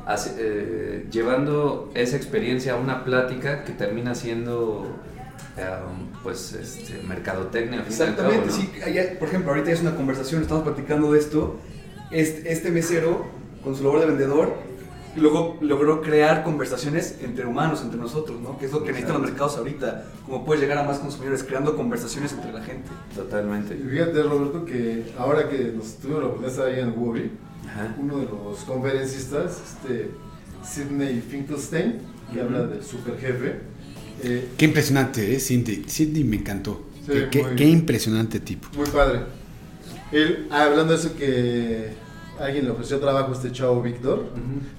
hace- 0.06 0.36
eh, 0.38 1.08
llevando 1.12 1.92
esa 1.96 2.18
experiencia 2.18 2.74
a 2.74 2.76
una 2.76 3.06
plática 3.06 3.64
que 3.64 3.72
termina 3.74 4.16
siendo, 4.16 4.88
eh, 5.58 5.64
pues, 6.24 6.54
este, 6.54 7.02
mercadotecnia. 7.08 7.80
al 7.80 7.86
cabo, 7.86 7.92
Exactamente, 7.94 8.48
¿no? 8.48 8.52
sí. 8.54 8.70
allá, 8.86 9.18
por 9.20 9.28
ejemplo, 9.30 9.52
ahorita 9.52 9.72
es 9.72 9.82
una 9.82 9.96
conversación, 9.96 10.42
estamos 10.42 10.64
platicando 10.64 11.12
de 11.14 11.20
esto. 11.20 11.56
Este, 12.12 12.52
este 12.52 12.70
mesero, 12.70 13.26
con 13.64 13.76
su 13.76 13.84
labor 13.84 14.02
de 14.02 14.06
vendedor, 14.08 14.54
luego 15.16 15.58
logró 15.62 16.02
crear 16.02 16.44
conversaciones 16.44 17.18
entre 17.22 17.46
humanos, 17.46 17.82
entre 17.84 18.00
nosotros, 18.00 18.40
¿no? 18.42 18.58
Que 18.58 18.66
es 18.66 18.72
lo 18.72 18.80
que 18.84 18.92
necesitan 18.92 19.22
los 19.22 19.30
mercados 19.30 19.58
ahorita. 19.58 20.06
Como 20.26 20.44
puedes 20.46 20.62
llegar 20.62 20.78
a 20.80 20.84
más 20.84 21.00
consumidores, 21.00 21.44
creando 21.44 21.76
conversaciones 21.76 22.34
entre 22.34 22.52
la 22.52 22.64
gente. 22.64 22.90
Totalmente. 23.16 23.76
Y 23.76 23.90
fíjate, 23.90 24.24
Roberto, 24.24 24.66
que 24.66 25.06
ahora 25.18 25.50
que 25.50 25.72
nos 25.76 25.96
tuvimos 25.98 26.22
la 26.22 26.28
oportunidad 26.30 26.56
de 26.56 26.62
estar 26.62 26.68
ahí 26.68 26.80
en 26.80 27.70
Ajá. 27.70 27.96
uno 28.00 28.18
de 28.20 28.26
los 28.26 28.60
conferencistas, 28.66 29.58
este 29.74 30.12
Sidney 30.66 31.22
Finkelstein, 31.22 32.00
que 32.34 32.42
habla 32.42 32.64
del 32.66 32.84
super 32.84 33.18
jefe, 33.20 33.60
eh, 34.24 34.50
Qué 34.58 34.66
impresionante, 34.66 35.36
¿eh? 35.36 35.40
Cindy, 35.40 35.84
Cindy 35.88 36.24
me 36.24 36.38
encantó. 36.38 36.84
Sí, 37.06 37.12
qué, 37.12 37.30
qué- 37.30 37.44
muy- 37.44 37.56
qué 37.56 37.66
impresionante 37.66 38.40
tipo. 38.40 38.68
muy 38.78 38.88
padre. 38.90 39.22
Él, 40.12 40.48
ah, 40.52 40.64
hablando 40.66 40.94
de 40.94 41.00
eso 41.00 41.16
que 41.16 41.90
alguien 42.40 42.66
le 42.66 42.72
ofreció 42.72 43.00
trabajo 43.00 43.32
a 43.32 43.36
este 43.36 43.52
chavo 43.52 43.82
Víctor, 43.82 44.26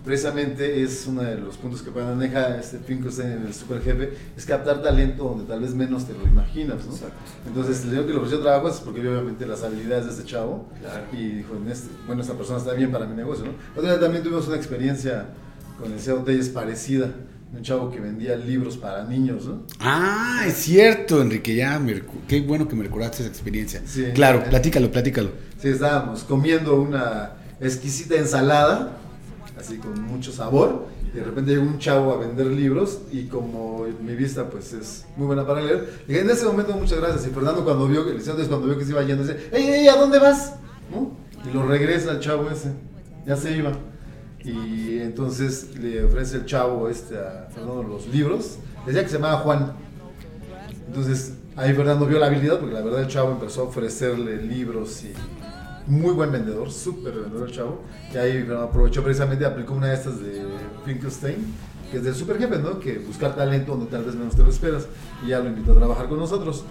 precisamente 0.04 0.82
es 0.82 1.06
uno 1.06 1.22
de 1.22 1.36
los 1.36 1.56
puntos 1.56 1.82
que 1.82 1.90
maneja 1.90 2.58
este 2.58 2.78
Finkelstein 2.78 3.32
en 3.32 3.46
el 3.46 3.54
super 3.54 3.80
jefe, 3.82 4.12
es 4.36 4.44
captar 4.44 4.82
talento 4.82 5.24
donde 5.24 5.44
tal 5.44 5.60
vez 5.60 5.74
menos 5.74 6.06
te 6.06 6.12
lo 6.14 6.24
imaginas, 6.24 6.84
¿no? 6.84 6.92
Exacto. 6.92 7.14
Entonces, 7.46 7.84
le 7.84 7.92
digo 7.92 8.06
que 8.06 8.12
le 8.12 8.18
ofreció 8.18 8.40
trabajo 8.40 8.68
es 8.68 8.76
porque 8.76 9.00
vio 9.00 9.12
obviamente 9.12 9.46
las 9.46 9.62
habilidades 9.62 10.06
de 10.06 10.10
este 10.12 10.24
chavo 10.24 10.68
Claro. 10.80 11.04
y 11.12 11.28
dijo, 11.28 11.56
en 11.56 11.70
este- 11.70 11.90
bueno, 12.06 12.22
esta 12.22 12.34
persona 12.34 12.58
está 12.58 12.72
bien 12.74 12.90
para 12.90 13.06
mi 13.06 13.14
negocio, 13.14 13.44
¿no? 13.44 13.52
Otra 13.76 13.92
vez 13.92 14.00
también 14.00 14.22
tuvimos 14.22 14.46
una 14.48 14.56
experiencia 14.56 15.26
con 15.80 15.92
el 15.92 16.00
CEO 16.00 16.18
Telles 16.18 16.48
parecida, 16.48 17.10
un 17.56 17.62
chavo 17.62 17.88
que 17.90 18.00
vendía 18.00 18.34
libros 18.36 18.76
para 18.76 19.04
niños, 19.04 19.46
¿no? 19.46 19.62
Ah, 19.78 20.42
es 20.46 20.54
cierto, 20.54 21.22
Enrique, 21.22 21.54
ya 21.54 21.80
qué 22.26 22.40
bueno 22.40 22.66
que 22.66 22.74
me 22.74 22.82
recordaste 22.82 23.22
esa 23.22 23.30
experiencia. 23.30 23.80
Sí. 23.86 24.06
claro, 24.12 24.42
platícalo, 24.50 24.90
platícalo. 24.90 25.30
Sí, 25.60 25.68
estábamos 25.68 26.24
comiendo 26.24 26.80
una 26.80 27.30
exquisita 27.60 28.16
ensalada, 28.16 28.96
así 29.58 29.78
con 29.78 30.00
mucho 30.02 30.32
sabor, 30.32 30.86
y 31.12 31.16
de 31.16 31.24
repente 31.24 31.52
llegó 31.52 31.64
un 31.64 31.78
chavo 31.78 32.12
a 32.12 32.18
vender 32.18 32.46
libros, 32.46 33.00
y 33.12 33.26
como 33.26 33.86
mi 34.00 34.14
vista 34.14 34.48
pues 34.50 34.72
es 34.72 35.06
muy 35.16 35.26
buena 35.26 35.46
para 35.46 35.62
leer, 35.62 36.02
dije, 36.06 36.20
en 36.20 36.30
ese 36.30 36.44
momento 36.46 36.72
muchas 36.74 36.98
gracias, 36.98 37.26
y 37.26 37.30
Fernando 37.30 37.64
cuando 37.64 37.86
vio, 37.86 38.08
el 38.08 38.22
cuando 38.48 38.66
vio 38.66 38.78
que 38.78 38.84
se 38.84 38.90
iba 38.90 39.02
yendo, 39.02 39.22
dice, 39.22 39.48
¡Ey, 39.52 39.68
ey, 39.68 39.88
¿a 39.88 39.96
dónde 39.96 40.18
vas? 40.18 40.54
¿No? 40.90 41.12
Y 41.48 41.52
lo 41.52 41.66
regresa 41.66 42.10
al 42.10 42.20
chavo 42.20 42.48
ese, 42.50 42.72
ya 43.26 43.36
se 43.36 43.56
iba. 43.56 43.72
Y 44.42 44.98
entonces 44.98 45.74
le 45.78 46.04
ofrece 46.04 46.36
el 46.36 46.44
chavo 46.44 46.88
este 46.88 47.16
a 47.16 47.48
Fernando 47.54 47.82
los 47.82 48.06
libros, 48.08 48.58
decía 48.86 49.02
que 49.02 49.08
se 49.08 49.14
llamaba 49.14 49.38
Juan, 49.38 49.72
entonces 50.86 51.34
ahí 51.56 51.72
Fernando 51.74 52.06
vio 52.06 52.18
la 52.18 52.26
habilidad 52.26 52.58
porque 52.58 52.74
la 52.74 52.82
verdad 52.82 53.00
el 53.00 53.08
chavo 53.08 53.32
empezó 53.32 53.62
a 53.62 53.64
ofrecerle 53.64 54.42
libros 54.42 55.02
y 55.04 55.12
muy 55.86 56.12
buen 56.12 56.32
vendedor, 56.32 56.70
súper 56.70 57.14
vendedor 57.14 57.48
el 57.48 57.54
chavo. 57.54 57.82
Y 58.12 58.16
ahí 58.16 58.48
aprovechó 58.62 59.02
precisamente, 59.02 59.44
aplicó 59.44 59.74
una 59.74 59.88
de 59.88 59.94
estas 59.94 60.20
de 60.20 60.42
Finkelstein, 60.84 61.36
que 61.90 61.98
es 61.98 62.04
del 62.04 62.14
super 62.14 62.38
jefe, 62.38 62.58
¿no? 62.58 62.78
Que 62.80 62.98
buscar 62.98 63.34
talento 63.36 63.72
donde 63.72 63.86
tal 63.90 64.04
vez 64.04 64.14
menos 64.14 64.34
te 64.34 64.42
lo 64.42 64.48
esperas. 64.50 64.86
Y 65.24 65.28
ya 65.28 65.40
lo 65.40 65.48
invitó 65.48 65.72
a 65.72 65.76
trabajar 65.76 66.08
con 66.08 66.18
nosotros. 66.18 66.64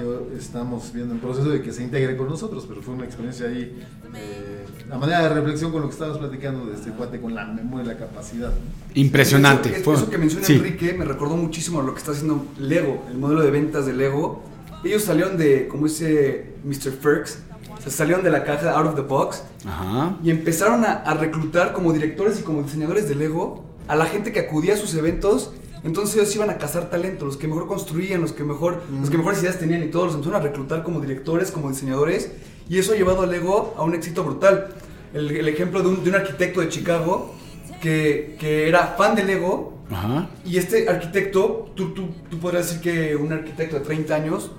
Yo- 0.00 0.28
estamos 0.38 0.92
viendo 0.94 1.12
el 1.14 1.20
proceso 1.20 1.50
de 1.50 1.60
que 1.60 1.72
se 1.72 1.82
integre 1.82 2.16
con 2.16 2.28
nosotros, 2.28 2.64
pero 2.66 2.80
fue 2.80 2.94
una 2.94 3.04
experiencia 3.04 3.46
ahí, 3.48 3.82
eh, 4.14 4.64
la 4.88 4.96
manera 4.96 5.22
de 5.24 5.28
reflexión 5.34 5.72
con 5.72 5.82
lo 5.82 5.88
que 5.88 5.92
estábamos 5.92 6.18
platicando 6.18 6.64
de 6.64 6.74
este 6.74 6.90
cuate 6.92 7.20
con 7.20 7.34
la 7.34 7.44
memoria 7.44 7.84
y 7.84 7.88
la 7.88 7.98
capacidad. 7.98 8.48
¿no? 8.48 8.54
Impresionante. 8.94 9.76
Eso, 9.76 9.92
eso 9.92 10.08
que 10.08 10.16
menciona 10.16 10.46
sí. 10.46 10.54
Enrique 10.54 10.94
me 10.94 11.04
recordó 11.04 11.36
muchísimo 11.36 11.80
a 11.80 11.82
lo 11.82 11.92
que 11.92 11.98
está 11.98 12.12
haciendo 12.12 12.46
Lego, 12.58 13.04
el 13.10 13.18
modelo 13.18 13.42
de 13.42 13.50
ventas 13.50 13.84
de 13.84 13.92
Lego. 13.92 14.42
Ellos 14.84 15.02
salieron 15.02 15.36
de, 15.36 15.68
como 15.68 15.86
dice 15.86 16.54
Mr. 16.64 16.92
Ferks, 16.92 17.40
se 17.82 17.90
salieron 17.90 18.22
de 18.24 18.30
la 18.30 18.44
caja 18.44 18.72
out 18.78 18.86
of 18.86 18.94
the 18.94 19.02
box 19.02 19.42
Ajá. 19.66 20.16
y 20.22 20.30
empezaron 20.30 20.84
a, 20.84 20.92
a 20.92 21.14
reclutar 21.14 21.72
como 21.72 21.92
directores 21.92 22.40
y 22.40 22.42
como 22.42 22.62
diseñadores 22.62 23.08
de 23.08 23.14
Lego 23.14 23.64
a 23.88 23.96
la 23.96 24.06
gente 24.06 24.32
que 24.32 24.40
acudía 24.40 24.74
a 24.74 24.76
sus 24.76 24.94
eventos. 24.94 25.52
Entonces 25.82 26.14
ellos 26.16 26.36
iban 26.36 26.50
a 26.50 26.58
cazar 26.58 26.90
talento, 26.90 27.24
los 27.24 27.38
que 27.38 27.48
mejor 27.48 27.66
construían, 27.66 28.20
los 28.20 28.32
que 28.32 28.44
mejor, 28.44 28.82
los 29.00 29.08
que 29.08 29.16
mejores 29.16 29.42
ideas 29.42 29.58
tenían 29.58 29.82
y 29.82 29.86
todos 29.86 30.06
los 30.08 30.14
empezaron 30.16 30.42
a 30.42 30.44
reclutar 30.44 30.82
como 30.82 31.00
directores, 31.00 31.50
como 31.50 31.70
diseñadores 31.70 32.30
y 32.68 32.78
eso 32.78 32.92
ha 32.92 32.96
llevado 32.96 33.22
a 33.22 33.26
Lego 33.26 33.74
a 33.78 33.82
un 33.82 33.94
éxito 33.94 34.22
brutal. 34.22 34.68
El, 35.14 35.30
el 35.30 35.48
ejemplo 35.48 35.80
de 35.82 35.88
un, 35.88 36.04
de 36.04 36.10
un 36.10 36.16
arquitecto 36.16 36.60
de 36.60 36.68
Chicago 36.68 37.34
que, 37.80 38.36
que 38.38 38.68
era 38.68 38.94
fan 38.98 39.14
de 39.16 39.24
Lego 39.24 39.78
Ajá. 39.90 40.28
y 40.44 40.58
este 40.58 40.88
arquitecto, 40.88 41.72
tú, 41.74 41.94
tú, 41.94 42.08
tú 42.30 42.38
podrías 42.38 42.68
decir 42.68 42.80
que 42.82 43.16
un 43.16 43.32
arquitecto 43.32 43.76
de 43.78 43.84
30 43.84 44.14
años, 44.14 44.52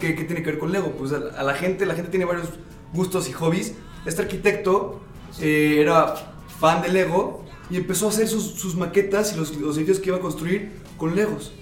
¿qué, 0.00 0.14
qué 0.16 0.24
tiene 0.24 0.42
que 0.42 0.50
ver 0.50 0.58
con 0.58 0.72
Lego? 0.72 0.92
Pues 0.98 1.12
a, 1.12 1.18
la- 1.18 1.38
a 1.38 1.42
la 1.44 1.54
gente, 1.54 1.86
la 1.86 1.94
gente 1.94 2.10
tiene 2.10 2.24
varios 2.24 2.48
gustos 2.92 3.28
y 3.28 3.32
hobbies. 3.32 3.74
Este 4.06 4.22
arquitecto 4.22 5.00
eh, 5.40 5.76
era 5.80 6.14
fan 6.58 6.82
de 6.82 6.88
Lego 6.88 7.44
y 7.70 7.76
empezó 7.76 8.06
a 8.06 8.08
hacer 8.08 8.26
sus, 8.26 8.44
sus 8.54 8.74
maquetas 8.74 9.32
y 9.34 9.36
los, 9.38 9.54
los 9.56 9.76
edificios 9.76 10.00
que 10.02 10.08
iba 10.08 10.16
a 10.18 10.20
construir 10.20 10.72
con 10.96 11.14
Legos. 11.14 11.52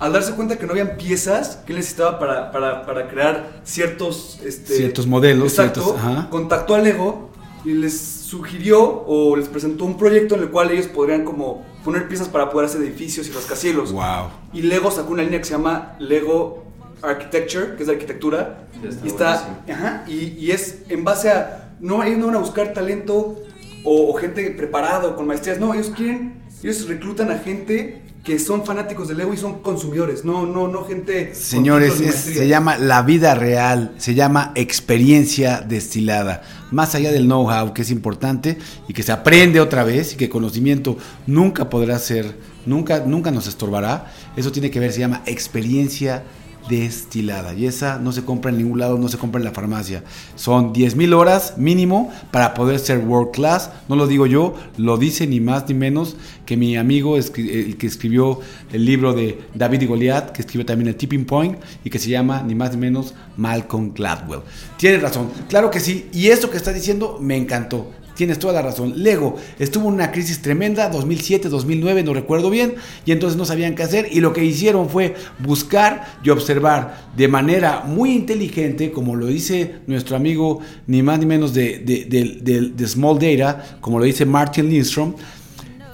Al 0.00 0.14
darse 0.14 0.32
cuenta 0.34 0.58
que 0.58 0.64
no 0.66 0.72
habían 0.72 0.96
piezas 0.96 1.56
que 1.66 1.74
necesitaba 1.74 2.18
para, 2.18 2.50
para, 2.50 2.86
para 2.86 3.06
crear 3.08 3.60
ciertos... 3.64 4.40
Este, 4.42 4.74
Ciertos 4.76 5.06
modelos, 5.06 5.52
Exacto. 5.52 5.82
ciertos- 5.82 6.00
ajá. 6.02 6.30
Contactó 6.30 6.74
a 6.74 6.78
Lego 6.78 7.28
y 7.66 7.74
les 7.74 8.00
sugirió 8.00 8.82
o 9.06 9.36
les 9.36 9.48
presentó 9.48 9.84
un 9.84 9.98
proyecto 9.98 10.36
en 10.36 10.42
el 10.42 10.48
cual 10.50 10.70
ellos 10.70 10.86
podrían 10.86 11.24
como 11.26 11.66
poner 11.84 12.08
piezas 12.08 12.28
para 12.28 12.48
poder 12.48 12.66
hacer 12.70 12.80
edificios 12.80 13.28
y 13.28 13.32
rascacielos. 13.32 13.92
Wow. 13.92 14.30
Y 14.54 14.62
Lego 14.62 14.90
sacó 14.90 15.12
una 15.12 15.22
línea 15.22 15.38
que 15.38 15.44
se 15.44 15.52
llama 15.52 15.96
Lego 15.98 16.64
Architecture, 17.02 17.76
que 17.76 17.82
es 17.82 17.86
de 17.86 17.92
arquitectura. 17.94 18.64
Está 18.82 19.04
y, 19.04 19.08
está, 19.08 19.62
ajá, 19.70 20.04
y, 20.08 20.36
y 20.38 20.50
es 20.50 20.78
en 20.88 21.04
base 21.04 21.30
a. 21.30 21.74
No, 21.80 22.02
ellos 22.02 22.18
no 22.18 22.26
van 22.26 22.36
a 22.36 22.38
buscar 22.40 22.72
talento 22.72 23.42
o, 23.84 24.10
o 24.10 24.14
gente 24.14 24.50
preparada 24.50 25.08
o 25.08 25.16
con 25.16 25.26
maestrías. 25.26 25.58
No, 25.58 25.72
ellos 25.74 25.90
quieren. 25.96 26.40
Ellos 26.62 26.86
reclutan 26.88 27.30
a 27.30 27.38
gente 27.38 28.02
que 28.22 28.38
son 28.38 28.66
fanáticos 28.66 29.08
de 29.08 29.14
Lego 29.14 29.32
y 29.32 29.38
son 29.38 29.60
consumidores. 29.62 30.26
No, 30.26 30.44
no, 30.44 30.68
no 30.68 30.84
gente. 30.84 31.34
Señores, 31.34 32.00
es- 32.02 32.14
se 32.16 32.46
llama 32.48 32.76
la 32.76 33.00
vida 33.00 33.34
real, 33.34 33.94
se 33.96 34.14
llama 34.14 34.52
experiencia 34.54 35.62
destilada. 35.66 36.42
Más 36.70 36.94
allá 36.94 37.10
del 37.12 37.24
know-how, 37.24 37.72
que 37.72 37.80
es 37.82 37.90
importante 37.90 38.58
y 38.88 38.92
que 38.92 39.02
se 39.02 39.12
aprende 39.12 39.58
otra 39.60 39.84
vez 39.84 40.12
y 40.12 40.16
que 40.16 40.28
conocimiento 40.28 40.98
nunca 41.26 41.70
podrá 41.70 41.98
ser, 41.98 42.36
nunca, 42.66 43.00
nunca 43.06 43.30
nos 43.30 43.46
estorbará. 43.46 44.12
Eso 44.36 44.52
tiene 44.52 44.70
que 44.70 44.80
ver, 44.80 44.92
se 44.92 45.00
llama 45.00 45.22
experiencia 45.24 46.16
destilada. 46.16 46.39
Y 46.70 47.66
esa 47.66 47.98
no 47.98 48.12
se 48.12 48.24
compra 48.24 48.50
en 48.50 48.58
ningún 48.58 48.78
lado, 48.78 48.96
no 48.98 49.08
se 49.08 49.18
compra 49.18 49.40
en 49.40 49.44
la 49.44 49.52
farmacia. 49.52 50.04
Son 50.36 50.72
10 50.72 50.96
mil 50.96 51.12
horas 51.14 51.54
mínimo 51.56 52.12
para 52.30 52.54
poder 52.54 52.78
ser 52.78 52.98
world 52.98 53.32
class. 53.32 53.70
No 53.88 53.96
lo 53.96 54.06
digo 54.06 54.26
yo, 54.26 54.54
lo 54.76 54.96
dice 54.96 55.26
ni 55.26 55.40
más 55.40 55.68
ni 55.68 55.74
menos 55.74 56.16
que 56.46 56.56
mi 56.56 56.76
amigo, 56.76 57.16
el 57.16 57.76
que 57.76 57.86
escribió 57.86 58.40
el 58.72 58.84
libro 58.84 59.12
de 59.12 59.38
David 59.54 59.82
y 59.82 59.86
Goliat, 59.86 60.30
que 60.30 60.42
escribió 60.42 60.64
también 60.64 60.88
el 60.88 60.96
Tipping 60.96 61.24
Point 61.24 61.58
y 61.84 61.90
que 61.90 61.98
se 61.98 62.10
llama 62.10 62.42
ni 62.42 62.54
más 62.54 62.70
ni 62.72 62.76
menos 62.76 63.14
Malcolm 63.36 63.92
Gladwell. 63.92 64.42
Tiene 64.76 64.98
razón, 64.98 65.28
claro 65.48 65.70
que 65.70 65.80
sí. 65.80 66.08
Y 66.12 66.28
esto 66.28 66.50
que 66.50 66.56
está 66.56 66.72
diciendo 66.72 67.18
me 67.20 67.36
encantó. 67.36 67.90
Tienes 68.20 68.38
toda 68.38 68.52
la 68.52 68.60
razón. 68.60 69.02
Lego 69.02 69.36
estuvo 69.58 69.88
en 69.88 69.94
una 69.94 70.12
crisis 70.12 70.42
tremenda, 70.42 70.90
2007, 70.90 71.48
2009, 71.48 72.02
no 72.02 72.12
recuerdo 72.12 72.50
bien, 72.50 72.74
y 73.06 73.12
entonces 73.12 73.38
no 73.38 73.46
sabían 73.46 73.74
qué 73.74 73.82
hacer. 73.82 74.08
Y 74.12 74.20
lo 74.20 74.34
que 74.34 74.44
hicieron 74.44 74.90
fue 74.90 75.14
buscar 75.38 76.18
y 76.22 76.28
observar 76.28 77.08
de 77.16 77.28
manera 77.28 77.82
muy 77.86 78.12
inteligente, 78.12 78.92
como 78.92 79.16
lo 79.16 79.24
dice 79.24 79.76
nuestro 79.86 80.16
amigo, 80.16 80.60
ni 80.86 81.02
más 81.02 81.18
ni 81.18 81.24
menos 81.24 81.54
de, 81.54 81.78
de- 81.78 82.86
Small 82.86 83.18
Data, 83.18 83.78
como 83.80 83.98
lo 83.98 84.04
dice 84.04 84.26
Martin 84.26 84.68
Lindstrom, 84.68 85.14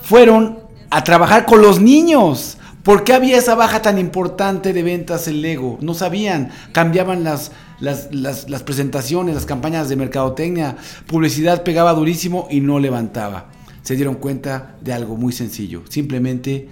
fueron 0.02 0.58
a 0.90 1.04
trabajar 1.04 1.46
con 1.46 1.62
los 1.62 1.80
niños. 1.80 2.58
¿Por 2.82 3.04
qué 3.04 3.12
había 3.12 3.38
esa 3.38 3.54
baja 3.54 3.82
tan 3.82 3.98
importante 3.98 4.72
de 4.72 4.82
ventas 4.82 5.28
en 5.28 5.42
Lego? 5.42 5.78
No 5.80 5.94
sabían, 5.94 6.50
cambiaban 6.72 7.22
las, 7.22 7.52
las, 7.80 8.08
las- 8.14 8.48
las 8.50 8.62
presentaciones, 8.62 9.34
las 9.34 9.46
campañas 9.46 9.88
de 9.88 9.96
mercadotecnia, 9.96 10.76
publicidad 11.06 11.62
pegaba 11.62 11.92
durísimo 11.92 12.48
y 12.50 12.60
no 12.60 12.78
levantaba. 12.78 13.50
Se 13.82 13.94
dieron 13.96 14.16
cuenta 14.16 14.76
de 14.80 14.92
algo 14.92 15.16
muy 15.16 15.32
sencillo, 15.32 15.82
simplemente 15.88 16.68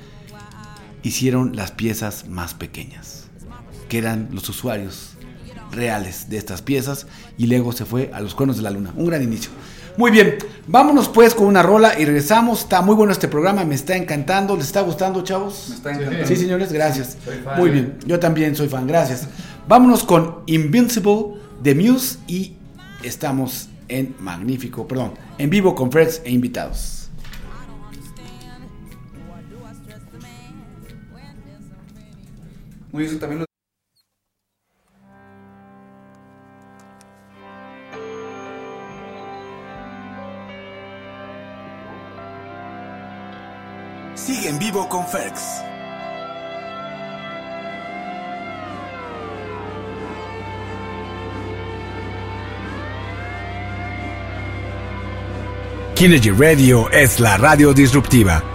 hicieron 1.03 1.55
las 1.55 1.71
piezas 1.71 2.27
más 2.29 2.55
pequeñas, 2.55 3.27
que 3.89 3.99
eran 3.99 4.29
los 4.33 4.49
usuarios 4.49 5.11
reales 5.71 6.29
de 6.31 6.37
estas 6.39 6.63
piezas 6.63 7.07
y 7.37 7.47
luego 7.47 7.73
se 7.73 7.85
fue 7.85 8.11
a 8.15 8.21
los 8.21 8.35
cuernos 8.35 8.57
de 8.57 8.63
la 8.63 8.71
luna. 8.71 8.93
Un 8.97 9.07
gran 9.07 9.23
inicio. 9.23 9.51
Muy 9.97 10.11
bien, 10.11 10.39
vámonos 10.67 11.09
pues 11.09 11.35
con 11.35 11.47
una 11.47 11.63
rola 11.63 11.99
y 11.99 12.05
regresamos. 12.05 12.63
Está 12.63 12.83
muy 12.83 12.97
bueno 12.97 13.13
este 13.13 13.29
programa, 13.29 13.65
me 13.65 13.77
está 13.77 13.97
encantando. 13.97 14.57
¿Les 14.57 14.67
está 14.67 14.81
gustando, 14.81 15.23
chavos? 15.23 15.67
Me 15.69 15.77
está 15.77 15.93
encantando. 15.93 16.27
Sí, 16.27 16.37
señores, 16.37 16.73
gracias. 16.73 17.17
Soy 17.25 17.37
fan. 17.39 17.59
Muy 17.59 17.71
bien, 17.71 17.99
yo 18.05 18.19
también 18.19 18.57
soy 18.57 18.69
fan, 18.69 18.87
gracias. 18.87 19.29
Vámonos 19.69 20.03
con 20.03 20.41
Invincible 20.47 21.35
de 21.63 21.75
Muse 21.75 22.19
y 22.27 22.57
estamos 23.05 23.69
en 23.89 24.17
magnífico, 24.19 24.89
perdón, 24.89 25.13
en 25.39 25.49
vivo 25.51 25.75
con 25.75 25.93
Freds 25.93 26.23
e 26.25 26.31
invitados. 26.31 27.09
Muy 32.91 33.05
eso 33.05 33.19
también 33.19 33.41
lo 33.41 33.54
Sigue 44.25 44.49
en 44.49 44.59
vivo 44.59 44.89
con 44.89 45.07
Ferx. 45.07 45.63
Kinergy 55.95 56.31
Radio 56.31 56.89
es 56.89 57.21
la 57.21 57.37
radio 57.37 57.75
disruptiva. 57.75 58.54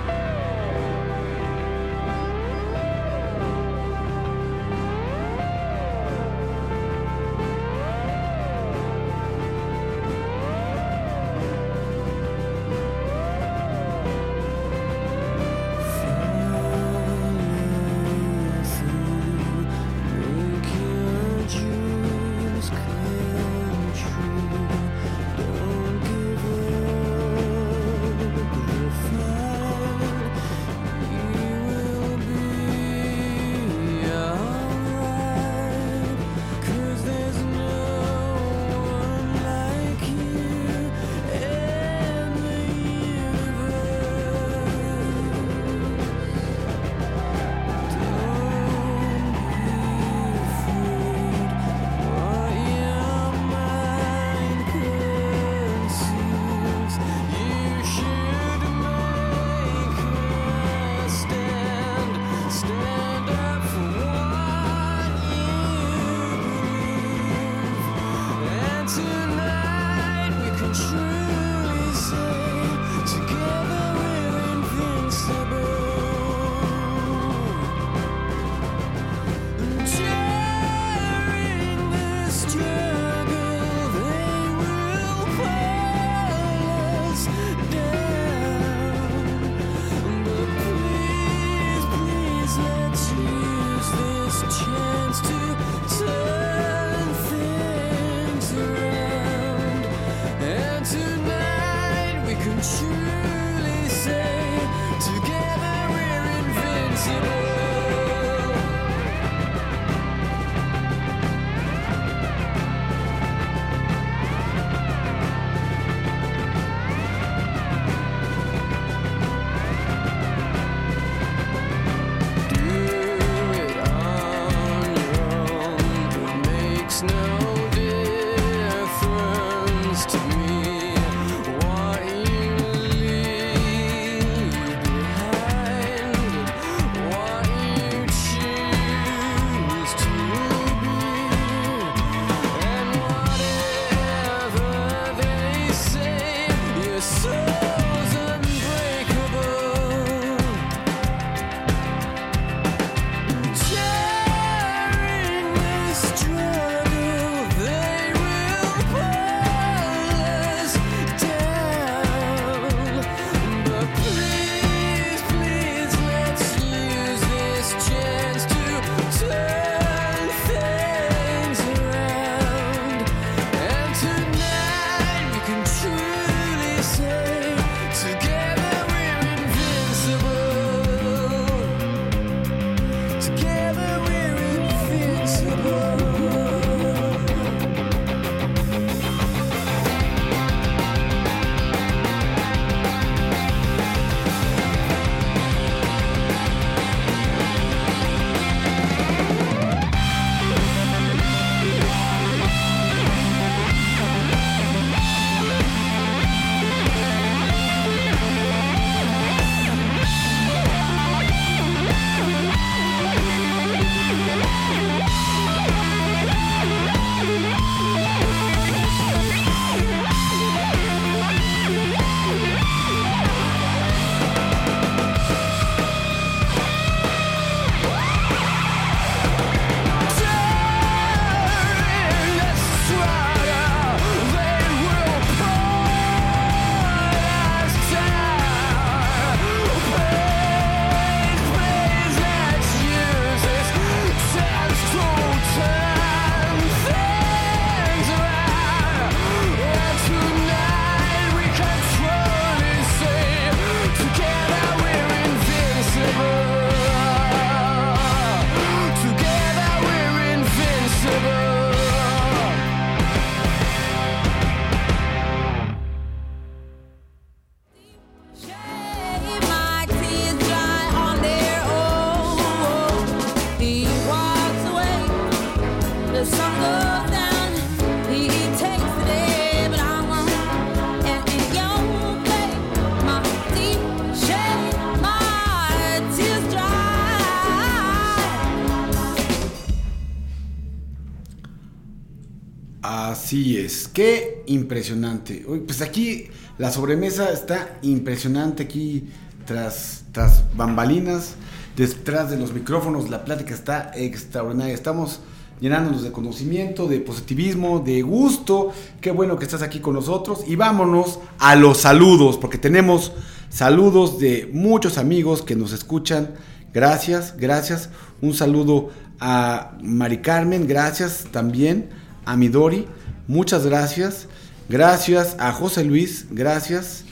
Así 293.39 293.87
qué 293.93 294.43
impresionante. 294.47 295.45
Pues 295.65 295.81
aquí 295.81 296.27
la 296.57 296.71
sobremesa 296.71 297.31
está 297.31 297.79
impresionante 297.81 298.63
aquí 298.63 299.05
tras, 299.45 300.03
tras 300.11 300.43
bambalinas, 300.55 301.35
detrás 301.77 302.29
de 302.29 302.37
los 302.37 302.51
micrófonos, 302.53 303.09
la 303.09 303.23
plática 303.23 303.53
está 303.53 303.91
extraordinaria. 303.95 304.73
Estamos 304.73 305.21
llenándonos 305.61 306.03
de 306.03 306.11
conocimiento, 306.11 306.87
de 306.87 306.99
positivismo, 306.99 307.79
de 307.79 308.01
gusto. 308.01 308.73
Qué 308.99 309.11
bueno 309.11 309.39
que 309.39 309.45
estás 309.45 309.61
aquí 309.61 309.79
con 309.79 309.93
nosotros. 309.93 310.41
Y 310.45 310.57
vámonos 310.57 311.19
a 311.39 311.55
los 311.55 311.77
saludos, 311.77 312.37
porque 312.37 312.57
tenemos 312.57 313.13
saludos 313.49 314.19
de 314.19 314.49
muchos 314.51 314.97
amigos 314.97 315.43
que 315.43 315.55
nos 315.55 315.71
escuchan. 315.71 316.31
Gracias, 316.73 317.35
gracias. 317.37 317.89
Un 318.21 318.33
saludo 318.33 318.89
a 319.21 319.77
Mari 319.81 320.17
Carmen, 320.17 320.67
gracias 320.67 321.27
también. 321.31 321.89
A 322.25 322.35
Midori, 322.35 322.85
muchas 323.30 323.65
gracias. 323.65 324.27
Gracias 324.67 325.38
a 325.39 325.53
José 325.53 325.86
Luis, 325.86 326.25
gracias. 326.30 327.05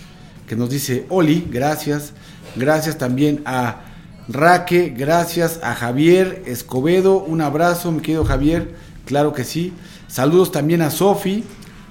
Que 0.47 0.57
nos 0.57 0.69
dice 0.69 1.05
Oli, 1.07 1.47
gracias. 1.49 2.11
Gracias 2.57 2.97
también 2.97 3.41
a 3.45 3.83
Raque, 4.29 4.93
gracias 4.95 5.61
a 5.63 5.73
Javier 5.73 6.43
Escobedo, 6.45 7.23
un 7.23 7.39
abrazo, 7.39 7.93
mi 7.93 8.01
querido 8.01 8.25
Javier, 8.25 8.75
claro 9.05 9.31
que 9.31 9.45
sí. 9.45 9.73
Saludos 10.07 10.51
también 10.51 10.81
a 10.81 10.91
Sofi, 10.91 11.45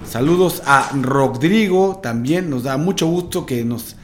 saludos 0.07 0.61
a 0.67 0.91
Rodrigo, 1.01 1.99
también 2.03 2.51
nos 2.51 2.63
da 2.63 2.77
mucho 2.77 3.07
gusto 3.07 3.45
que 3.45 3.63
nos... 3.63 3.95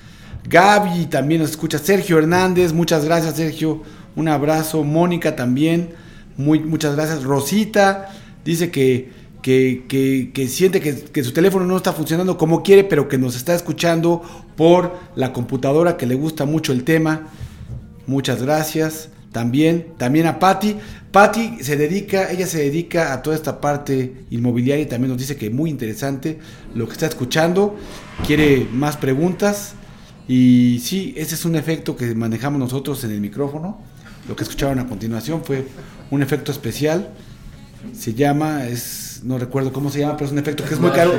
Gaby 0.46 1.06
también 1.06 1.42
nos 1.42 1.52
escucha, 1.52 1.78
Sergio 1.78 2.18
Hernández, 2.18 2.74
muchas 2.74 3.06
gracias 3.06 3.36
Sergio, 3.36 3.84
un 4.16 4.28
abrazo, 4.28 4.84
Mónica 4.84 5.36
también, 5.36 5.92
muy, 6.36 6.60
muchas 6.60 6.96
gracias, 6.96 7.24
Rosita, 7.24 8.10
dice 8.44 8.72
que, 8.72 9.12
que, 9.44 9.84
que- 9.88 10.32
que 10.34 10.48
siente 10.48 10.82
que, 10.82 10.96
que 10.96 11.24
su 11.24 11.34
teléfono 11.34 11.66
no 11.66 11.78
está 11.78 11.94
funcionando 11.94 12.36
como 12.38 12.64
quiere, 12.64 12.84
pero 12.84 13.08
que 13.08 13.20
nos 13.20 13.36
está 13.36 13.54
escuchando 13.54 14.24
por 14.56 14.98
la 15.16 15.32
computadora, 15.34 15.96
que 15.98 16.08
le 16.08 16.16
gusta 16.16 16.46
mucho 16.46 16.72
el 16.74 16.84
tema. 16.84 17.28
Muchas 18.08 18.42
gracias. 18.42 19.10
También, 19.32 19.88
también 19.98 20.28
a 20.28 20.38
Patti. 20.40 20.76
Patti 21.12 21.58
se 21.62 21.76
dedica, 21.76 22.32
ella 22.32 22.46
se 22.48 22.60
dedica 22.60 23.14
a 23.14 23.22
toda 23.24 23.36
esta 23.36 23.60
parte 23.62 24.26
inmobiliaria 24.30 24.84
y 24.84 24.88
también 24.88 25.10
nos 25.12 25.20
dice 25.20 25.36
que 25.36 25.50
muy 25.50 25.70
interesante 25.72 26.38
lo 26.76 26.86
que 26.88 26.94
está 26.94 27.08
escuchando. 27.08 27.76
Quiere 28.26 28.68
más 28.72 28.96
preguntas. 28.98 29.74
Y 30.28 30.80
sí, 30.84 31.14
ese 31.18 31.36
es 31.36 31.46
un 31.46 31.56
efecto 31.56 31.96
que 31.98 32.14
manejamos 32.16 32.60
nosotros 32.60 33.04
en 33.04 33.12
el 33.12 33.20
micrófono. 33.22 33.80
Lo 34.28 34.36
que 34.36 34.44
escucharon 34.44 34.80
a 34.80 34.88
continuación 34.88 35.44
fue 35.44 35.66
un 36.12 36.22
efecto 36.22 36.52
especial. 36.52 37.10
Se 37.94 38.14
llama, 38.14 38.66
es, 38.68 39.03
no 39.24 39.38
recuerdo 39.38 39.72
cómo 39.74 39.90
se 39.90 40.00
llama, 40.00 40.14
pero 40.18 40.26
es 40.28 40.32
un 40.32 40.40
efecto 40.40 40.64
que 40.66 40.74
es 40.74 40.80
muy 40.80 40.92
caro. 40.92 41.12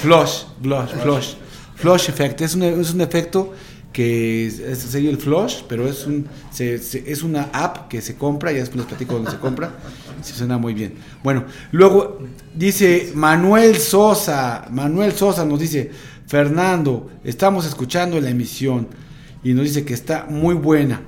Flush, 0.00 0.44
flush, 0.62 0.88
flush. 1.02 1.28
Flush 1.76 2.08
effect. 2.08 2.40
Es 2.40 2.54
un, 2.54 2.62
es 2.62 2.92
un 2.94 3.00
efecto 3.00 3.52
que 3.92 4.46
es, 4.46 4.58
es- 4.58 4.78
sería 4.78 5.10
el 5.10 5.18
flush, 5.18 5.62
pero 5.68 5.86
es, 5.88 6.06
un, 6.06 6.26
se- 6.50 6.78
se- 6.78 7.10
es 7.10 7.22
una 7.22 7.44
app 7.52 7.88
que 7.88 8.00
se 8.00 8.16
compra, 8.16 8.50
ya 8.52 8.58
después 8.58 8.78
les 8.78 8.86
platico 8.86 9.14
dónde 9.14 9.30
se 9.30 9.38
compra. 9.38 9.70
Se 10.22 10.34
suena 10.34 10.56
muy 10.58 10.74
bien. 10.74 10.94
Bueno, 11.22 11.44
luego 11.72 12.18
dice 12.54 13.12
Manuel 13.14 13.76
Sosa, 13.76 14.66
Manuel 14.70 15.12
Sosa 15.12 15.44
nos 15.44 15.60
dice, 15.60 15.90
Fernando, 16.26 17.10
estamos 17.24 17.66
escuchando 17.66 18.20
la 18.20 18.30
emisión 18.30 18.88
y 19.44 19.52
nos 19.52 19.64
dice 19.64 19.84
que 19.84 19.94
está 19.94 20.26
muy 20.28 20.54
buena. 20.54 21.02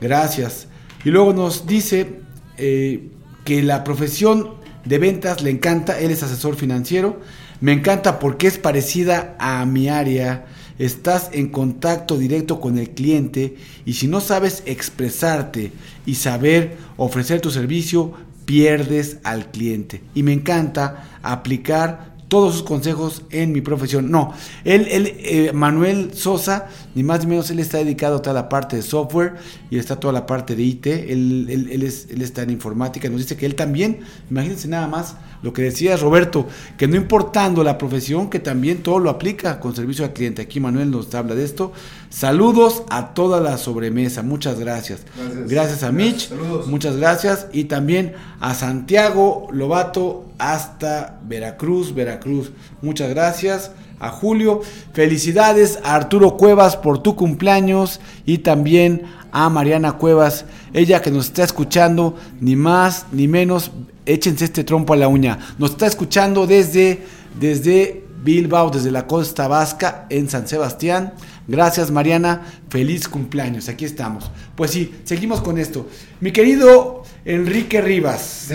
Gracias. 0.00 0.66
Y 1.04 1.10
luego 1.10 1.32
nos 1.32 1.66
dice 1.66 2.20
eh, 2.58 3.08
que 3.44 3.62
la 3.62 3.84
profesión 3.84 4.54
de 4.86 4.98
ventas 4.98 5.42
le 5.42 5.50
encanta, 5.50 5.98
él 5.98 6.10
es 6.10 6.22
asesor 6.22 6.56
financiero, 6.56 7.20
me 7.60 7.72
encanta 7.72 8.18
porque 8.18 8.46
es 8.46 8.58
parecida 8.58 9.36
a 9.38 9.64
mi 9.66 9.88
área, 9.88 10.46
estás 10.78 11.30
en 11.32 11.48
contacto 11.48 12.18
directo 12.18 12.60
con 12.60 12.78
el 12.78 12.90
cliente 12.90 13.56
y 13.84 13.94
si 13.94 14.08
no 14.08 14.20
sabes 14.20 14.62
expresarte 14.66 15.72
y 16.04 16.16
saber 16.16 16.76
ofrecer 16.96 17.40
tu 17.40 17.50
servicio, 17.50 18.14
pierdes 18.44 19.18
al 19.24 19.50
cliente. 19.50 20.02
Y 20.14 20.22
me 20.22 20.32
encanta 20.32 21.18
aplicar 21.22 22.15
todos 22.28 22.54
sus 22.54 22.62
consejos 22.64 23.22
en 23.30 23.52
mi 23.52 23.60
profesión. 23.60 24.10
No, 24.10 24.32
él, 24.64 24.86
él 24.90 25.14
eh, 25.18 25.52
Manuel 25.54 26.10
Sosa, 26.14 26.66
ni 26.94 27.02
más 27.02 27.20
ni 27.20 27.26
menos, 27.26 27.50
él 27.50 27.58
está 27.60 27.78
dedicado 27.78 28.16
a 28.16 28.22
toda 28.22 28.34
la 28.34 28.48
parte 28.48 28.76
de 28.76 28.82
software 28.82 29.34
y 29.70 29.78
está 29.78 30.00
toda 30.00 30.12
la 30.12 30.26
parte 30.26 30.56
de 30.56 30.62
IT. 30.62 30.86
Él, 30.86 31.46
él- 31.48 31.68
él 31.70 31.82
es, 31.82 32.08
él 32.10 32.22
está 32.22 32.42
en 32.42 32.50
informática. 32.50 33.08
Nos 33.08 33.20
dice 33.20 33.36
que 33.36 33.46
él 33.46 33.54
también, 33.54 34.00
imagínense 34.30 34.66
nada 34.68 34.86
más 34.88 35.16
lo 35.42 35.52
que 35.52 35.62
decía 35.62 35.96
Roberto, 35.96 36.46
que 36.76 36.88
no 36.88 36.96
importando 36.96 37.62
la 37.62 37.78
profesión, 37.78 38.28
que 38.30 38.40
también 38.40 38.82
todo 38.82 38.98
lo 38.98 39.10
aplica 39.10 39.60
con 39.60 39.76
servicio 39.76 40.04
al 40.04 40.12
cliente. 40.12 40.42
Aquí 40.42 40.58
Manuel 40.58 40.90
nos 40.90 41.14
habla 41.14 41.34
de 41.34 41.44
esto. 41.44 41.72
Saludos 42.16 42.82
a 42.88 43.12
toda 43.12 43.42
la 43.42 43.58
sobremesa. 43.58 44.22
Muchas 44.22 44.58
gracias. 44.58 45.00
Gracias. 45.18 45.50
Gracias 45.50 45.82
a 45.82 45.92
Mitch. 45.92 46.30
Muchas 46.66 46.96
gracias. 46.96 47.46
Y 47.52 47.64
también 47.64 48.14
a 48.40 48.54
Santiago 48.54 49.48
Lobato 49.52 50.24
hasta 50.38 51.20
Veracruz, 51.28 51.94
Veracruz. 51.94 52.52
Muchas 52.80 53.10
gracias. 53.10 53.70
A 54.00 54.08
Julio. 54.08 54.62
Felicidades 54.94 55.78
a 55.84 55.94
Arturo 55.94 56.38
Cuevas 56.38 56.78
por 56.78 57.02
tu 57.02 57.16
cumpleaños. 57.16 58.00
Y 58.24 58.38
también 58.38 59.02
a 59.30 59.50
Mariana 59.50 59.98
Cuevas. 59.98 60.46
Ella 60.72 61.02
que 61.02 61.10
nos 61.10 61.26
está 61.26 61.44
escuchando. 61.44 62.16
Ni 62.40 62.56
más 62.56 63.04
ni 63.12 63.28
menos. 63.28 63.72
Échense 64.06 64.46
este 64.46 64.64
trompo 64.64 64.94
a 64.94 64.96
la 64.96 65.08
uña. 65.08 65.38
Nos 65.58 65.72
está 65.72 65.86
escuchando 65.86 66.46
desde, 66.46 67.04
desde 67.38 68.06
Bilbao, 68.24 68.70
desde 68.70 68.90
la 68.90 69.06
costa 69.06 69.48
vasca 69.48 70.06
en 70.08 70.30
San 70.30 70.48
Sebastián. 70.48 71.12
Gracias 71.48 71.90
Mariana, 71.90 72.42
feliz 72.68 73.08
cumpleaños, 73.08 73.68
aquí 73.68 73.84
estamos. 73.84 74.30
Pues 74.56 74.72
sí, 74.72 74.94
seguimos 75.04 75.40
con 75.40 75.58
esto. 75.58 75.88
Mi 76.20 76.32
querido 76.32 77.04
Enrique 77.24 77.80
Rivas, 77.80 78.50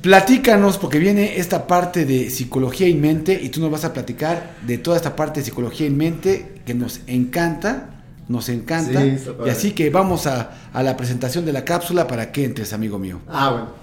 platícanos 0.00 0.78
porque 0.78 0.98
viene 0.98 1.36
esta 1.38 1.66
parte 1.66 2.06
de 2.06 2.30
psicología 2.30 2.88
y 2.88 2.94
mente 2.94 3.38
y 3.42 3.50
tú 3.50 3.60
nos 3.60 3.70
vas 3.70 3.84
a 3.84 3.92
platicar 3.92 4.56
de 4.66 4.78
toda 4.78 4.96
esta 4.96 5.14
parte 5.16 5.40
de 5.40 5.46
psicología 5.46 5.86
y 5.86 5.90
mente 5.90 6.62
que 6.64 6.72
nos 6.72 7.00
encanta, 7.06 8.02
nos 8.28 8.48
encanta. 8.48 9.02
Sí, 9.02 9.18
y 9.44 9.48
así 9.50 9.72
que 9.72 9.90
vamos 9.90 10.26
a, 10.26 10.70
a 10.72 10.82
la 10.82 10.96
presentación 10.96 11.44
de 11.44 11.52
la 11.52 11.64
cápsula 11.64 12.06
para 12.06 12.32
que 12.32 12.44
entres, 12.44 12.72
amigo 12.72 12.98
mío. 12.98 13.20
Ah, 13.28 13.50
bueno. 13.50 13.79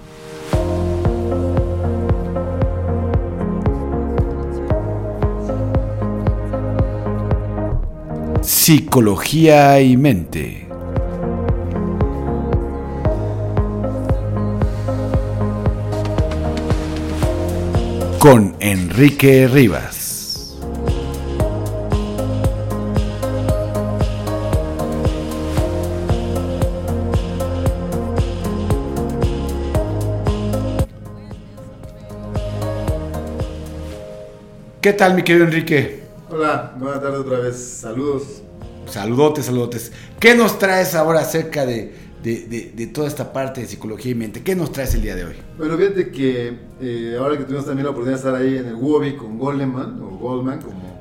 Psicología 8.68 9.80
y 9.80 9.96
mente. 9.96 10.68
Con 18.20 18.58
Enrique 18.60 19.48
Rivas. 19.48 20.58
¿Qué 34.82 34.92
tal, 34.92 35.16
mi 35.16 35.24
querido 35.24 35.46
Enrique? 35.46 36.04
Hola, 36.30 36.74
buenas 36.78 37.02
tardes 37.02 37.22
otra 37.22 37.40
vez. 37.40 37.56
Saludos. 37.58 38.44
Saludotes, 38.90 39.46
saludotes. 39.46 39.92
¿Qué 40.20 40.36
nos 40.36 40.58
traes 40.60 40.96
ahora 40.96 41.20
acerca 41.22 41.66
de, 41.66 41.94
de- 42.24 42.46
de- 42.48 42.72
de 42.76 42.88
toda 42.88 43.08
esta 43.08 43.32
parte 43.34 43.62
de 43.62 43.68
psicología 43.68 44.12
y 44.12 44.16
mente? 44.16 44.42
¿Qué 44.44 44.56
nos 44.56 44.72
traes 44.72 44.94
el 44.96 45.02
día 45.02 45.16
de 45.16 45.26
hoy? 45.26 45.34
Bueno, 45.58 45.78
fíjate 45.78 46.10
que 46.12 46.58
eh, 46.82 47.18
ahora 47.20 47.38
que 47.38 47.44
tuvimos 47.44 47.66
también 47.66 47.86
la 47.86 47.92
oportunidad 47.92 48.22
de 48.22 48.28
estar 48.30 48.36
ahí 48.42 48.58
en 48.58 48.66
el 48.68 48.76
WOBI 48.76 49.16
con 49.18 49.38
Goldman, 49.38 50.02
o 50.02 50.18
Goldman, 50.18 50.62
como 50.62 50.98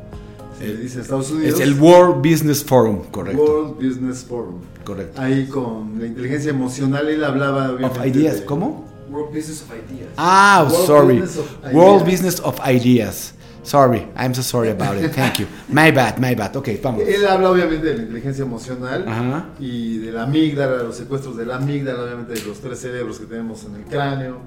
se 0.59 0.67
le 0.69 0.77
dice 0.79 0.97
en 0.97 1.01
Estados 1.03 1.31
Unidos. 1.31 1.55
Es 1.55 1.61
el 1.61 1.75
World 1.81 2.17
Business 2.27 2.65
Forum, 2.65 3.03
correcto. 3.11 3.43
World 3.43 3.75
Business 3.77 4.25
Forum. 4.25 4.57
Correcto. 4.85 5.21
Ahí 5.21 5.47
con 5.47 5.99
la 5.99 6.07
inteligencia 6.07 6.51
emocional, 6.51 7.09
él 7.09 7.23
hablaba 7.25 7.71
obviamente. 7.73 8.01
Of 8.01 8.07
ideas, 8.07 8.41
de- 8.41 8.45
¿cómo? 8.47 8.85
World 9.11 9.29
Business 9.35 9.63
of 9.63 9.69
Ideas. 9.71 10.09
Ah, 10.17 10.67
World 10.71 10.87
sorry. 10.87 11.21
Business 11.21 11.37
of 11.39 11.75
World 11.75 12.03
Ideas. 12.03 12.13
Business 12.23 12.41
of 12.45 12.61
Ideas. 12.69 13.35
Sorry, 13.67 14.07
I'm 14.17 14.33
so 14.33 14.43
sorry 14.43 14.71
about 14.71 14.97
it. 14.97 15.11
Thank 15.13 15.41
you. 15.41 15.47
My 15.69 15.91
bad, 15.91 16.21
my 16.21 16.37
bad. 16.37 16.55
Ok, 16.57 16.69
vamos. 16.81 17.03
Él 17.03 17.27
habla 17.27 17.51
obviamente 17.51 17.85
de 17.89 17.97
la 17.97 18.03
inteligencia 18.05 18.45
emocional 18.45 19.05
Ajá. 19.09 19.47
y 19.59 19.99
de 19.99 20.13
la 20.13 20.23
amígdala, 20.23 20.85
los 20.85 20.97
secuestros 20.97 21.37
de 21.37 21.47
la 21.47 21.57
amígdala, 21.57 22.05
obviamente 22.05 22.35
de 22.35 22.43
los 22.47 22.61
tres 22.61 22.79
cerebros 22.79 23.19
que 23.19 23.27
tenemos 23.27 23.65
en 23.65 23.75
el 23.75 23.83
cráneo. 23.83 24.39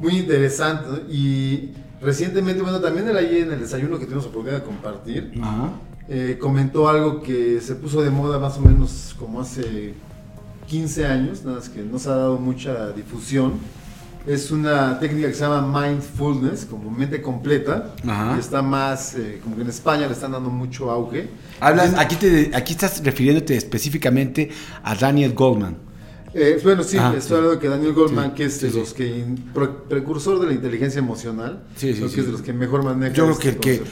Muy 0.00 0.18
interesante. 0.18 0.86
¿no? 0.90 0.98
Y 1.10 1.70
recientemente, 2.02 2.60
bueno, 2.62 2.78
también 2.78 3.08
él 3.08 3.16
ahí 3.16 3.38
en 3.38 3.52
el 3.52 3.60
desayuno 3.60 3.98
que 3.98 4.04
tuvimos 4.04 4.26
oportunidad 4.26 4.58
de 4.60 4.64
compartir, 4.66 5.32
Ajá. 5.42 5.70
eh, 6.10 6.36
comentó 6.38 6.90
algo 6.90 7.22
que 7.22 7.62
se 7.62 7.74
puso 7.74 8.02
de 8.02 8.10
moda 8.10 8.38
más 8.38 8.58
o 8.58 8.60
menos 8.60 9.16
como 9.18 9.40
hace 9.40 9.94
15 10.66 11.06
años, 11.06 11.42
nada 11.42 11.56
más 11.56 11.70
que 11.70 11.80
no 11.82 11.98
se 11.98 12.10
ha 12.10 12.16
dado 12.16 12.36
mucha 12.36 12.92
difusión, 12.92 13.54
es 14.28 14.50
una 14.50 14.98
técnica 15.00 15.28
que 15.28 15.34
se 15.34 15.40
llama 15.40 15.80
mindfulness, 15.80 16.66
como 16.66 16.90
mente 16.90 17.22
completa. 17.22 17.94
Ajá. 18.06 18.36
Y 18.36 18.40
está 18.40 18.62
más, 18.62 19.14
eh, 19.14 19.40
como 19.42 19.56
que 19.56 19.62
en 19.62 19.68
España 19.68 20.06
le 20.06 20.12
están 20.12 20.32
dando 20.32 20.50
mucho 20.50 20.90
auge. 20.90 21.28
Hablas, 21.60 21.94
aquí, 21.98 22.16
te, 22.16 22.50
aquí 22.54 22.72
estás 22.72 23.02
refiriéndote 23.04 23.56
específicamente 23.56 24.50
a 24.82 24.94
Daniel 24.94 25.32
Goldman. 25.34 25.76
Eh, 26.34 26.60
bueno, 26.62 26.82
sí, 26.84 26.98
Ah, 26.98 27.14
estoy 27.16 27.22
sí. 27.22 27.34
hablando 27.34 27.50
de 27.54 27.58
que 27.58 27.68
Daniel 27.68 27.94
Goldman, 27.94 28.30
Sí, 28.30 28.36
que 28.36 28.44
es 28.44 28.60
de 28.60 28.70
sí, 28.70 28.78
los 28.78 28.92
que 28.92 29.24
precursor 29.88 30.38
de 30.40 30.46
la 30.46 30.52
inteligencia 30.52 30.98
emocional, 30.98 31.64
Sí, 31.74 31.94
creo 31.94 32.10
que 32.12 32.20
es 32.20 32.26
de 32.26 32.32
los 32.32 32.42
que 32.42 32.52
mejor 32.52 32.84
maneja 32.84 33.14
Yo 33.14 33.24
creo 33.24 33.32
este 33.32 33.56
que, 33.56 33.82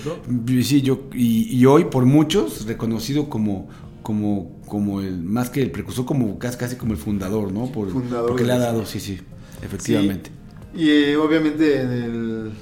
que 0.46 0.62
sí, 0.62 0.82
yo 0.82 1.04
y, 1.14 1.56
y 1.58 1.64
hoy 1.64 1.86
por 1.86 2.04
muchos 2.04 2.66
reconocido 2.66 3.30
como 3.30 3.68
como 4.02 4.60
como 4.66 5.00
el 5.00 5.22
más 5.22 5.48
que 5.50 5.62
el 5.62 5.70
precursor 5.70 6.04
como 6.04 6.38
casi, 6.38 6.58
casi 6.58 6.76
como 6.76 6.92
el 6.92 6.98
fundador, 6.98 7.52
¿no? 7.52 7.66
Por, 7.72 7.90
Fundador 7.90 8.28
porque 8.28 8.44
le 8.44 8.52
ha 8.52 8.58
dado, 8.58 8.84
sí, 8.84 9.00
sí, 9.00 9.18
efectivamente. 9.62 10.30
Y 10.74 10.90
eh, 10.90 11.16
obviamente 11.16 11.80
en 11.80 11.90
el- 11.90 12.52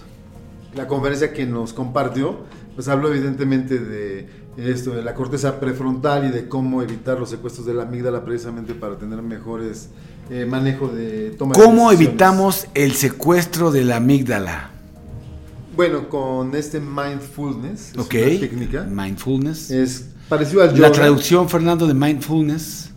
la 0.75 0.87
conferencia 0.87 1.33
que 1.33 1.47
nos 1.47 1.73
compartió, 1.73 2.41
pues 2.75 2.89
habló 2.89 3.09
evidentemente 3.13 3.79
de 3.79 4.29
esto, 4.57 4.91
de 4.93 5.03
la 5.03 5.15
corteza 5.15 5.59
prefrontal 5.61 6.27
y 6.27 6.31
de 6.31 6.49
cómo 6.49 6.83
evitar 6.83 7.19
los 7.19 7.31
secuestros 7.31 7.67
de 7.67 7.75
la 7.75 7.83
amígdala 7.85 8.25
precisamente 8.25 8.75
para 8.75 8.97
tener 8.99 9.21
mejores 9.23 9.89
eh, 10.31 10.47
manejo 10.47 10.89
de 10.89 11.31
toma 11.39 11.55
de 11.55 11.63
¿Cómo 11.63 11.91
evitamos 11.93 12.67
el 12.75 12.93
secuestro 12.93 13.71
de 13.71 13.85
la 13.85 13.97
amígdala? 13.97 14.71
Bueno, 15.77 16.09
con 16.09 16.55
este 16.55 16.79
mindfulness, 16.81 17.91
es 17.93 17.99
Ok. 17.99 18.15
una 18.15 18.41
técnica, 18.41 18.83
Mindfulness. 18.85 19.71
es 19.71 20.09
parecido 20.29 20.63
al 20.63 20.71
yoga. 20.75 20.89
La 20.89 20.93
traducción, 20.93 21.49
Fernando, 21.49 21.87
de 21.87 21.95
mindfulness 21.95 22.91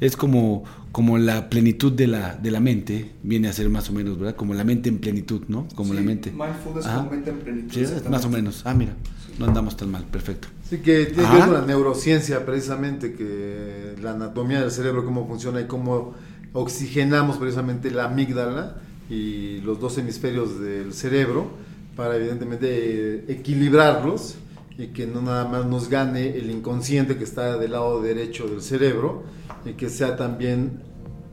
es 0.00 0.16
como, 0.16 0.64
como 0.92 1.16
la 1.18 1.48
plenitud 1.48 1.90
de 1.92 2.06
la, 2.06 2.36
de 2.36 2.50
la 2.50 2.60
mente, 2.60 3.12
viene 3.22 3.48
a 3.48 3.52
ser 3.52 3.68
más 3.70 3.88
o 3.88 3.92
menos, 3.92 4.18
¿verdad? 4.18 4.36
Como 4.36 4.52
la 4.54 4.62
mente 4.62 4.90
en 4.90 4.98
plenitud, 4.98 5.42
¿no? 5.48 5.66
Como 5.74 5.94
la 5.94 6.02
mente. 6.02 6.30
mindfulness 6.30 6.86
Ajá. 6.86 7.00
con 7.00 7.10
mente 7.10 7.30
en 7.30 7.38
plenitud, 7.38 7.72
Sí, 7.72 7.86
más 8.10 8.24
o 8.26 8.28
menos. 8.28 8.62
Ah, 8.66 8.74
mira, 8.74 8.92
no 9.38 9.46
andamos 9.46 9.76
tan 9.76 9.90
mal, 9.90 10.04
perfecto. 10.04 10.48
Sí, 10.68 10.78
que 10.78 11.06
tiene 11.06 11.28
que 11.28 11.34
ver 11.34 11.44
con 11.44 11.54
la 11.54 11.66
neurociencia 11.66 12.44
precisamente, 12.44 13.14
que 13.14 13.94
la 14.02 14.12
anatomía 14.12 14.60
del 14.60 14.70
cerebro, 14.70 15.04
cómo 15.04 15.26
funciona 15.26 15.60
y 15.62 15.66
cómo 15.66 16.14
oxigenamos 16.52 17.38
precisamente 17.38 17.90
la 17.90 18.04
amígdala 18.04 18.76
y 19.08 19.60
los 19.62 19.80
dos 19.80 19.96
hemisferios 19.96 20.60
del 20.60 20.92
cerebro 20.92 21.50
para 21.96 22.16
evidentemente 22.16 22.66
eh, 22.70 23.24
equilibrarlos 23.28 24.36
y 24.78 24.88
que 24.88 25.06
no 25.06 25.22
nada 25.22 25.46
más 25.46 25.66
nos 25.66 25.88
gane 25.88 26.36
el 26.36 26.50
inconsciente 26.50 27.16
que 27.16 27.24
está 27.24 27.58
del 27.58 27.72
lado 27.72 28.00
derecho 28.00 28.46
del 28.46 28.62
cerebro 28.62 29.22
y 29.64 29.74
que 29.74 29.88
sea 29.88 30.16
también 30.16 30.82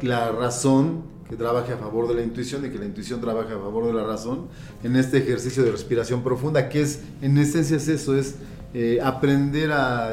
la 0.01 0.31
razón 0.31 1.03
que 1.29 1.35
trabaje 1.35 1.73
a 1.73 1.77
favor 1.77 2.07
de 2.07 2.15
la 2.15 2.23
intuición 2.23 2.65
y 2.65 2.69
que 2.69 2.79
la 2.79 2.85
intuición 2.85 3.21
trabaje 3.21 3.53
a 3.53 3.59
favor 3.59 3.85
de 3.85 3.93
la 3.93 4.03
razón 4.03 4.47
en 4.83 4.95
este 4.95 5.19
ejercicio 5.19 5.63
de 5.63 5.71
respiración 5.71 6.23
profunda, 6.23 6.69
que 6.69 6.81
es, 6.81 7.01
en 7.21 7.37
esencia 7.37 7.77
es 7.77 7.87
eso, 7.87 8.17
es 8.17 8.35
eh, 8.73 8.99
aprender 9.03 9.71
a 9.71 10.11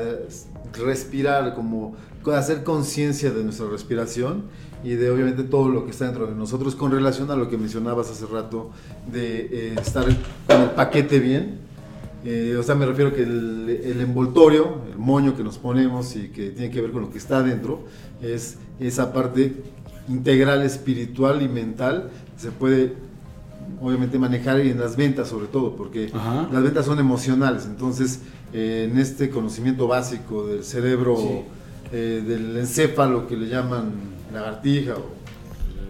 respirar, 0.75 1.55
como 1.55 1.97
hacer 2.35 2.65
conciencia 2.65 3.31
de 3.31 3.45
nuestra 3.45 3.67
respiración 3.69 4.45
y 4.83 4.91
de 4.91 5.11
obviamente 5.11 5.45
todo 5.45 5.69
lo 5.69 5.85
que 5.85 5.93
está 5.93 6.07
dentro 6.07 6.27
de 6.27 6.35
nosotros 6.35 6.75
con 6.75 6.91
relación 6.91 7.31
a 7.31 7.37
lo 7.37 7.49
que 7.49 7.57
mencionabas 7.57 8.11
hace 8.11 8.27
rato 8.27 8.71
de 9.11 9.49
eh, 9.51 9.75
estar 9.81 10.05
con 10.47 10.61
el 10.61 10.71
paquete 10.71 11.21
bien. 11.21 11.66
Eh, 12.29 12.57
o 12.59 12.63
sea, 12.65 12.75
me 12.75 12.87
refiero 12.87 13.15
que 13.15 13.23
el, 13.23 13.81
el 13.85 14.01
envoltorio, 14.01 14.83
el 14.91 14.99
moño 14.99 15.37
que 15.37 15.45
nos 15.45 15.59
ponemos 15.59 16.17
y 16.17 16.29
que 16.31 16.51
tiene 16.51 16.73
que 16.73 16.81
ver 16.81 16.91
con 16.91 17.03
lo 17.03 17.11
que 17.11 17.19
está 17.19 17.39
adentro, 17.39 17.85
es 18.21 18.59
esa 18.81 19.13
parte 19.13 19.55
integral, 20.09 20.63
espiritual 20.63 21.41
y 21.41 21.49
mental. 21.49 22.11
Se 22.37 22.51
puede 22.51 22.95
obviamente 23.81 24.19
manejar 24.19 24.65
y 24.65 24.71
en 24.71 24.81
las 24.81 24.97
ventas 24.97 25.29
sobre 25.29 25.47
todo, 25.47 25.77
porque 25.77 26.11
Ajá. 26.13 26.49
las 26.53 26.65
ventas 26.65 26.85
son 26.85 26.99
emocionales. 26.99 27.65
Entonces, 27.65 28.21
eh, 28.53 28.89
en 28.91 28.99
este 28.99 29.31
conocimiento 29.31 29.87
básico 29.87 30.49
del 30.49 30.65
cerebro, 30.65 31.17
eh, 31.93 32.25
del 32.27 32.57
encéfalo 32.57 33.29
que 33.29 33.37
le 33.37 33.49
llaman 33.49 33.93
lagartija 34.33 34.95
o 34.95 35.15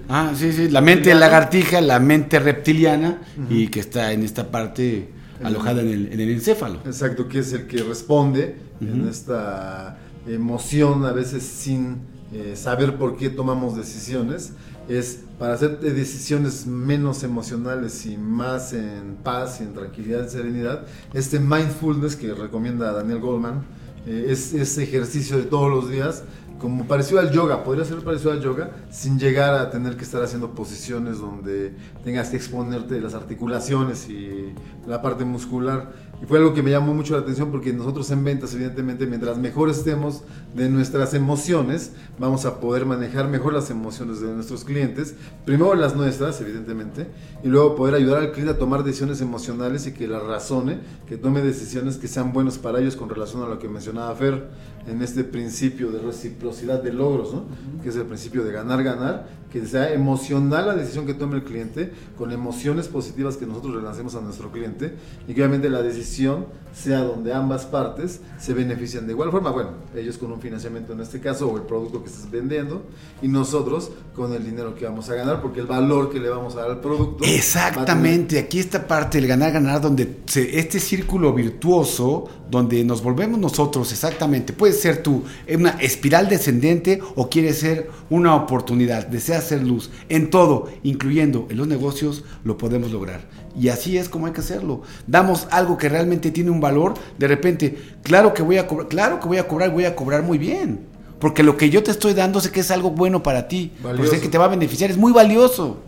Ah, 0.08 0.32
sí, 0.36 0.52
sí, 0.52 0.68
la 0.68 0.80
mente 0.80 1.12
lagartija, 1.14 1.80
la 1.80 1.98
mente 1.98 2.38
reptiliana 2.38 3.22
y 3.50 3.66
que 3.68 3.80
está 3.80 4.12
en 4.12 4.22
esta 4.22 4.52
parte 4.52 5.08
alojada 5.42 5.82
en 5.82 5.88
el, 5.88 6.12
en 6.12 6.20
el 6.20 6.30
encéfalo. 6.30 6.80
Exacto, 6.84 7.28
que 7.28 7.40
es 7.40 7.52
el 7.52 7.66
que 7.66 7.82
responde 7.82 8.56
en 8.80 9.02
Ujú. 9.02 9.10
esta 9.10 9.98
emoción, 10.26 11.04
a 11.04 11.12
veces 11.12 11.42
sin 11.42 11.98
eh, 12.32 12.54
saber 12.56 12.96
por 12.96 13.16
qué 13.16 13.30
tomamos 13.30 13.76
decisiones. 13.76 14.52
Es 14.88 15.20
para 15.38 15.54
hacer 15.54 15.80
de 15.80 15.92
decisiones 15.92 16.66
menos 16.66 17.24
emocionales 17.24 18.06
y 18.06 18.16
más 18.16 18.72
en 18.72 19.16
paz 19.22 19.60
y 19.60 19.64
en 19.64 19.74
tranquilidad 19.74 20.26
y 20.26 20.30
serenidad. 20.30 20.86
Este 21.12 21.40
mindfulness 21.40 22.14
que 22.14 22.32
recomienda 22.32 22.92
Daniel 22.92 23.18
Goldman 23.18 23.64
eh, 24.06 24.26
es 24.28 24.54
ese 24.54 24.84
ejercicio 24.84 25.36
de 25.38 25.44
todos 25.44 25.68
los 25.70 25.90
días, 25.90 26.22
como 26.58 26.86
parecido 26.86 27.20
al 27.20 27.30
yoga, 27.30 27.64
podría 27.64 27.84
ser 27.84 27.98
parecido 27.98 28.32
al 28.32 28.40
yoga, 28.40 28.70
sin 28.90 29.18
llegar 29.18 29.54
a 29.54 29.70
tener 29.70 29.96
que 29.96 30.04
estar 30.04 30.22
haciendo 30.22 30.52
posiciones 30.54 31.18
donde 31.18 31.74
tengas 32.02 32.30
que 32.30 32.36
exponerte 32.36 33.00
las 33.00 33.14
articulaciones 33.14 34.08
y 34.08 34.54
la 34.86 35.02
parte 35.02 35.24
muscular. 35.24 35.92
Y 36.22 36.24
fue 36.24 36.38
algo 36.38 36.54
que 36.54 36.62
me 36.62 36.70
llamó 36.70 36.94
mucho 36.94 37.14
la 37.14 37.20
atención 37.20 37.50
porque 37.50 37.74
nosotros 37.74 38.10
en 38.10 38.24
ventas, 38.24 38.54
evidentemente, 38.54 39.06
mientras 39.06 39.36
mejor 39.36 39.68
estemos 39.68 40.22
de 40.54 40.70
nuestras 40.70 41.12
emociones, 41.12 41.92
vamos 42.18 42.46
a 42.46 42.58
poder 42.58 42.86
manejar 42.86 43.28
mejor 43.28 43.52
las 43.52 43.68
emociones 43.70 44.20
de 44.20 44.28
nuestros 44.28 44.64
clientes. 44.64 45.14
Primero 45.44 45.74
las 45.74 45.94
nuestras, 45.94 46.40
evidentemente, 46.40 47.08
y 47.44 47.48
luego 47.48 47.76
poder 47.76 47.94
ayudar 47.94 48.22
al 48.22 48.32
cliente 48.32 48.52
a 48.52 48.58
tomar 48.58 48.82
decisiones 48.82 49.20
emocionales 49.20 49.86
y 49.86 49.92
que 49.92 50.08
las 50.08 50.22
razone, 50.22 50.78
que 51.06 51.18
tome 51.18 51.42
decisiones 51.42 51.98
que 51.98 52.08
sean 52.08 52.32
buenas 52.32 52.56
para 52.56 52.80
ellos 52.80 52.96
con 52.96 53.10
relación 53.10 53.42
a 53.42 53.46
lo 53.46 53.58
que 53.58 53.68
mencionaba 53.68 54.14
Fer 54.14 54.48
en 54.86 55.02
este 55.02 55.24
principio 55.24 55.90
de 55.90 56.00
reciprocidad 56.00 56.82
de 56.82 56.92
logros, 56.92 57.32
¿no? 57.34 57.44
que 57.82 57.88
es 57.88 57.96
el 57.96 58.04
principio 58.04 58.44
de 58.44 58.52
ganar, 58.52 58.82
ganar, 58.82 59.28
que 59.50 59.64
sea 59.64 59.92
emocional 59.92 60.66
la 60.66 60.74
decisión 60.74 61.06
que 61.06 61.14
tome 61.14 61.36
el 61.36 61.44
cliente, 61.44 61.92
con 62.18 62.30
emociones 62.32 62.88
positivas 62.88 63.36
que 63.36 63.46
nosotros 63.46 63.76
le 63.76 63.82
lancemos 63.82 64.14
a 64.14 64.20
nuestro 64.20 64.50
cliente, 64.52 64.94
y 65.26 65.34
que 65.34 65.40
obviamente 65.40 65.70
la 65.70 65.82
decisión 65.82 66.46
sea 66.74 67.00
donde 67.04 67.32
ambas 67.32 67.64
partes 67.64 68.20
se 68.38 68.52
benefician 68.52 69.06
de 69.06 69.12
igual 69.14 69.30
forma, 69.30 69.50
bueno, 69.50 69.70
ellos 69.96 70.18
con 70.18 70.30
un 70.30 70.40
financiamiento 70.40 70.92
en 70.92 71.00
este 71.00 71.20
caso, 71.20 71.48
o 71.48 71.56
el 71.56 71.62
producto 71.62 72.02
que 72.02 72.10
estás 72.10 72.30
vendiendo, 72.30 72.82
y 73.22 73.28
nosotros 73.28 73.92
con 74.14 74.32
el 74.34 74.44
dinero 74.44 74.74
que 74.74 74.84
vamos 74.84 75.08
a 75.08 75.14
ganar, 75.14 75.40
porque 75.40 75.60
el 75.60 75.66
valor 75.66 76.10
que 76.10 76.20
le 76.20 76.28
vamos 76.28 76.54
a 76.56 76.62
dar 76.62 76.70
al 76.72 76.80
producto... 76.80 77.24
Exactamente, 77.24 78.38
aquí 78.38 78.58
esta 78.58 78.86
parte 78.86 79.18
del 79.18 79.28
ganar, 79.28 79.52
ganar, 79.52 79.80
donde 79.80 80.18
se- 80.26 80.58
este 80.58 80.78
círculo 80.80 81.32
virtuoso, 81.32 82.28
donde 82.50 82.84
nos 82.84 83.02
volvemos 83.02 83.38
nosotros, 83.40 83.90
exactamente, 83.92 84.52
ser 84.76 85.02
tú 85.02 85.24
una 85.52 85.70
espiral 85.80 86.28
descendente 86.28 87.00
o 87.14 87.28
quieres 87.28 87.58
ser 87.58 87.90
una 88.10 88.34
oportunidad, 88.34 89.06
deseas 89.06 89.44
ser 89.44 89.62
luz, 89.62 89.90
en 90.08 90.30
todo, 90.30 90.68
incluyendo 90.82 91.46
en 91.50 91.56
los 91.56 91.66
negocios, 91.66 92.24
lo 92.44 92.56
podemos 92.56 92.92
lograr. 92.92 93.22
Y 93.58 93.68
así 93.68 93.96
es 93.96 94.08
como 94.08 94.26
hay 94.26 94.32
que 94.32 94.40
hacerlo. 94.40 94.82
Damos 95.06 95.48
algo 95.50 95.78
que 95.78 95.88
realmente 95.88 96.30
tiene 96.30 96.50
un 96.50 96.60
valor, 96.60 96.94
de 97.18 97.26
repente, 97.28 97.78
claro 98.02 98.34
que 98.34 98.42
voy 98.42 98.58
a 98.58 98.66
cobrar, 98.66 98.88
claro 98.88 99.20
que 99.20 99.28
voy 99.28 99.38
a 99.38 99.48
cobrar, 99.48 99.70
voy 99.70 99.84
a 99.84 99.96
cobrar 99.96 100.22
muy 100.22 100.38
bien. 100.38 100.80
Porque 101.18 101.42
lo 101.42 101.56
que 101.56 101.70
yo 101.70 101.82
te 101.82 101.90
estoy 101.90 102.12
dando 102.12 102.40
sé 102.40 102.50
que 102.50 102.60
es 102.60 102.70
algo 102.70 102.90
bueno 102.90 103.22
para 103.22 103.48
ti, 103.48 103.72
porque 103.82 104.06
sé 104.06 104.20
que 104.20 104.28
te 104.28 104.36
va 104.36 104.44
a 104.44 104.48
beneficiar, 104.48 104.90
es 104.90 104.98
muy 104.98 105.12
valioso. 105.12 105.78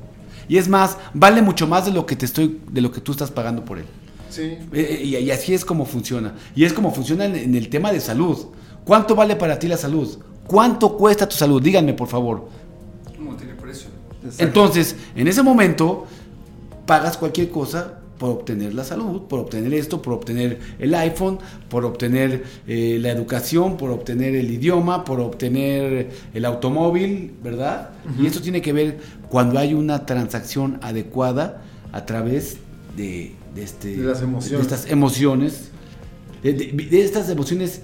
Y 0.49 0.57
es 0.57 0.69
más, 0.69 0.97
vale 1.13 1.43
mucho 1.43 1.67
más 1.67 1.85
de 1.85 1.93
lo 1.93 2.07
que 2.07 2.17
te 2.17 2.25
estoy, 2.25 2.59
de 2.73 2.81
lo 2.81 2.91
que 2.91 3.03
tú 3.03 3.13
estás 3.13 3.31
pagando 3.31 3.63
por 3.67 3.79
él. 3.79 3.85
Sí, 4.31 4.57
Eh, 4.73 5.03
y, 5.05 5.17
y 5.17 5.31
así 5.31 5.53
es 5.53 5.65
como 5.67 5.85
funciona. 5.85 6.35
Y 6.57 6.65
es 6.65 6.73
como 6.73 6.95
funciona 6.95 7.27
en, 7.27 7.37
en 7.37 7.55
el 7.55 7.69
tema 7.69 7.93
de 7.93 8.01
salud. 8.01 8.47
¿Cuánto 8.89 9.15
vale 9.15 9.37
para 9.37 9.59
ti 9.59 9.69
la 9.69 9.77
salud? 9.77 10.19
¿Cuánto 10.47 10.97
cuesta 10.97 11.29
tu 11.29 11.37
salud? 11.37 11.61
Díganme, 11.63 11.93
por 11.93 12.09
favor. 12.09 12.49
No 13.21 13.37
tiene 13.37 13.53
precio. 13.55 13.91
exacto. 14.25 14.43
Entonces, 14.45 14.97
en 15.15 15.29
ese 15.29 15.43
momento, 15.43 16.07
pagas 16.87 17.19
cualquier 17.19 17.51
cosa 17.51 18.01
por 18.19 18.31
obtener 18.31 18.73
la 18.75 18.83
salud, 18.83 19.25
por 19.29 19.41
obtener 19.41 19.75
esto, 19.75 20.01
por 20.01 20.15
obtener 20.15 20.59
el 20.79 20.95
iPhone, 20.95 21.39
por 21.69 21.85
obtener 21.85 22.43
eh, 22.67 22.97
la 22.99 23.11
educación, 23.11 23.77
por 23.77 23.91
obtener 23.91 24.35
el 24.35 24.51
idioma, 24.51 25.05
por 25.05 25.21
obtener 25.21 26.11
el 26.33 26.45
automóvil, 26.47 27.35
¿verdad? 27.45 27.91
Y 28.19 28.27
esto 28.27 28.41
tiene 28.41 28.63
que 28.63 28.73
ver 28.73 28.99
cuando 29.29 29.59
hay 29.59 29.75
una 29.75 30.07
transacción 30.07 30.79
adecuada 30.83 31.63
a 31.93 32.07
través 32.07 32.57
de, 32.97 33.35
de 33.55 33.63
este, 33.63 33.97
De 33.99 34.03
las 34.05 34.23
emociones. 34.23 34.67
de 34.67 34.75
estas 34.75 34.91
emociones, 34.91 35.69
de, 36.43 36.55
de- 36.55 36.73
de 36.73 37.05
estas 37.05 37.29
emociones 37.29 37.83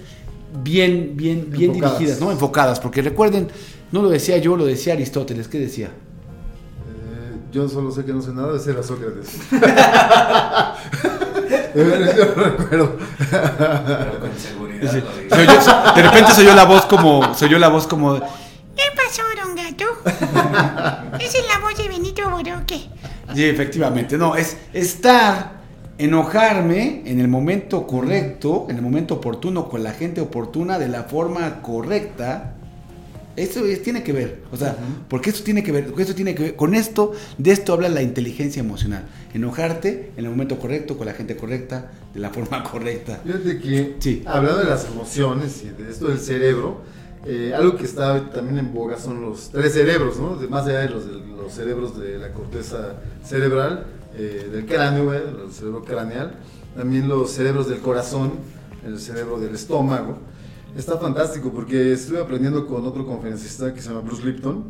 bien, 0.63 1.11
bien, 1.15 1.47
bien 1.49 1.71
Enfocadas. 1.71 1.99
dirigidas, 1.99 2.21
¿no? 2.21 2.31
Enfocadas, 2.31 2.79
porque 2.79 3.01
recuerden, 3.01 3.47
no 3.91 4.01
lo 4.01 4.09
decía 4.09 4.37
yo, 4.37 4.55
lo 4.57 4.65
decía 4.65 4.93
Aristóteles, 4.93 5.47
¿qué 5.47 5.59
decía? 5.59 5.87
Eh, 5.87 7.37
yo 7.51 7.67
solo 7.69 7.91
sé 7.91 8.03
que 8.05 8.13
no 8.13 8.21
sé 8.21 8.33
nada, 8.33 8.55
ese 8.57 8.71
era 8.71 8.83
Sócrates. 8.83 9.29
Yo 11.75 11.83
no 11.83 12.43
recuerdo. 12.43 12.97
Pero 13.29 14.19
con 14.19 14.31
seguridad 14.37 14.91
Sí. 14.91 15.01
lo 15.01 15.17
digo. 15.17 15.35
Se 15.35 15.41
oyó- 15.69 15.93
de 15.95 16.01
repente 16.03 16.31
se 16.31 16.41
oyó 16.41 16.55
la 16.55 16.65
voz 16.65 16.85
como, 16.85 17.33
se 17.35 17.45
oyó 17.45 17.59
la 17.59 17.67
voz 17.69 17.87
como, 17.87 18.15
¿Qué 18.19 18.83
pasó, 18.95 19.21
don 19.43 19.55
Gato? 19.55 19.85
Esa 21.19 21.37
es 21.37 21.45
la 21.47 21.59
voz 21.59 21.77
de 21.77 21.87
Benito 21.87 22.29
Boroque. 22.29 22.89
Sí, 23.33 23.45
efectivamente. 23.45 24.17
No, 24.17 24.35
es 24.35 24.57
estar, 24.73 25.53
enojarme 25.97 27.01
en 27.05 27.19
el 27.19 27.27
momento 27.27 27.87
correcto, 27.87 28.67
en 28.69 28.75
el 28.77 28.81
momento 28.81 29.15
oportuno, 29.15 29.69
con 29.69 29.83
la 29.83 29.91
gente 29.93 30.21
oportuna, 30.21 30.77
de 30.79 30.87
la 30.89 31.03
forma 31.03 31.61
correcta. 31.61 32.53
Eso 33.35 33.65
es- 33.65 33.83
tiene 33.83 34.01
que 34.01 34.13
ver, 34.13 34.43
o 34.53 34.55
sea, 34.55 34.77
porque 35.09 35.29
esto 35.29 35.43
tiene 35.43 35.61
que 35.61 35.73
ver, 35.73 35.91
esto 35.97 36.15
tiene 36.15 36.33
que 36.35 36.43
ver, 36.43 36.55
con 36.55 36.73
esto, 36.73 37.11
de 37.37 37.51
esto 37.51 37.73
habla 37.73 37.89
la 37.89 38.01
inteligencia 38.01 38.61
emocional. 38.61 39.03
Enojarte 39.33 40.11
en 40.15 40.23
el 40.23 40.31
momento 40.31 40.57
correcto, 40.57 40.97
con 40.97 41.05
la 41.05 41.13
gente 41.13 41.35
correcta, 41.35 41.91
de 42.13 42.19
la 42.21 42.29
forma 42.29 42.63
correcta. 42.71 43.19
Fíjate 43.25 43.59
que, 43.59 43.95
Sí. 43.99 44.23
hablando 44.25 44.59
de 44.59 44.69
las 44.69 44.85
emociones 44.85 45.63
y 45.65 45.83
de 45.83 45.91
esto 45.91 46.07
del 46.07 46.19
cerebro, 46.19 46.81
eh, 47.25 47.51
algo 47.53 47.75
que 47.75 47.83
está 47.83 48.29
también 48.29 48.57
en 48.59 48.73
boga 48.73 48.97
son 48.97 49.19
los 49.21 49.49
tres 49.49 49.73
cerebros, 49.73 50.17
¿no? 50.17 50.37
De- 50.37 50.47
más 50.47 50.65
allá 50.67 50.79
de 50.79 50.89
los, 50.89 51.05
de 51.05 51.17
los 51.35 51.51
cerebros 51.51 51.99
de 51.99 52.17
la 52.19 52.31
corteza 52.31 52.93
cerebral, 53.25 53.85
eh, 54.17 54.49
del 54.51 54.65
cráneo, 54.65 55.13
el 55.13 55.51
cerebro 55.51 55.83
craneal, 55.83 56.35
también 56.75 57.07
los 57.07 57.31
cerebros 57.31 57.67
del 57.67 57.79
corazón, 57.79 58.33
el 58.85 58.99
cerebro 58.99 59.39
del 59.39 59.55
estómago. 59.55 60.17
Está 60.77 60.97
fantástico 60.97 61.51
porque 61.51 61.93
estuve 61.93 62.19
aprendiendo 62.19 62.67
con 62.67 62.85
otro 62.85 63.05
conferencista 63.05 63.73
que 63.73 63.81
se 63.81 63.89
llama 63.89 64.01
Bruce 64.01 64.25
Lipton, 64.25 64.65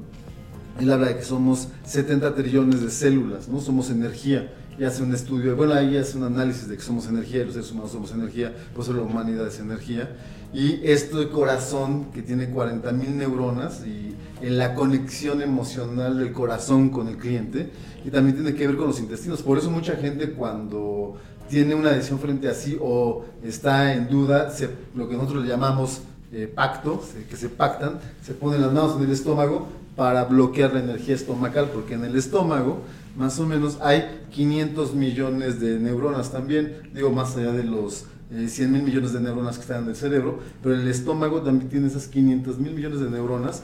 él 0.80 0.92
habla 0.92 1.08
de 1.08 1.18
que 1.18 1.24
somos 1.24 1.70
70 1.86 2.36
trillones 2.36 2.82
de 2.82 2.92
células, 2.92 3.48
¿no? 3.48 3.62
Somos 3.62 3.90
energía. 3.90 4.54
Y 4.78 4.84
hace 4.84 5.04
un 5.04 5.16
estudio, 5.16 5.56
bueno, 5.56 5.74
ahí 5.74 5.96
hace 5.96 6.18
un 6.18 6.26
análisis 6.26 6.68
de 6.68 6.76
que 6.76 6.84
somos 6.84 7.08
energía, 7.08 7.46
los 7.46 7.54
seres 7.54 7.72
humanos 7.72 7.92
somos 7.94 8.12
energía, 8.12 8.54
por 8.74 8.84
eso 8.84 8.94
la 8.94 9.04
humanidad 9.04 9.48
es 9.48 9.60
energía. 9.60 10.10
Y 10.56 10.80
esto 10.86 11.20
de 11.20 11.28
corazón, 11.28 12.06
que 12.14 12.22
tiene 12.22 12.50
40 12.50 12.90
mil 12.94 13.18
neuronas, 13.18 13.86
y 13.86 14.16
en 14.42 14.58
la 14.58 14.74
conexión 14.74 15.42
emocional 15.42 16.18
del 16.18 16.32
corazón 16.32 16.92
con 16.92 17.10
el 17.10 17.18
cliente, 17.18 17.72
y 18.06 18.10
también 18.10 18.38
tiene 18.38 18.56
que 18.56 18.66
ver 18.66 18.78
con 18.78 18.88
los 18.88 19.02
intestinos. 19.02 19.42
Por 19.42 19.58
eso 19.58 19.70
mucha 19.70 19.98
gente 19.98 20.32
cuando 20.32 21.18
tiene 21.50 21.76
una 21.76 21.92
decisión 21.92 22.20
frente 22.20 22.48
a 22.48 22.54
sí 22.54 22.78
o 22.82 23.26
está 23.44 23.94
en 23.96 24.08
duda, 24.08 24.50
lo 24.96 25.10
que 25.10 25.16
nosotros 25.16 25.44
le 25.44 25.50
llamamos 25.50 26.04
eh, 26.32 26.48
pacto, 26.48 27.04
que 27.30 27.36
se 27.36 27.50
pactan, 27.50 28.00
se 28.24 28.34
ponen 28.34 28.62
las 28.62 28.72
manos 28.72 28.96
en 28.96 29.04
el 29.04 29.12
estómago 29.12 29.68
para 29.98 30.24
bloquear 30.24 30.74
la 30.74 30.80
energía 30.80 31.16
estomacal, 31.16 31.70
porque 31.74 31.96
en 31.96 32.06
el 32.06 32.16
estómago 32.16 32.80
más 33.18 33.38
o 33.40 33.46
menos 33.46 33.78
hay 33.82 34.22
500 34.32 34.94
millones 34.94 35.60
de 35.60 35.80
neuronas 35.80 36.32
también, 36.32 36.90
digo 36.94 37.12
más 37.12 37.36
allá 37.36 37.52
de 37.52 37.64
los 37.66 38.06
eh, 38.32 38.48
100 38.48 38.72
mil 38.72 38.84
millones 38.84 39.14
de 39.14 39.20
neuronas 39.20 39.56
que 39.56 39.62
están 39.62 39.84
en 39.84 39.90
el 39.90 39.96
cerebro, 39.96 40.40
pero 40.64 40.76
el 40.76 40.88
estómago 40.88 41.42
también 41.42 41.70
tiene 41.70 41.88
esas 41.88 42.08
500 42.08 42.60
mil 42.60 42.74
millones 42.74 43.00
de 43.00 43.10
neuronas 43.10 43.64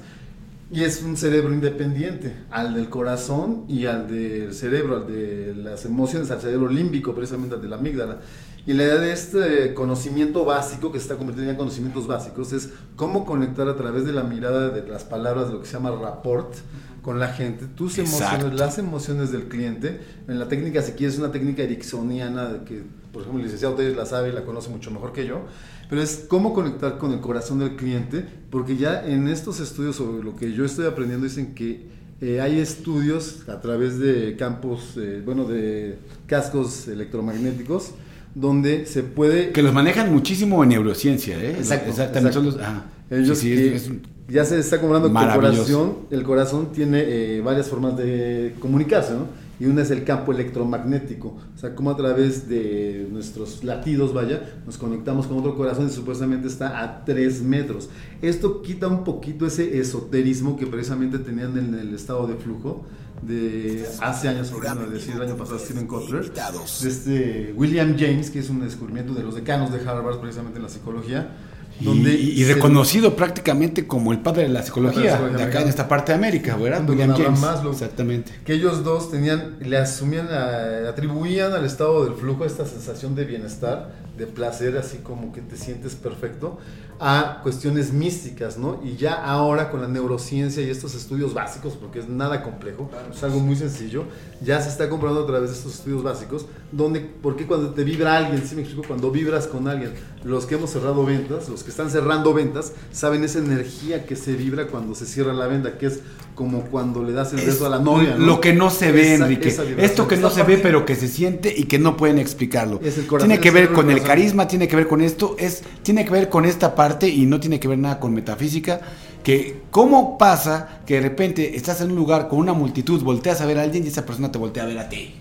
y 0.74 0.86
es 0.86 1.04
un 1.04 1.18
cerebro 1.18 1.54
independiente 1.54 2.34
al 2.50 2.74
del 2.74 2.88
corazón 2.88 3.66
y 3.68 3.88
al 3.88 4.08
del 4.08 4.54
cerebro, 4.54 4.98
al 4.98 5.08
de 5.08 5.54
las 5.54 5.84
emociones, 5.84 6.32
al 6.32 6.40
cerebro 6.40 6.70
límbico, 6.70 7.14
precisamente 7.14 7.56
al 7.56 7.62
de 7.62 7.68
la 7.68 7.76
amígdala. 7.76 8.20
Y 8.66 8.74
la 8.74 8.84
idea 8.84 8.98
de 8.98 9.12
este 9.12 9.74
conocimiento 9.74 10.46
básico, 10.46 10.92
que 10.92 11.00
se 11.00 11.04
está 11.04 11.18
convirtiendo 11.18 11.52
en 11.52 11.58
conocimientos 11.58 12.08
básicos, 12.08 12.54
es 12.54 12.70
cómo 12.96 13.26
conectar 13.26 13.68
a 13.68 13.76
través 13.76 14.06
de 14.06 14.14
la 14.14 14.24
mirada, 14.24 14.70
de 14.70 14.88
las 14.88 15.04
palabras, 15.04 15.48
de 15.48 15.54
lo 15.54 15.60
que 15.60 15.66
se 15.66 15.74
llama 15.74 15.92
rapport 15.92 16.54
con 17.02 17.20
la 17.20 17.30
gente, 17.30 17.66
tus 17.76 17.98
Exacto. 17.98 18.36
emociones, 18.36 18.60
las 18.60 18.78
emociones 18.78 19.32
del 19.32 19.44
cliente. 19.46 20.00
En 20.28 20.38
la 20.40 20.48
técnica, 20.48 20.82
si 20.82 20.92
quieres, 20.94 21.18
una 21.18 21.32
técnica 21.32 21.64
ericksoniana, 21.64 22.64
que, 22.66 22.84
por 23.12 23.22
ejemplo, 23.24 23.40
el 23.40 23.46
licenciado 23.46 23.74
Telles 23.76 23.96
la 23.98 24.06
sabe 24.06 24.30
y 24.30 24.32
la 24.34 24.44
conoce 24.46 24.70
mucho 24.70 24.92
mejor 24.92 25.12
que 25.12 25.26
yo, 25.26 25.46
pero 25.90 26.02
es 26.02 26.26
cómo 26.28 26.54
conectar 26.54 26.98
con 27.00 27.12
el 27.12 27.20
corazón 27.20 27.60
del 27.60 27.76
cliente, 27.76 28.24
porque 28.50 28.78
ya 28.78 29.06
en 29.06 29.28
estos 29.28 29.60
estudios 29.60 29.96
sobre 29.96 30.24
lo 30.24 30.36
que 30.36 30.54
yo 30.54 30.64
estoy 30.64 30.86
aprendiendo 30.86 31.26
dicen 31.26 31.54
que 31.56 31.88
eh, 32.22 32.40
hay 32.40 32.60
estudios 32.60 33.50
a 33.50 33.60
través 33.62 33.98
de 33.98 34.36
campos, 34.38 34.94
eh, 34.98 35.24
bueno, 35.26 35.46
de 35.46 35.98
cascos 36.28 36.88
electromagnéticos, 36.88 37.92
donde 38.36 38.86
se 38.86 39.04
puede... 39.04 39.52
Que 39.52 39.64
los 39.64 39.74
manejan 39.74 40.12
muchísimo 40.12 40.64
en 40.64 40.70
neurociencia, 40.70 41.38
¿eh? 41.38 41.56
Exacto, 41.58 41.90
Exactamente. 41.90 42.34
son 42.34 42.46
exacto. 42.46 42.64
los- 42.64 42.78
ajá. 42.78 42.86
Ellos 43.10 43.38
Sí, 43.40 43.52
es- 43.52 43.82
es 43.84 43.88
un- 43.90 44.02
ya 44.32 44.46
se 44.46 44.60
está 44.60 44.80
comprobando 44.80 45.12
que 45.12 45.26
el 45.26 45.34
corazón, 45.34 45.98
el 46.10 46.24
corazón 46.24 46.72
tiene 46.72 47.04
eh, 47.06 47.42
varias 47.42 47.68
formas 47.68 47.98
de 47.98 48.56
comunicarse, 48.60 49.14
¿no? 49.14 49.42
Y 49.60 49.66
una 49.66 49.84
es 49.84 49.92
el 49.92 50.04
campo 50.04 50.32
electromagnético, 50.32 51.38
o 51.56 51.58
sea, 51.58 51.76
como 51.76 51.92
a 51.92 51.96
través 51.96 52.50
de 52.50 53.08
nuestros 53.12 53.64
latidos, 53.64 54.12
vaya, 54.12 54.42
nos 54.66 54.76
conectamos 54.80 55.28
con 55.28 55.38
otro 55.38 55.56
corazón 55.56 55.86
y 55.86 55.92
supuestamente 55.92 56.48
está 56.48 56.82
a 56.82 57.06
3 57.06 57.44
metros. 57.44 57.90
Esto 58.24 58.64
quita 58.64 58.88
un 58.88 59.04
poquito 59.04 59.46
ese 59.46 59.78
esoterismo 59.80 60.58
que 60.58 60.66
precisamente 60.66 61.20
tenían 61.20 61.56
en 61.60 61.76
el 61.76 61.94
estado 61.94 62.26
de 62.26 62.36
flujo 62.38 62.86
de 63.22 63.86
hace 64.02 64.30
años, 64.30 64.50
por 64.50 64.66
ejemplo, 64.66 64.90
decir 64.90 65.14
el 65.16 65.22
año 65.22 65.38
pasado 65.38 65.60
Steven 65.60 65.86
Kotler, 65.86 66.34
de 66.34 66.90
este 66.90 67.54
William 67.56 67.96
James, 68.00 68.32
que 68.32 68.40
es 68.40 68.50
un 68.50 68.62
descubrimiento 68.62 69.14
de 69.14 69.22
los 69.22 69.36
decanos 69.36 69.72
de 69.72 69.88
Harvard, 69.88 70.20
precisamente 70.20 70.58
en 70.58 70.64
la 70.64 70.70
psicología, 70.70 71.36
donde 71.84 72.14
y 72.14 72.44
reconocido 72.46 73.16
prácticamente 73.16 73.88
como 73.88 74.12
el 74.12 74.20
padre 74.20 74.44
de 74.44 74.50
la 74.50 74.64
psicología, 74.64 75.14
psicología 75.14 75.38
de 75.38 75.44
acá 75.44 75.62
en 75.62 75.68
esta 75.70 75.88
parte 75.88 76.12
de 76.12 76.18
América, 76.18 76.56
¿verdad? 76.56 76.88
William 76.90 77.16
James. 77.16 77.40
Maslow. 77.40 77.72
Exactamente. 77.72 78.32
que 78.46 78.54
ellos 78.54 78.84
dos 78.84 79.10
tenían, 79.12 79.58
le 79.62 79.78
asumían, 79.78 80.28
a- 80.30 80.90
atribuían 80.90 81.54
al 81.54 81.66
estado 81.66 82.06
del 82.06 82.14
flujo 82.14 82.46
esta 82.46 82.66
sensación 82.66 83.16
de 83.16 83.26
bienestar, 83.26 83.92
de 84.18 84.28
placer, 84.28 84.78
así 84.78 84.98
como 84.98 85.32
que 85.34 85.42
te 85.42 85.56
sientes 85.56 85.96
perfecto, 85.96 86.60
a 87.04 87.40
cuestiones 87.42 87.92
místicas, 87.92 88.60
¿no? 88.60 88.80
Y 88.84 88.96
ya 88.96 89.14
ahora 89.16 89.72
con 89.72 89.82
la 89.82 89.88
neurociencia 89.88 90.62
y 90.62 90.70
estos 90.70 90.94
estudios 90.94 91.34
básicos, 91.34 91.74
porque 91.74 91.98
es 91.98 92.08
nada 92.08 92.44
complejo, 92.44 92.92
es 93.12 93.24
algo 93.24 93.40
muy 93.40 93.56
sencillo, 93.56 94.04
ya 94.40 94.62
se 94.62 94.70
está 94.70 94.88
comprobando 94.88 95.24
a 95.24 95.26
través 95.28 95.50
de 95.50 95.56
estos 95.58 95.74
estudios 95.74 96.04
básicos, 96.04 96.46
donde, 96.72 97.00
porque 97.00 97.48
cuando 97.48 97.72
te 97.72 97.84
vibra 97.84 98.18
alguien, 98.18 98.44
¿sí 98.48 98.54
me 98.56 98.62
explico? 98.62 98.88
Cuando 98.88 99.10
vibras 99.10 99.48
con 99.48 99.68
alguien, 99.68 99.94
los 100.24 100.46
que 100.46 100.56
hemos 100.56 100.70
cerrado 100.70 101.04
ventas, 101.04 101.50
los 101.50 101.64
que 101.64 101.72
están 101.72 101.90
cerrando 101.90 102.36
ventas, 102.36 102.74
saben 102.92 103.24
esa 103.24 103.40
energía 103.40 104.06
que 104.06 104.16
se 104.16 104.34
vibra 104.34 104.68
cuando 104.68 104.94
se 104.94 105.08
cierra 105.08 105.34
la 105.34 105.48
venta, 105.48 105.80
que 105.80 105.88
es 105.88 106.02
como 106.36 106.62
cuando 106.66 107.04
le 107.04 107.12
das 107.14 107.34
el 107.34 107.42
beso 107.46 107.66
a 107.66 107.70
la 107.70 107.80
novia, 107.80 108.16
¿no? 108.18 108.26
Lo 108.26 108.42
que 108.42 108.54
no 108.54 108.70
se 108.70 108.92
ve, 108.92 109.16
Esa- 109.16 109.26
Enrique. 109.26 109.50
esa. 109.50 109.64
Esto 109.64 110.08
que 110.08 110.18
no 110.18 110.30
se 110.30 110.44
ve, 110.44 110.58
pero 110.60 110.86
que 110.86 110.96
se 110.96 111.08
siente 111.08 111.54
y 111.56 111.66
que 111.66 111.78
no 111.78 111.98
pueden 111.98 112.20
explicarlo. 112.20 112.80
Es 112.84 112.98
el 112.98 113.06
corazón, 113.08 113.28
tiene 113.30 113.42
que 113.42 113.50
el 113.50 113.54
ver 113.56 113.64
cerebro, 113.64 113.82
con 113.84 113.92
el 113.92 113.98
el 113.98 114.04
carisma, 114.04 114.48
tiene 114.48 114.68
que 114.68 114.76
ver 114.76 114.88
con 114.88 115.02
esto, 115.02 115.36
es, 115.38 115.62
tiene 115.84 116.06
que 116.06 116.12
ver 116.12 116.30
con 116.30 116.46
esta 116.46 116.74
parte 116.74 116.91
y 117.10 117.26
no 117.26 117.40
tiene 117.40 117.60
que 117.60 117.68
ver 117.68 117.78
nada 117.78 118.00
con 118.00 118.14
metafísica. 118.14 118.82
Que 119.24 119.62
cómo 119.70 120.18
pasa 120.18 120.82
que 120.86 120.96
de 120.96 121.02
repente 121.02 121.56
estás 121.56 121.82
en 121.82 121.92
un 121.92 121.96
lugar 121.96 122.28
con 122.28 122.40
una 122.40 122.54
multitud, 122.54 123.04
volteas 123.04 123.40
a 123.42 123.46
ver 123.46 123.60
a 123.60 123.62
alguien 123.62 123.84
y 123.86 123.88
esa 123.88 124.06
persona 124.06 124.32
te 124.32 124.40
voltea 124.40 124.64
a 124.64 124.68
ver 124.68 124.80
a 124.80 124.90
ti. 124.90 125.16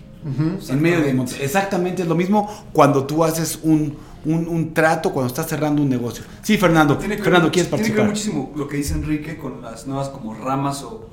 En 0.69 0.81
medio 0.81 1.01
de 1.01 1.43
exactamente 1.43 2.03
es 2.03 2.07
lo 2.07 2.15
mismo 2.15 2.47
cuando 2.73 3.05
tú 3.05 3.23
haces 3.23 3.59
un, 3.63 3.97
un, 4.25 4.47
un 4.47 4.73
trato, 4.73 5.11
cuando 5.11 5.27
estás 5.27 5.47
cerrando 5.47 5.81
un 5.81 5.89
negocio. 5.89 6.23
Sí, 6.43 6.57
Fernando. 6.57 6.97
Tiene 6.97 7.17
que, 7.17 7.23
Fernando, 7.23 7.47
ver, 7.47 7.53
¿quieres 7.53 7.69
tiene 7.71 7.83
que 7.85 7.89
ver 7.89 8.07
participar? 8.07 8.33
muchísimo 8.35 8.53
lo 8.55 8.67
que 8.67 8.77
dice 8.77 8.93
Enrique 8.93 9.37
con 9.37 9.61
las 9.61 9.87
nuevas 9.87 10.09
como 10.09 10.33
ramas 10.35 10.83
o 10.83 11.09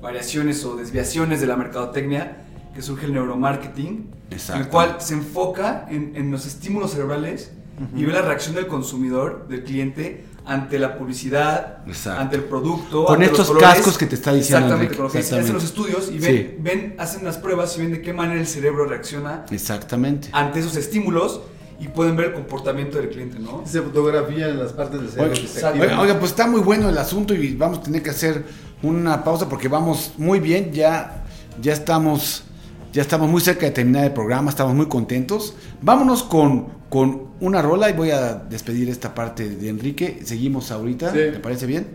variaciones 0.00 0.64
o 0.64 0.76
desviaciones 0.76 1.40
de 1.40 1.46
la 1.46 1.56
mercadotecnia 1.56 2.44
que 2.74 2.82
surge 2.82 3.06
el 3.06 3.12
neuromarketing, 3.12 3.86
en 3.88 4.08
el 4.30 4.34
Exacto. 4.34 4.70
cual 4.70 4.96
se 4.98 5.14
enfoca 5.14 5.86
en, 5.90 6.12
en 6.16 6.30
los 6.30 6.46
estímulos 6.46 6.92
cerebrales 6.92 7.52
y 7.96 8.04
ve 8.04 8.12
la 8.12 8.22
reacción 8.22 8.54
del 8.54 8.66
consumidor, 8.66 9.46
del 9.48 9.64
cliente, 9.64 10.24
ante 10.44 10.78
la 10.78 10.98
publicidad, 10.98 11.78
Exacto. 11.86 12.20
ante 12.20 12.36
el 12.36 12.44
producto. 12.44 13.04
Con 13.04 13.14
ante 13.14 13.26
los 13.28 13.32
estos 13.40 13.46
colores. 13.48 13.68
cascos 13.74 13.96
que 13.98 14.06
te 14.06 14.14
está 14.16 14.32
diciendo 14.32 14.66
Exactamente, 14.66 14.84
Enrique, 14.86 14.96
con 14.96 15.06
lo 15.06 15.12
que 15.12 15.18
dicen, 15.18 15.38
hacen 15.40 15.54
los 15.54 15.62
exactamente. 15.64 15.98
estudios 16.00 16.16
y 16.16 16.18
ven, 16.32 16.36
Sí. 16.50 16.56
ven, 16.60 16.94
hacen 16.98 17.24
las 17.24 17.38
pruebas 17.38 17.76
y 17.76 17.80
ven 17.82 17.92
de 17.92 18.02
qué 18.02 18.12
manera 18.12 18.40
el 18.40 18.46
cerebro 18.46 18.84
reacciona 18.86 19.44
Exactamente. 19.50 20.28
ante 20.32 20.58
esos 20.60 20.74
estímulos 20.76 21.42
y 21.80 21.88
pueden 21.88 22.16
ver 22.16 22.26
el 22.26 22.32
comportamiento 22.34 22.98
del 22.98 23.08
cliente, 23.10 23.38
¿no? 23.38 23.62
Se 23.66 23.80
fotografía 23.82 24.48
en 24.48 24.58
las 24.58 24.72
partes 24.72 25.00
del 25.00 25.10
cerebro. 25.10 25.80
Oiga, 25.82 26.00
oiga, 26.00 26.18
pues 26.18 26.30
está 26.32 26.46
muy 26.46 26.60
bueno 26.60 26.88
el 26.88 26.98
asunto 26.98 27.34
y 27.34 27.54
vamos 27.54 27.78
a 27.78 27.82
tener 27.82 28.02
que 28.02 28.10
hacer 28.10 28.44
una 28.82 29.22
pausa 29.24 29.48
porque 29.48 29.68
vamos 29.68 30.12
muy 30.16 30.40
bien, 30.40 30.72
ya, 30.72 31.24
ya 31.60 31.72
estamos, 31.72 32.44
ya 32.92 33.02
estamos 33.02 33.28
muy 33.30 33.40
cerca 33.40 33.66
de 33.66 33.72
terminar 33.72 34.04
el 34.04 34.12
programa, 34.12 34.50
estamos 34.50 34.74
muy 34.74 34.86
contentos. 34.86 35.54
Vámonos 35.80 36.22
con, 36.22 36.66
con 36.90 37.28
una 37.40 37.62
rola 37.62 37.88
y 37.90 37.94
voy 37.94 38.10
a 38.10 38.34
despedir 38.34 38.88
esta 38.90 39.14
parte 39.14 39.48
de 39.48 39.68
Enrique. 39.68 40.20
Seguimos 40.24 40.70
ahorita, 40.70 41.10
Sí. 41.12 41.18
¿te 41.32 41.38
parece 41.40 41.66
bien? 41.66 41.86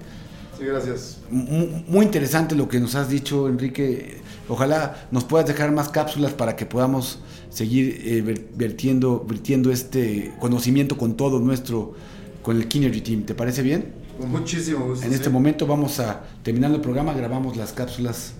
Sí, 0.57 0.65
gracias. 0.65 1.19
Mu- 1.29 1.67
Muy 1.87 2.05
interesante 2.05 2.55
lo 2.55 2.67
que 2.67 2.79
nos 2.79 2.95
has 2.95 3.09
dicho, 3.09 3.47
Enrique. 3.47 4.21
Ojalá 4.49 5.07
nos 5.11 5.23
puedas 5.23 5.47
dejar 5.47 5.71
más 5.71 5.89
cápsulas 5.89 6.33
para 6.33 6.55
que 6.55 6.65
podamos 6.65 7.19
seguir 7.49 8.01
eh, 8.03 8.21
ver- 8.21 8.47
vertiendo, 8.55 9.23
vertiendo 9.27 9.71
este 9.71 10.33
conocimiento 10.39 10.97
con 10.97 11.15
todo 11.15 11.39
nuestro, 11.39 11.93
con 12.41 12.57
el 12.57 12.67
Kinergy 12.67 13.01
Team. 13.01 13.23
¿Te 13.23 13.35
parece 13.35 13.61
bien? 13.61 13.93
Con 14.19 14.31
muchísimo 14.31 14.85
gusto. 14.87 15.03
En 15.05 15.11
sí. 15.11 15.15
este 15.17 15.29
momento 15.29 15.67
vamos 15.67 15.99
a, 15.99 16.23
terminando 16.41 16.77
el 16.77 16.81
programa, 16.81 17.13
grabamos 17.13 17.55
las 17.55 17.71
cápsulas 17.73 18.33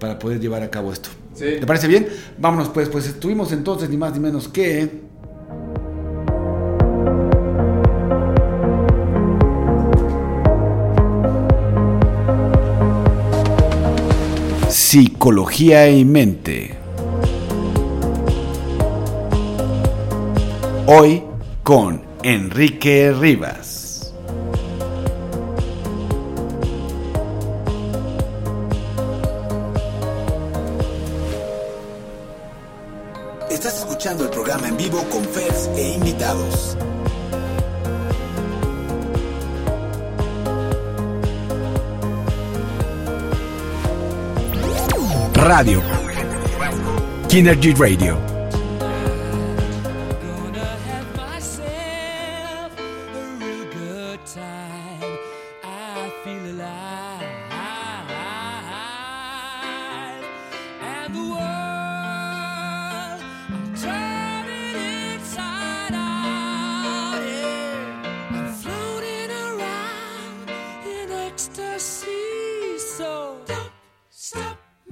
para 0.00 0.18
poder 0.18 0.40
llevar 0.40 0.62
a 0.64 0.70
cabo 0.70 0.92
esto. 0.92 1.10
¿Te 1.38 1.66
parece 1.66 1.88
bien? 1.88 2.08
Vámonos 2.38 2.68
pues, 2.68 2.88
pues 2.88 3.06
estuvimos 3.06 3.52
entonces 3.52 3.88
ni 3.88 3.96
más 3.96 4.12
ni 4.12 4.20
menos 4.20 4.48
que... 4.48 5.12
Psicología 14.68 15.88
y 15.90 16.04
Mente. 16.04 16.74
Hoy 20.86 21.22
con 21.62 22.02
Enrique 22.22 23.12
Rivas. 23.18 23.81
Radio. 45.34 45.82
Kinergy 47.28 47.74
Radio. 47.78 48.31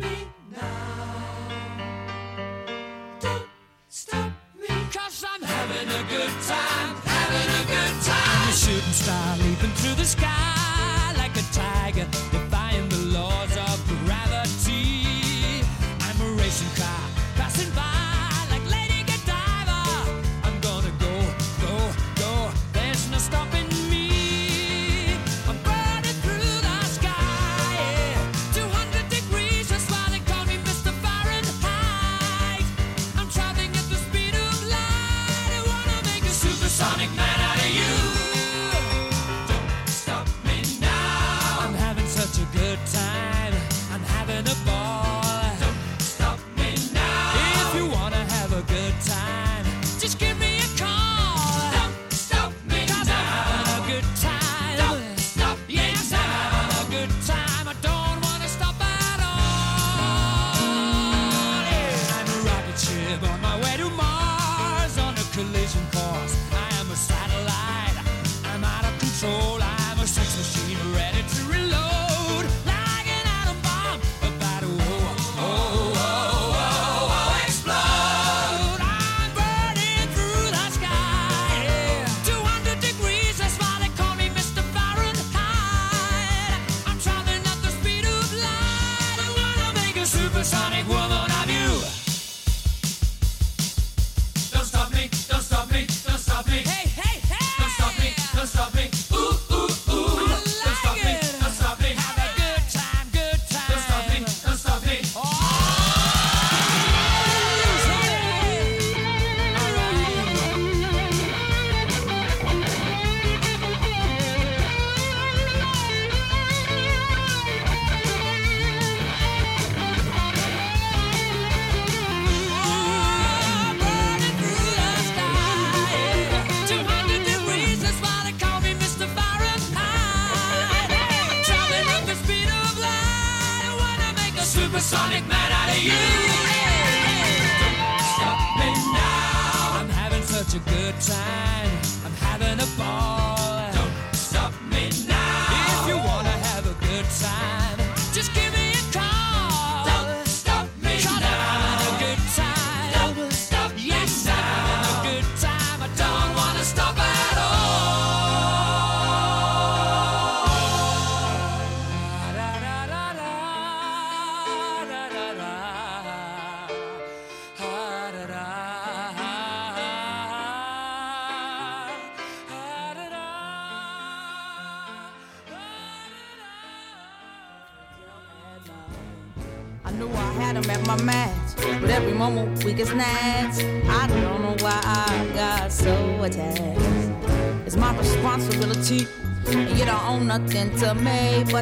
me. 0.00 0.29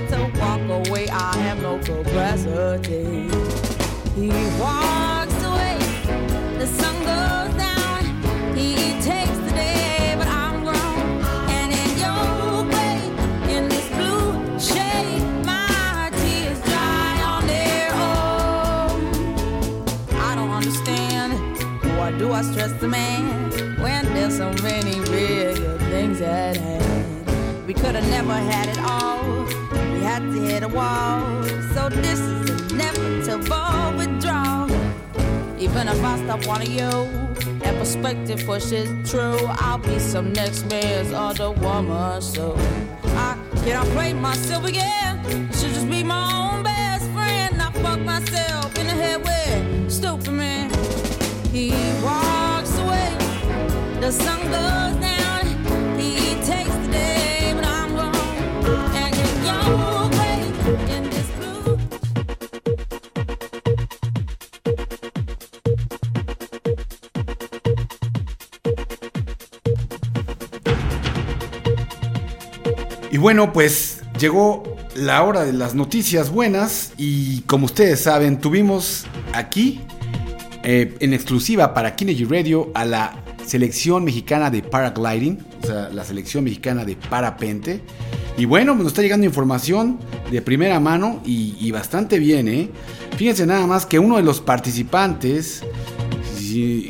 to 0.08 0.32
walk. 0.38 0.57
if 35.98 36.04
I 36.04 36.16
stop 36.18 36.46
one 36.46 36.62
of 36.62 36.68
you 36.68 36.90
and 37.64 37.76
perspective 37.76 38.42
for 38.42 38.60
shit 38.60 38.88
true, 39.04 39.38
I'll 39.48 39.78
be 39.78 39.98
some 39.98 40.32
next 40.32 40.70
man's 40.70 41.12
other 41.12 41.50
woman. 41.50 42.22
So 42.22 42.54
I 43.24 43.36
can 43.64 43.76
I 43.76 43.84
play 43.94 44.12
myself 44.12 44.64
again? 44.64 45.24
Should 45.52 45.74
just 45.74 45.90
be 45.90 46.04
my 46.04 46.22
own 46.40 46.62
best 46.62 47.10
friend. 47.10 47.60
I 47.60 47.72
fuck 47.82 48.00
myself 48.00 48.78
in 48.78 48.86
the 48.86 48.92
head 48.92 49.24
with 49.24 49.90
stupid 49.90 50.30
man. 50.30 50.70
He 51.52 51.70
walks 52.02 52.78
away. 52.78 53.16
The 54.00 54.12
sun 54.12 54.40
goes. 54.52 54.97
Y 73.18 73.20
bueno, 73.20 73.52
pues 73.52 73.98
llegó 74.20 74.62
la 74.94 75.24
hora 75.24 75.44
de 75.44 75.52
las 75.52 75.74
noticias 75.74 76.30
buenas 76.30 76.92
y 76.96 77.40
como 77.48 77.66
ustedes 77.66 77.98
saben, 77.98 78.38
tuvimos 78.38 79.06
aquí 79.32 79.80
eh, 80.62 80.94
en 81.00 81.12
exclusiva 81.12 81.74
para 81.74 81.96
Kinegy 81.96 82.22
Radio 82.26 82.70
a 82.74 82.84
la 82.84 83.24
selección 83.44 84.04
mexicana 84.04 84.50
de 84.50 84.62
paragliding, 84.62 85.40
o 85.64 85.66
sea, 85.66 85.88
la 85.88 86.04
selección 86.04 86.44
mexicana 86.44 86.84
de 86.84 86.94
parapente. 86.94 87.80
Y 88.36 88.44
bueno, 88.44 88.76
nos 88.76 88.86
está 88.86 89.02
llegando 89.02 89.26
información 89.26 89.98
de 90.30 90.40
primera 90.40 90.78
mano 90.78 91.20
y, 91.26 91.68
bastante 91.72 92.20
bien, 92.20 92.46
¿eh? 92.46 92.68
Fíjense 93.16 93.46
nada 93.46 93.66
más 93.66 93.84
que 93.84 93.98
uno 93.98 94.18
de 94.18 94.22
los 94.22 94.40
participantes, 94.40 95.64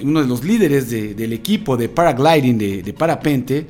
uno 0.05 0.21
de 0.21 0.27
los 0.29 0.45
líderes 0.45 0.91
de- 0.91 1.15
del 1.15 1.33
equipo 1.33 1.79
de 1.79 1.89
paragliding 1.89 2.59
de 2.59 2.93
parapente, 2.93 3.67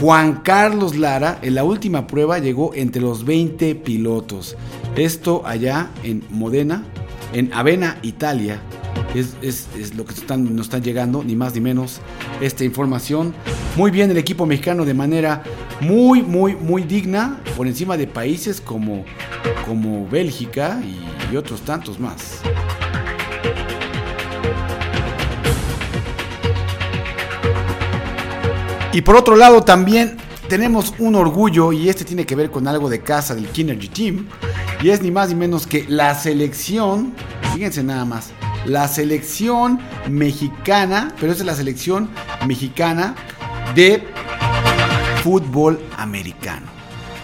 Juan 0.00 0.40
Carlos 0.42 0.96
Lara, 0.96 1.38
en 1.42 1.54
la 1.54 1.64
última 1.64 2.06
prueba 2.06 2.38
llegó 2.38 2.74
entre 2.74 3.00
los 3.00 3.24
20 3.24 3.74
pilotos. 3.76 4.56
Esto 4.96 5.42
allá 5.46 5.90
en 6.02 6.24
Modena, 6.30 6.84
en 7.32 7.52
Avena, 7.52 7.98
Italia. 8.02 8.60
Es, 9.14 9.68
lo 9.94 10.04
que 10.04 10.14
nos 10.36 10.66
están 10.66 10.82
llegando, 10.82 11.22
ni 11.22 11.36
más 11.36 11.54
ni 11.54 11.60
menos, 11.60 12.00
esta 12.40 12.64
información. 12.64 13.34
Muy 13.76 13.90
bien 13.90 14.10
el 14.10 14.18
equipo 14.18 14.46
mexicano 14.46 14.84
de 14.84 14.94
manera 14.94 15.42
muy, 15.80 16.22
muy, 16.22 16.56
muy 16.56 16.82
digna, 16.82 17.40
por 17.56 17.66
encima 17.66 17.96
de 17.96 18.06
países 18.06 18.60
como, 18.60 19.04
como 19.66 20.08
Bélgica 20.08 20.80
y 21.32 21.36
otros 21.36 21.60
tantos 21.62 22.00
más. 22.00 22.42
Y 28.94 29.02
por 29.02 29.16
otro 29.16 29.34
lado 29.34 29.64
también 29.64 30.16
tenemos 30.48 30.94
un 31.00 31.16
orgullo 31.16 31.72
y 31.72 31.88
este 31.88 32.04
tiene 32.04 32.24
que 32.24 32.36
ver 32.36 32.52
con 32.52 32.68
algo 32.68 32.88
de 32.88 33.00
casa 33.00 33.34
del 33.34 33.48
Kinergy 33.48 33.88
Team 33.88 34.28
y 34.80 34.90
es 34.90 35.02
ni 35.02 35.10
más 35.10 35.30
ni 35.30 35.34
menos 35.34 35.66
que 35.66 35.84
la 35.88 36.14
selección, 36.14 37.12
fíjense 37.52 37.82
nada 37.82 38.04
más, 38.04 38.30
la 38.64 38.86
selección 38.86 39.80
mexicana, 40.08 41.12
pero 41.18 41.32
es 41.32 41.44
la 41.44 41.56
selección 41.56 42.08
mexicana 42.46 43.16
de 43.74 44.04
fútbol 45.24 45.80
americano. 45.98 46.66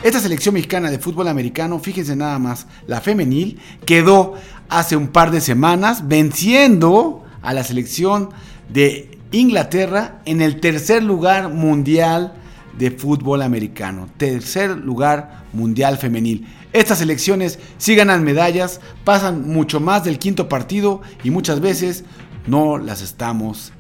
Esta 0.02 0.18
selección 0.18 0.54
mexicana 0.54 0.90
de 0.90 0.98
fútbol 0.98 1.28
americano, 1.28 1.78
fíjense 1.78 2.16
nada 2.16 2.40
más, 2.40 2.66
la 2.88 3.00
femenil 3.00 3.60
quedó 3.86 4.34
hace 4.68 4.96
un 4.96 5.06
par 5.06 5.30
de 5.30 5.40
semanas 5.40 6.08
venciendo 6.08 7.22
a 7.42 7.54
la 7.54 7.62
selección 7.62 8.30
de 8.68 9.19
Inglaterra 9.32 10.20
en 10.24 10.40
el 10.40 10.60
tercer 10.60 11.02
lugar 11.02 11.50
mundial 11.50 12.34
de 12.78 12.90
fútbol 12.90 13.42
americano. 13.42 14.08
Tercer 14.16 14.70
lugar 14.70 15.44
mundial 15.52 15.98
femenil. 15.98 16.46
Estas 16.72 16.98
selecciones 16.98 17.58
sí 17.78 17.94
ganan 17.94 18.24
medallas, 18.24 18.80
pasan 19.04 19.48
mucho 19.48 19.80
más 19.80 20.04
del 20.04 20.18
quinto 20.18 20.48
partido 20.48 21.02
y 21.24 21.30
muchas 21.30 21.60
veces 21.60 22.04
no 22.46 22.78
las 22.78 23.02
estamos 23.02 23.72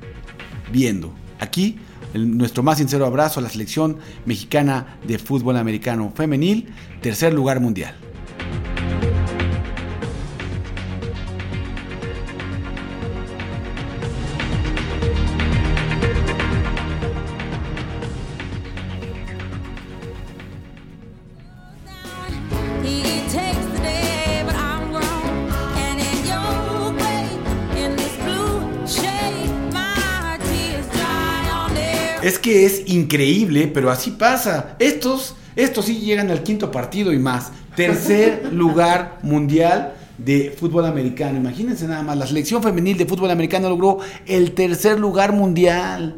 viendo. 0.72 1.12
Aquí 1.38 1.78
nuestro 2.14 2.62
más 2.62 2.78
sincero 2.78 3.06
abrazo 3.06 3.40
a 3.40 3.42
la 3.42 3.48
selección 3.48 3.98
mexicana 4.26 4.98
de 5.06 5.18
fútbol 5.18 5.56
americano 5.56 6.12
femenil, 6.14 6.68
tercer 7.00 7.32
lugar 7.32 7.60
mundial. 7.60 7.94
Increíble, 33.00 33.70
pero 33.72 33.90
así 33.90 34.12
pasa. 34.12 34.76
Estos, 34.78 35.34
estos 35.56 35.86
sí 35.86 35.98
llegan 35.98 36.30
al 36.30 36.42
quinto 36.42 36.70
partido 36.70 37.12
y 37.12 37.18
más. 37.18 37.52
Tercer 37.74 38.48
lugar 38.52 39.18
mundial 39.22 39.94
de 40.18 40.54
fútbol 40.56 40.84
americano. 40.84 41.38
Imagínense 41.38 41.86
nada 41.86 42.02
más, 42.02 42.16
la 42.16 42.26
selección 42.26 42.62
femenil 42.62 42.96
de 42.96 43.06
fútbol 43.06 43.30
americano 43.30 43.68
logró 43.68 43.98
el 44.26 44.52
tercer 44.52 44.98
lugar 44.98 45.32
mundial. 45.32 46.16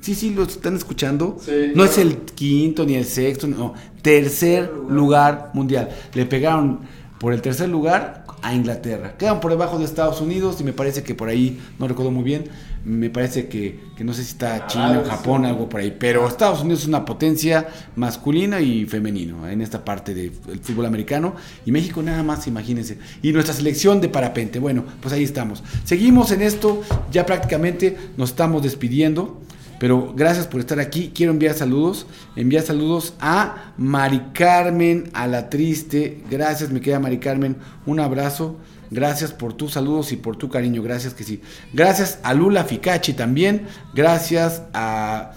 Sí, 0.00 0.14
sí, 0.14 0.30
lo 0.30 0.44
están 0.44 0.76
escuchando. 0.76 1.36
Sí, 1.40 1.50
no 1.68 1.74
claro. 1.74 1.90
es 1.90 1.98
el 1.98 2.16
quinto 2.18 2.84
ni 2.84 2.94
el 2.94 3.04
sexto, 3.04 3.46
no. 3.46 3.74
Tercer 4.02 4.72
lugar 4.88 5.50
mundial. 5.54 5.88
Le 6.14 6.24
pegaron 6.26 6.80
por 7.18 7.32
el 7.32 7.42
tercer 7.42 7.68
lugar 7.68 8.24
a 8.42 8.54
Inglaterra. 8.54 9.16
Quedan 9.18 9.40
por 9.40 9.50
debajo 9.50 9.78
de 9.78 9.84
Estados 9.84 10.20
Unidos 10.20 10.60
y 10.60 10.64
me 10.64 10.72
parece 10.72 11.02
que 11.02 11.14
por 11.14 11.28
ahí, 11.28 11.60
no 11.78 11.88
recuerdo 11.88 12.10
muy 12.10 12.22
bien, 12.22 12.44
me 12.84 13.10
parece 13.10 13.48
que, 13.48 13.80
que 13.96 14.04
no 14.04 14.12
sé 14.12 14.22
si 14.22 14.32
está 14.32 14.66
China 14.66 15.02
o 15.04 15.08
Japón, 15.08 15.44
algo 15.44 15.68
por 15.68 15.80
ahí. 15.80 15.96
Pero 15.98 16.26
Estados 16.26 16.62
Unidos 16.62 16.82
es 16.82 16.88
una 16.88 17.04
potencia 17.04 17.68
masculina 17.96 18.60
y 18.60 18.86
femenino 18.86 19.48
en 19.48 19.60
esta 19.60 19.84
parte 19.84 20.14
del 20.14 20.30
fútbol 20.62 20.86
americano. 20.86 21.34
Y 21.66 21.72
México 21.72 22.02
nada 22.02 22.22
más, 22.22 22.46
imagínense. 22.46 22.98
Y 23.22 23.32
nuestra 23.32 23.54
selección 23.54 24.00
de 24.00 24.08
parapente. 24.08 24.58
Bueno, 24.58 24.84
pues 25.00 25.12
ahí 25.14 25.24
estamos. 25.24 25.62
Seguimos 25.84 26.30
en 26.32 26.42
esto, 26.42 26.82
ya 27.10 27.26
prácticamente 27.26 27.96
nos 28.16 28.30
estamos 28.30 28.62
despidiendo. 28.62 29.40
Pero 29.78 30.12
gracias 30.14 30.46
por 30.46 30.60
estar 30.60 30.80
aquí. 30.80 31.12
Quiero 31.14 31.32
enviar 31.32 31.54
saludos. 31.54 32.06
Enviar 32.34 32.64
saludos 32.64 33.14
a 33.20 33.72
Mari 33.76 34.22
Carmen, 34.32 35.10
a 35.12 35.26
la 35.26 35.48
triste. 35.48 36.22
Gracias, 36.30 36.70
mi 36.70 36.80
querida 36.80 36.98
Mari 36.98 37.18
Carmen. 37.18 37.56
Un 37.86 38.00
abrazo. 38.00 38.56
Gracias 38.90 39.32
por 39.32 39.52
tus 39.52 39.72
saludos 39.72 40.12
y 40.12 40.16
por 40.16 40.36
tu 40.36 40.48
cariño. 40.48 40.82
Gracias 40.82 41.14
que 41.14 41.24
sí. 41.24 41.42
Gracias 41.72 42.18
a 42.22 42.32
Lula 42.34 42.64
Ficachi 42.64 43.12
también. 43.12 43.66
Gracias 43.94 44.62
a 44.72 45.32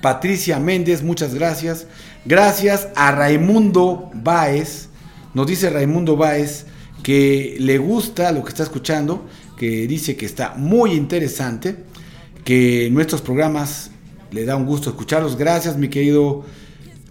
Patricia 0.00 0.58
Méndez. 0.58 1.02
Muchas 1.02 1.34
gracias. 1.34 1.86
Gracias 2.24 2.88
a 2.96 3.12
Raimundo 3.12 4.10
Báez. 4.14 4.88
Nos 5.34 5.46
dice 5.46 5.68
Raimundo 5.70 6.16
Báez 6.16 6.66
que 7.02 7.56
le 7.60 7.78
gusta 7.78 8.32
lo 8.32 8.42
que 8.42 8.48
está 8.48 8.62
escuchando. 8.62 9.26
Que 9.58 9.86
dice 9.86 10.16
que 10.16 10.24
está 10.24 10.54
muy 10.56 10.92
interesante 10.92 11.84
que 12.44 12.88
nuestros 12.90 13.20
programas 13.20 13.90
le 14.30 14.46
da 14.46 14.56
un 14.56 14.64
gusto 14.64 14.88
escucharlos. 14.88 15.36
Gracias, 15.36 15.76
mi 15.76 15.88
querido, 15.88 16.44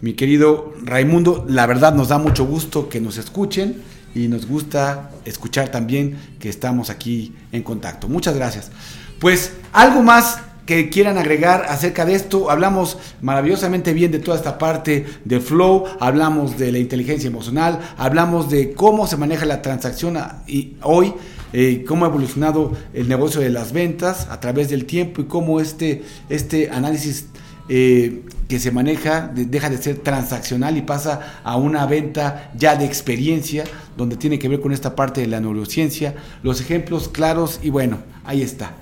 mi 0.01 0.14
querido 0.14 0.73
Raimundo. 0.84 1.45
La 1.47 1.68
verdad 1.68 1.93
nos 1.93 2.07
da 2.07 2.18
mucho 2.18 2.45
gusto 2.45 2.89
que 2.89 2.99
nos 2.99 3.18
escuchen 3.18 3.84
y 4.18 4.27
nos 4.27 4.48
gusta 4.48 5.11
escuchar 5.26 5.69
también 5.69 6.18
que 6.39 6.49
estamos 6.49 6.89
aquí 6.89 7.34
en 7.52 7.61
contacto. 7.61 8.10
Muchas 8.10 8.35
gracias. 8.35 8.72
Pues 9.19 9.53
algo 9.73 10.02
más 10.02 10.39
que 10.65 10.89
quieran 10.89 11.18
agregar 11.18 11.65
acerca 11.69 12.03
de 12.03 12.15
esto. 12.15 12.49
Hablamos 12.49 12.98
maravillosamente 13.22 13.94
bien 13.94 14.11
de 14.11 14.19
toda 14.19 14.38
esta 14.38 14.57
parte 14.57 15.06
del 15.23 15.41
flow, 15.41 15.85
hablamos 15.99 16.57
de 16.57 16.72
la 16.72 16.80
inteligencia 16.80 17.27
emocional, 17.27 17.80
hablamos 17.98 18.49
de 18.49 18.73
cómo 18.73 19.07
se 19.07 19.18
maneja 19.18 19.45
la 19.45 19.61
transacción 19.61 20.18
y 20.45 20.76
hoy, 20.81 21.14
eh, 21.53 21.85
cómo 21.88 22.03
ha 22.03 22.10
evolucionado 22.10 22.73
el 22.94 23.07
negocio 23.07 23.39
de 23.39 23.49
las 23.49 23.72
ventas 23.72 24.27
a 24.30 24.39
través 24.41 24.69
del 24.69 24.85
tiempo 24.85 25.22
y 25.22 25.26
cómo 25.26 25.61
este, 25.61 26.03
este 26.27 26.69
análisis 26.69 27.27
eh, 27.69 28.23
que 28.48 28.60
se 28.60 28.72
maneja 28.72 29.27
de- 29.27 29.45
deja 29.45 29.69
de 29.69 29.77
ser 29.77 29.98
transaccional 29.98 30.77
y 30.77 30.81
pasa 30.81 31.41
a 31.44 31.57
una 31.57 31.85
venta 31.85 32.52
ya 32.57 32.76
de 32.76 32.85
experiencia, 32.85 33.64
donde 33.98 34.15
tiene 34.15 34.39
que 34.39 34.48
ver 34.48 34.61
con 34.61 34.72
esta 34.72 34.95
parte 34.95 35.22
de 35.22 35.27
la 35.27 35.39
neurociencia, 35.39 36.15
los 36.44 36.61
ejemplos 36.61 37.10
claros 37.10 37.60
y 37.61 37.69
bueno, 37.69 37.99
ahí 38.23 38.41
está. 38.41 38.73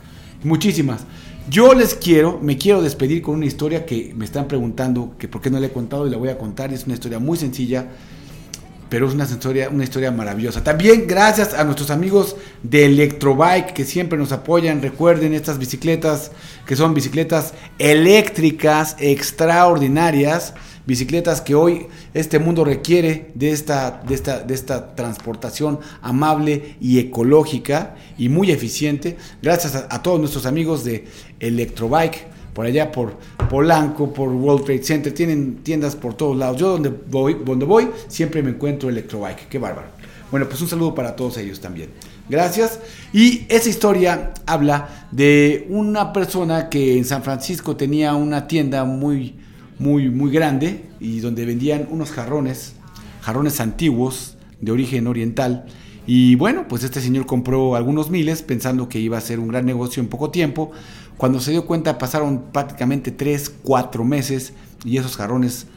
Muchísimas. 0.44 1.02
Yo 1.49 1.74
les 1.74 1.94
quiero, 1.94 2.40
me 2.41 2.57
quiero 2.57 2.82
despedir 2.82 3.22
con 3.22 3.36
una 3.36 3.45
historia 3.45 3.86
que 3.86 4.14
me 4.16 4.26
están 4.26 4.48
preguntando 4.48 5.16
que 5.20 5.28
por 5.28 5.41
qué 5.41 5.49
no 5.52 5.60
le 5.60 5.68
he 5.68 5.72
contado 5.72 6.07
y 6.07 6.10
la 6.10 6.18
voy 6.18 6.30
a 6.30 6.38
contar. 6.38 6.74
Es 6.74 6.86
una 6.86 6.95
historia 6.95 7.20
muy 7.20 7.38
sencilla, 7.38 7.88
pero 8.90 9.07
es 9.07 9.14
una 9.14 9.24
historia, 9.24 9.70
una 9.70 9.84
historia 9.84 10.12
maravillosa. 10.12 10.64
También 10.64 11.06
gracias 11.07 11.53
a 11.53 11.64
nuestros 11.64 11.90
amigos 11.90 12.36
de 12.64 12.86
Electrobike 12.86 13.74
que 13.74 13.86
siempre 13.86 14.18
nos 14.18 14.32
apoyan. 14.32 14.82
Recuerden 14.82 15.34
estas 15.34 15.57
bicicletas 15.57 16.32
que 16.66 16.76
son 16.76 16.94
bicicletas 16.94 17.53
eléctricas 17.80 18.95
extraordinarias. 18.99 20.53
Bicicletas 20.86 21.41
que 21.41 21.56
hoy 21.56 21.88
este 22.14 22.38
mundo 22.38 22.64
requiere 22.64 23.32
de 23.34 23.49
esta, 23.49 24.03
de 24.07 24.14
esta, 24.14 24.41
de 24.41 24.53
esta 24.53 24.95
transportación 24.95 25.80
amable 26.03 26.76
y 26.80 26.99
ecológica 26.99 27.95
y 28.20 28.30
muy 28.30 28.52
eficiente. 28.52 29.18
Gracias 29.41 29.76
a, 29.76 29.88
a 29.90 30.03
todos 30.03 30.20
nuestros 30.20 30.45
amigos 30.45 30.84
de 30.84 31.06
Electrobike. 31.40 32.35
Por 32.56 32.65
allá 32.65 32.90
por 32.90 33.18
Polanco, 33.49 34.14
por 34.14 34.30
World 34.30 34.64
Trade 34.64 34.84
Center, 34.84 35.14
tienen 35.14 35.57
tiendas 35.57 35.94
por 35.94 36.14
todos 36.14 36.38
lados. 36.38 36.56
Yo 36.56 36.69
donde 36.72 36.90
voy, 36.90 37.36
donde 37.45 37.65
voy 37.65 37.90
siempre 38.07 38.41
me 38.41 38.52
encuentro 38.52 38.88
Electrobike, 38.88 39.49
qué 39.49 39.60
bárbaro. 39.60 39.90
Bueno, 40.32 40.48
pues 40.48 40.61
un 40.61 40.69
saludo 40.69 40.95
para 40.95 41.18
todos 41.18 41.38
ellos 41.38 41.60
también. 41.60 41.90
Gracias. 42.30 42.80
Y 43.11 43.45
esa 43.49 43.68
historia 43.68 44.34
habla 44.45 45.07
de 45.11 45.68
una 45.69 46.14
persona 46.14 46.69
que 46.69 46.98
en 46.98 47.03
San 47.03 47.23
Francisco 47.23 47.76
tenía 47.76 48.15
una 48.15 48.48
tienda 48.48 48.86
muy, 48.86 49.36
muy, 49.77 50.10
muy 50.10 50.32
grande 50.32 50.86
y 51.02 51.19
donde 51.19 51.45
vendían 51.45 51.90
unos 51.91 52.11
jarrones, 52.11 52.73
jarrones 53.22 53.60
antiguos 53.60 54.38
de 54.61 54.72
origen 54.72 55.07
oriental. 55.07 55.65
Y 56.07 56.36
bueno, 56.36 56.68
pues 56.68 56.84
este 56.84 57.02
señor 57.02 57.26
compró 57.26 57.76
algunos 57.76 58.10
miles 58.10 58.44
pensando 58.44 58.88
que 58.88 58.99
iba 58.99 59.18
a 59.18 59.22
ser 59.22 59.40
un 59.40 59.48
gran 59.48 59.65
negocio 59.65 60.02
en 60.02 60.07
poco 60.07 60.30
tiempo. 60.30 60.72
Cuando 61.18 61.40
se 61.40 61.52
dio 61.52 61.66
cuenta 61.66 61.98
pasaron 61.98 62.46
prácticamente 62.52 63.12
3, 63.12 63.54
4 63.64 64.04
meses 64.04 64.54
y 64.84 64.98
esos 64.98 65.16
jarrones 65.16 65.68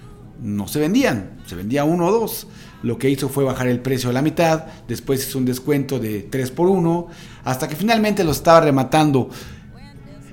no 0.43 0.69
se 0.69 0.79
vendían, 0.81 1.41
se 1.47 1.55
vendía 1.55 1.85
uno 1.85 2.07
o 2.07 2.13
dos. 2.13 2.47
Lo 2.83 2.99
que 2.99 3.11
hizo 3.11 3.29
fue 3.29 3.45
bajar 3.45 3.67
el 3.67 3.81
precio 3.81 4.11
a 4.11 4.13
la 4.13 4.23
mitad, 4.23 4.67
después 4.87 5.27
hizo 5.27 5.39
un 5.39 5.45
descuento 5.45 5.99
de 5.99 6.23
3 6.23 6.51
por 6.53 6.69
1, 6.69 7.09
hasta 7.45 7.69
que 7.69 7.77
finalmente 7.77 8.25
lo 8.25 8.33
estaba 8.33 8.61
rematando. 8.61 9.31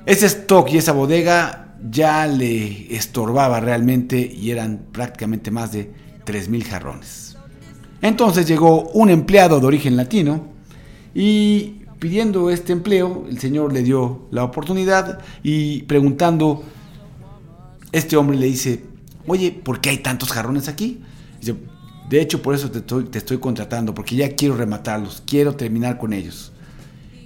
Ese 0.06 0.27
stock 0.27 0.72
y 0.72 0.77
esa 0.77 0.91
bodega 0.91 1.76
ya 1.90 2.27
le 2.27 2.95
estorbaba 2.95 3.60
realmente 3.60 4.19
y 4.19 4.52
eran 4.52 4.86
prácticamente 4.91 5.49
más 5.52 5.72
de 5.72 5.91
3.000 6.26 6.64
jarrones. 6.64 7.38
Entonces 8.02 8.48
llegó 8.48 8.90
un 8.90 9.10
empleado 9.10 9.60
de 9.60 9.65
origen 9.65 9.98
latino 9.98 10.48
y 11.15 11.85
pidiendo 11.99 12.49
este 12.49 12.73
empleo, 12.73 13.26
el 13.30 13.39
señor 13.39 13.73
le 13.73 13.84
dio 13.84 14.27
la 14.31 14.43
oportunidad 14.43 15.19
y 15.43 15.84
preguntando, 15.84 16.63
este 17.91 18.17
hombre 18.17 18.38
le 18.38 18.47
dice, 18.47 18.84
oye, 19.27 19.51
¿por 19.51 19.81
qué 19.81 19.89
hay 19.91 19.97
tantos 19.99 20.31
jarrones 20.31 20.67
aquí? 20.67 21.01
Dice, 21.39 21.55
de 22.09 22.22
hecho, 22.22 22.41
por 22.41 22.53
eso 22.53 22.69
te 22.69 23.17
estoy, 23.17 23.38
contratando, 23.39 23.93
porque 23.93 24.15
ya 24.15 24.35
quiero 24.35 24.55
rematarlos, 24.55 25.23
quiero 25.26 25.55
terminar 25.55 25.97
con 25.97 26.13
ellos. 26.13 26.51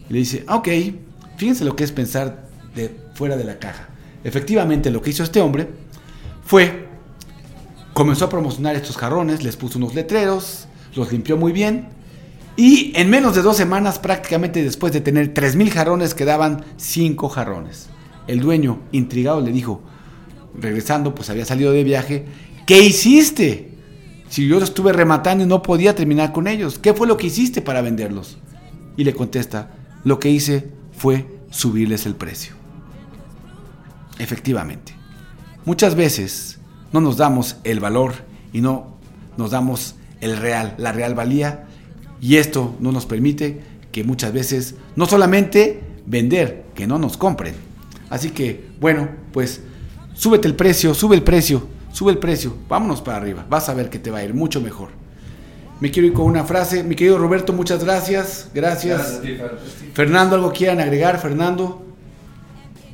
Le 0.08 0.20
dice, 0.20 0.46
ok, 0.48 0.68
fíjense 1.38 1.66
lo 1.66 1.76
que 1.76 1.84
es 1.84 1.92
pensar 1.92 2.48
de 2.76 2.96
fuera 3.14 3.36
de 3.36 3.44
la 3.44 3.60
caja. 3.60 3.90
Efectivamente, 4.24 4.90
lo 4.92 5.02
que 5.02 5.10
hizo 5.10 5.24
este 5.24 5.42
hombre 5.42 5.70
fue, 6.46 6.88
comenzó 7.94 8.26
a 8.26 8.30
promocionar 8.30 8.76
estos 8.76 8.96
jarrones, 8.96 9.44
les 9.44 9.58
puso 9.58 9.78
unos 9.78 9.96
letreros, 9.96 10.68
los 10.96 11.12
limpió 11.12 11.36
muy 11.36 11.52
bien, 11.52 11.90
y 12.56 12.92
en 12.96 13.10
menos 13.10 13.36
de 13.36 13.42
dos 13.42 13.58
semanas, 13.58 14.00
prácticamente 14.00 14.64
después 14.64 14.92
de 14.92 15.02
tener 15.02 15.34
3.000 15.34 15.70
jarrones, 15.70 16.14
quedaban 16.14 16.66
5 16.78 17.30
jarrones. 17.30 17.90
El 18.28 18.42
dueño, 18.42 18.80
intrigado, 18.92 19.42
le 19.42 19.52
dijo, 19.52 19.82
regresando, 20.54 21.16
pues 21.16 21.30
había 21.30 21.46
salido 21.46 21.72
de 21.72 21.84
viaje, 21.84 22.26
¿qué 22.66 22.80
hiciste? 22.82 23.78
Si 24.30 24.48
yo 24.48 24.60
los 24.60 24.70
estuve 24.70 24.94
rematando 24.94 25.44
y 25.44 25.48
no 25.48 25.64
podía 25.64 25.96
terminar 25.96 26.32
con 26.32 26.48
ellos, 26.48 26.78
¿qué 26.78 26.94
fue 26.94 27.08
lo 27.08 27.18
que 27.18 27.28
hiciste 27.28 27.62
para 27.62 27.82
venderlos? 27.82 28.38
Y 28.98 29.04
le 29.04 29.16
contesta, 29.16 29.72
lo 30.04 30.20
que 30.20 30.30
hice 30.30 30.72
fue 30.92 31.26
subirles 31.50 32.06
el 32.06 32.16
precio. 32.16 32.54
Efectivamente, 34.20 34.94
muchas 35.66 35.96
veces 35.96 36.60
no 36.92 37.02
nos 37.02 37.18
damos 37.18 37.58
el 37.64 37.80
valor 37.80 38.14
y 38.52 38.62
no 38.62 38.98
nos 39.38 39.52
damos 39.52 39.96
el 40.20 40.38
real, 40.38 40.76
la 40.78 40.92
real 40.92 41.16
valía, 41.16 41.69
y 42.22 42.38
esto 42.38 42.76
no 42.80 42.92
nos 42.92 43.06
permite 43.06 43.62
que 43.92 44.04
muchas 44.04 44.34
veces 44.34 44.76
no 44.96 45.06
solamente 45.06 45.82
vender, 46.06 46.66
que 46.76 46.88
no 46.88 47.00
nos 47.00 47.18
compren. 47.18 47.56
Así 48.10 48.32
que, 48.32 48.70
bueno, 48.80 49.10
pues 49.32 49.62
súbete 50.14 50.48
el 50.48 50.56
precio, 50.56 50.94
sube 50.94 51.16
el 51.16 51.24
precio, 51.24 51.68
sube 51.92 52.12
el 52.12 52.18
precio, 52.18 52.56
vámonos 52.68 53.02
para 53.02 53.18
arriba, 53.18 53.46
vas 53.50 53.70
a 53.70 53.74
ver 53.74 53.90
que 53.90 54.00
te 54.00 54.12
va 54.12 54.20
a 54.20 54.24
ir 54.24 54.34
mucho 54.34 54.62
mejor. 54.62 54.90
Me 55.80 55.92
quiero 55.92 56.08
ir 56.08 56.14
con 56.14 56.26
una 56.26 56.44
frase, 56.44 56.84
mi 56.84 56.96
querido 56.96 57.18
Roberto, 57.18 57.54
muchas 57.54 57.84
gracias, 57.84 58.50
gracias. 58.54 58.98
Gracias 58.98 59.20
a 59.20 59.22
ti, 59.22 59.36
Fer. 59.36 59.60
Fernando, 59.94 60.36
¿algo 60.36 60.52
quieran 60.52 60.82
agregar, 60.82 61.20
Fernando? 61.20 61.86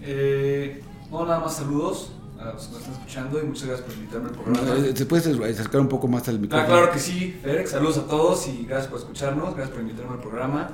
Eh, 0.03 0.81
no, 1.09 1.25
nada 1.25 1.39
más 1.39 1.55
saludos 1.55 2.11
a 2.47 2.53
los 2.53 2.63
que 2.67 2.71
nos 2.73 2.81
están 2.81 2.93
escuchando 2.95 3.39
y 3.41 3.43
muchas 3.45 3.67
gracias 3.67 3.87
por 3.87 3.95
invitarme 3.97 4.29
al 4.29 4.35
programa. 4.35 4.85
Eh, 4.87 4.93
¿Te 4.93 5.05
puedes 5.05 5.27
acercar 5.27 5.81
un 5.81 5.89
poco 5.89 6.07
más 6.07 6.27
al 6.27 6.35
Ah, 6.35 6.39
micrófono? 6.39 6.67
claro 6.69 6.91
que 6.91 6.99
sí, 6.99 7.39
Fer, 7.43 7.67
saludos 7.67 7.97
a 7.97 8.07
todos 8.07 8.47
y 8.47 8.65
gracias 8.65 8.87
por 8.89 8.99
escucharnos, 8.99 9.55
gracias 9.55 9.69
por 9.71 9.81
invitarme 9.81 10.13
al 10.13 10.21
programa. 10.21 10.69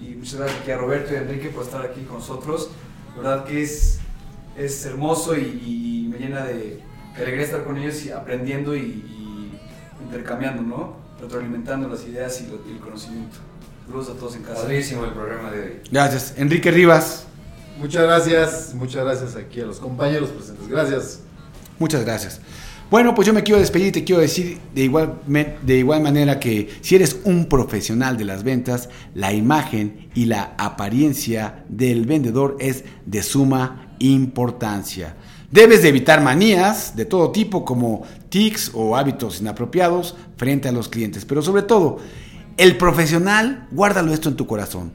Y 0.00 0.14
muchas 0.14 0.36
gracias 0.36 0.60
aquí 0.60 0.70
a 0.70 0.76
Roberto 0.78 1.12
y 1.12 1.16
a 1.16 1.20
Enrique 1.22 1.48
por 1.48 1.64
estar 1.64 1.82
aquí 1.84 2.02
con 2.02 2.18
nosotros. 2.18 2.70
La 3.16 3.22
verdad 3.22 3.44
que 3.44 3.62
es, 3.62 3.98
es 4.56 4.84
hermoso 4.86 5.36
y, 5.36 5.40
y 5.40 6.08
me 6.10 6.18
llena 6.18 6.44
de, 6.44 6.54
de 7.16 7.22
alegría 7.22 7.44
estar 7.44 7.64
con 7.64 7.76
ellos 7.76 8.04
y 8.04 8.10
aprendiendo 8.10 8.76
y, 8.76 8.80
y 8.80 9.60
intercambiando, 10.04 10.62
¿no? 10.62 10.96
Retroalimentando 11.20 11.88
las 11.88 12.04
ideas 12.06 12.40
y, 12.42 12.46
lo- 12.50 12.62
y 12.68 12.72
el 12.74 12.78
conocimiento. 12.78 13.38
Saludos 13.86 14.10
a 14.10 14.12
todos 14.14 14.36
en 14.36 14.42
casa. 14.42 14.62
Padrísimo 14.62 15.04
el 15.04 15.12
programa 15.12 15.50
de 15.50 15.60
hoy. 15.62 15.72
Gracias. 15.90 16.34
Enrique 16.36 16.70
Rivas, 16.70 17.26
Muchas 17.78 18.02
gracias, 18.02 18.74
muchas 18.74 19.04
gracias 19.04 19.36
aquí 19.36 19.60
a 19.60 19.66
los 19.66 19.78
compañeros 19.78 20.30
presentes. 20.30 20.66
Gracias. 20.68 21.20
muchas 21.78 22.04
gracias. 22.04 22.40
Bueno, 22.90 23.14
pues 23.14 23.26
yo 23.26 23.34
me 23.34 23.42
quiero 23.42 23.60
despedir 23.60 23.88
y 23.88 23.92
te 23.92 24.04
quiero 24.04 24.20
decir 24.20 24.58
de 24.74 24.82
igual, 24.84 25.20
de 25.62 25.76
igual 25.76 26.02
manera 26.02 26.40
que 26.40 26.70
si 26.80 26.96
eres 26.96 27.20
un 27.24 27.46
profesional 27.46 28.16
de 28.16 28.24
las 28.24 28.42
ventas, 28.42 28.88
la 29.14 29.32
imagen 29.32 30.08
y 30.14 30.24
la 30.24 30.54
apariencia 30.56 31.64
del 31.68 32.06
vendedor 32.06 32.56
es 32.60 32.84
de 33.04 33.22
suma 33.22 33.94
importancia. 33.98 35.16
Debes 35.50 35.82
de 35.82 35.90
evitar 35.90 36.22
manías 36.22 36.96
de 36.96 37.04
todo 37.04 37.30
tipo 37.30 37.64
como 37.64 38.04
tics 38.28 38.72
o 38.74 38.96
hábitos 38.96 39.40
inapropiados 39.40 40.16
frente 40.36 40.68
a 40.68 40.72
los 40.72 40.88
clientes, 40.88 41.24
pero 41.24 41.42
sobre 41.42 41.62
todo, 41.62 41.98
el 42.56 42.76
profesional, 42.76 43.68
guárdalo 43.70 44.12
esto 44.12 44.28
en 44.28 44.36
tu 44.36 44.46
corazón, 44.46 44.92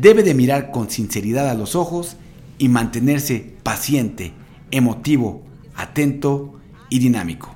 debe 0.00 0.22
de 0.22 0.34
mirar 0.34 0.70
con 0.70 0.90
sinceridad 0.90 1.48
a 1.48 1.54
los 1.54 1.74
ojos 1.74 2.16
y 2.58 2.68
mantenerse 2.68 3.54
paciente, 3.62 4.32
emotivo, 4.70 5.42
atento 5.74 6.60
y 6.88 6.98
dinámico. 6.98 7.54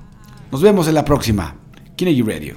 Nos 0.51 0.61
vemos 0.61 0.87
en 0.87 0.95
la 0.95 1.05
próxima. 1.05 1.55
Kinegy 1.95 2.21
Radio. 2.21 2.55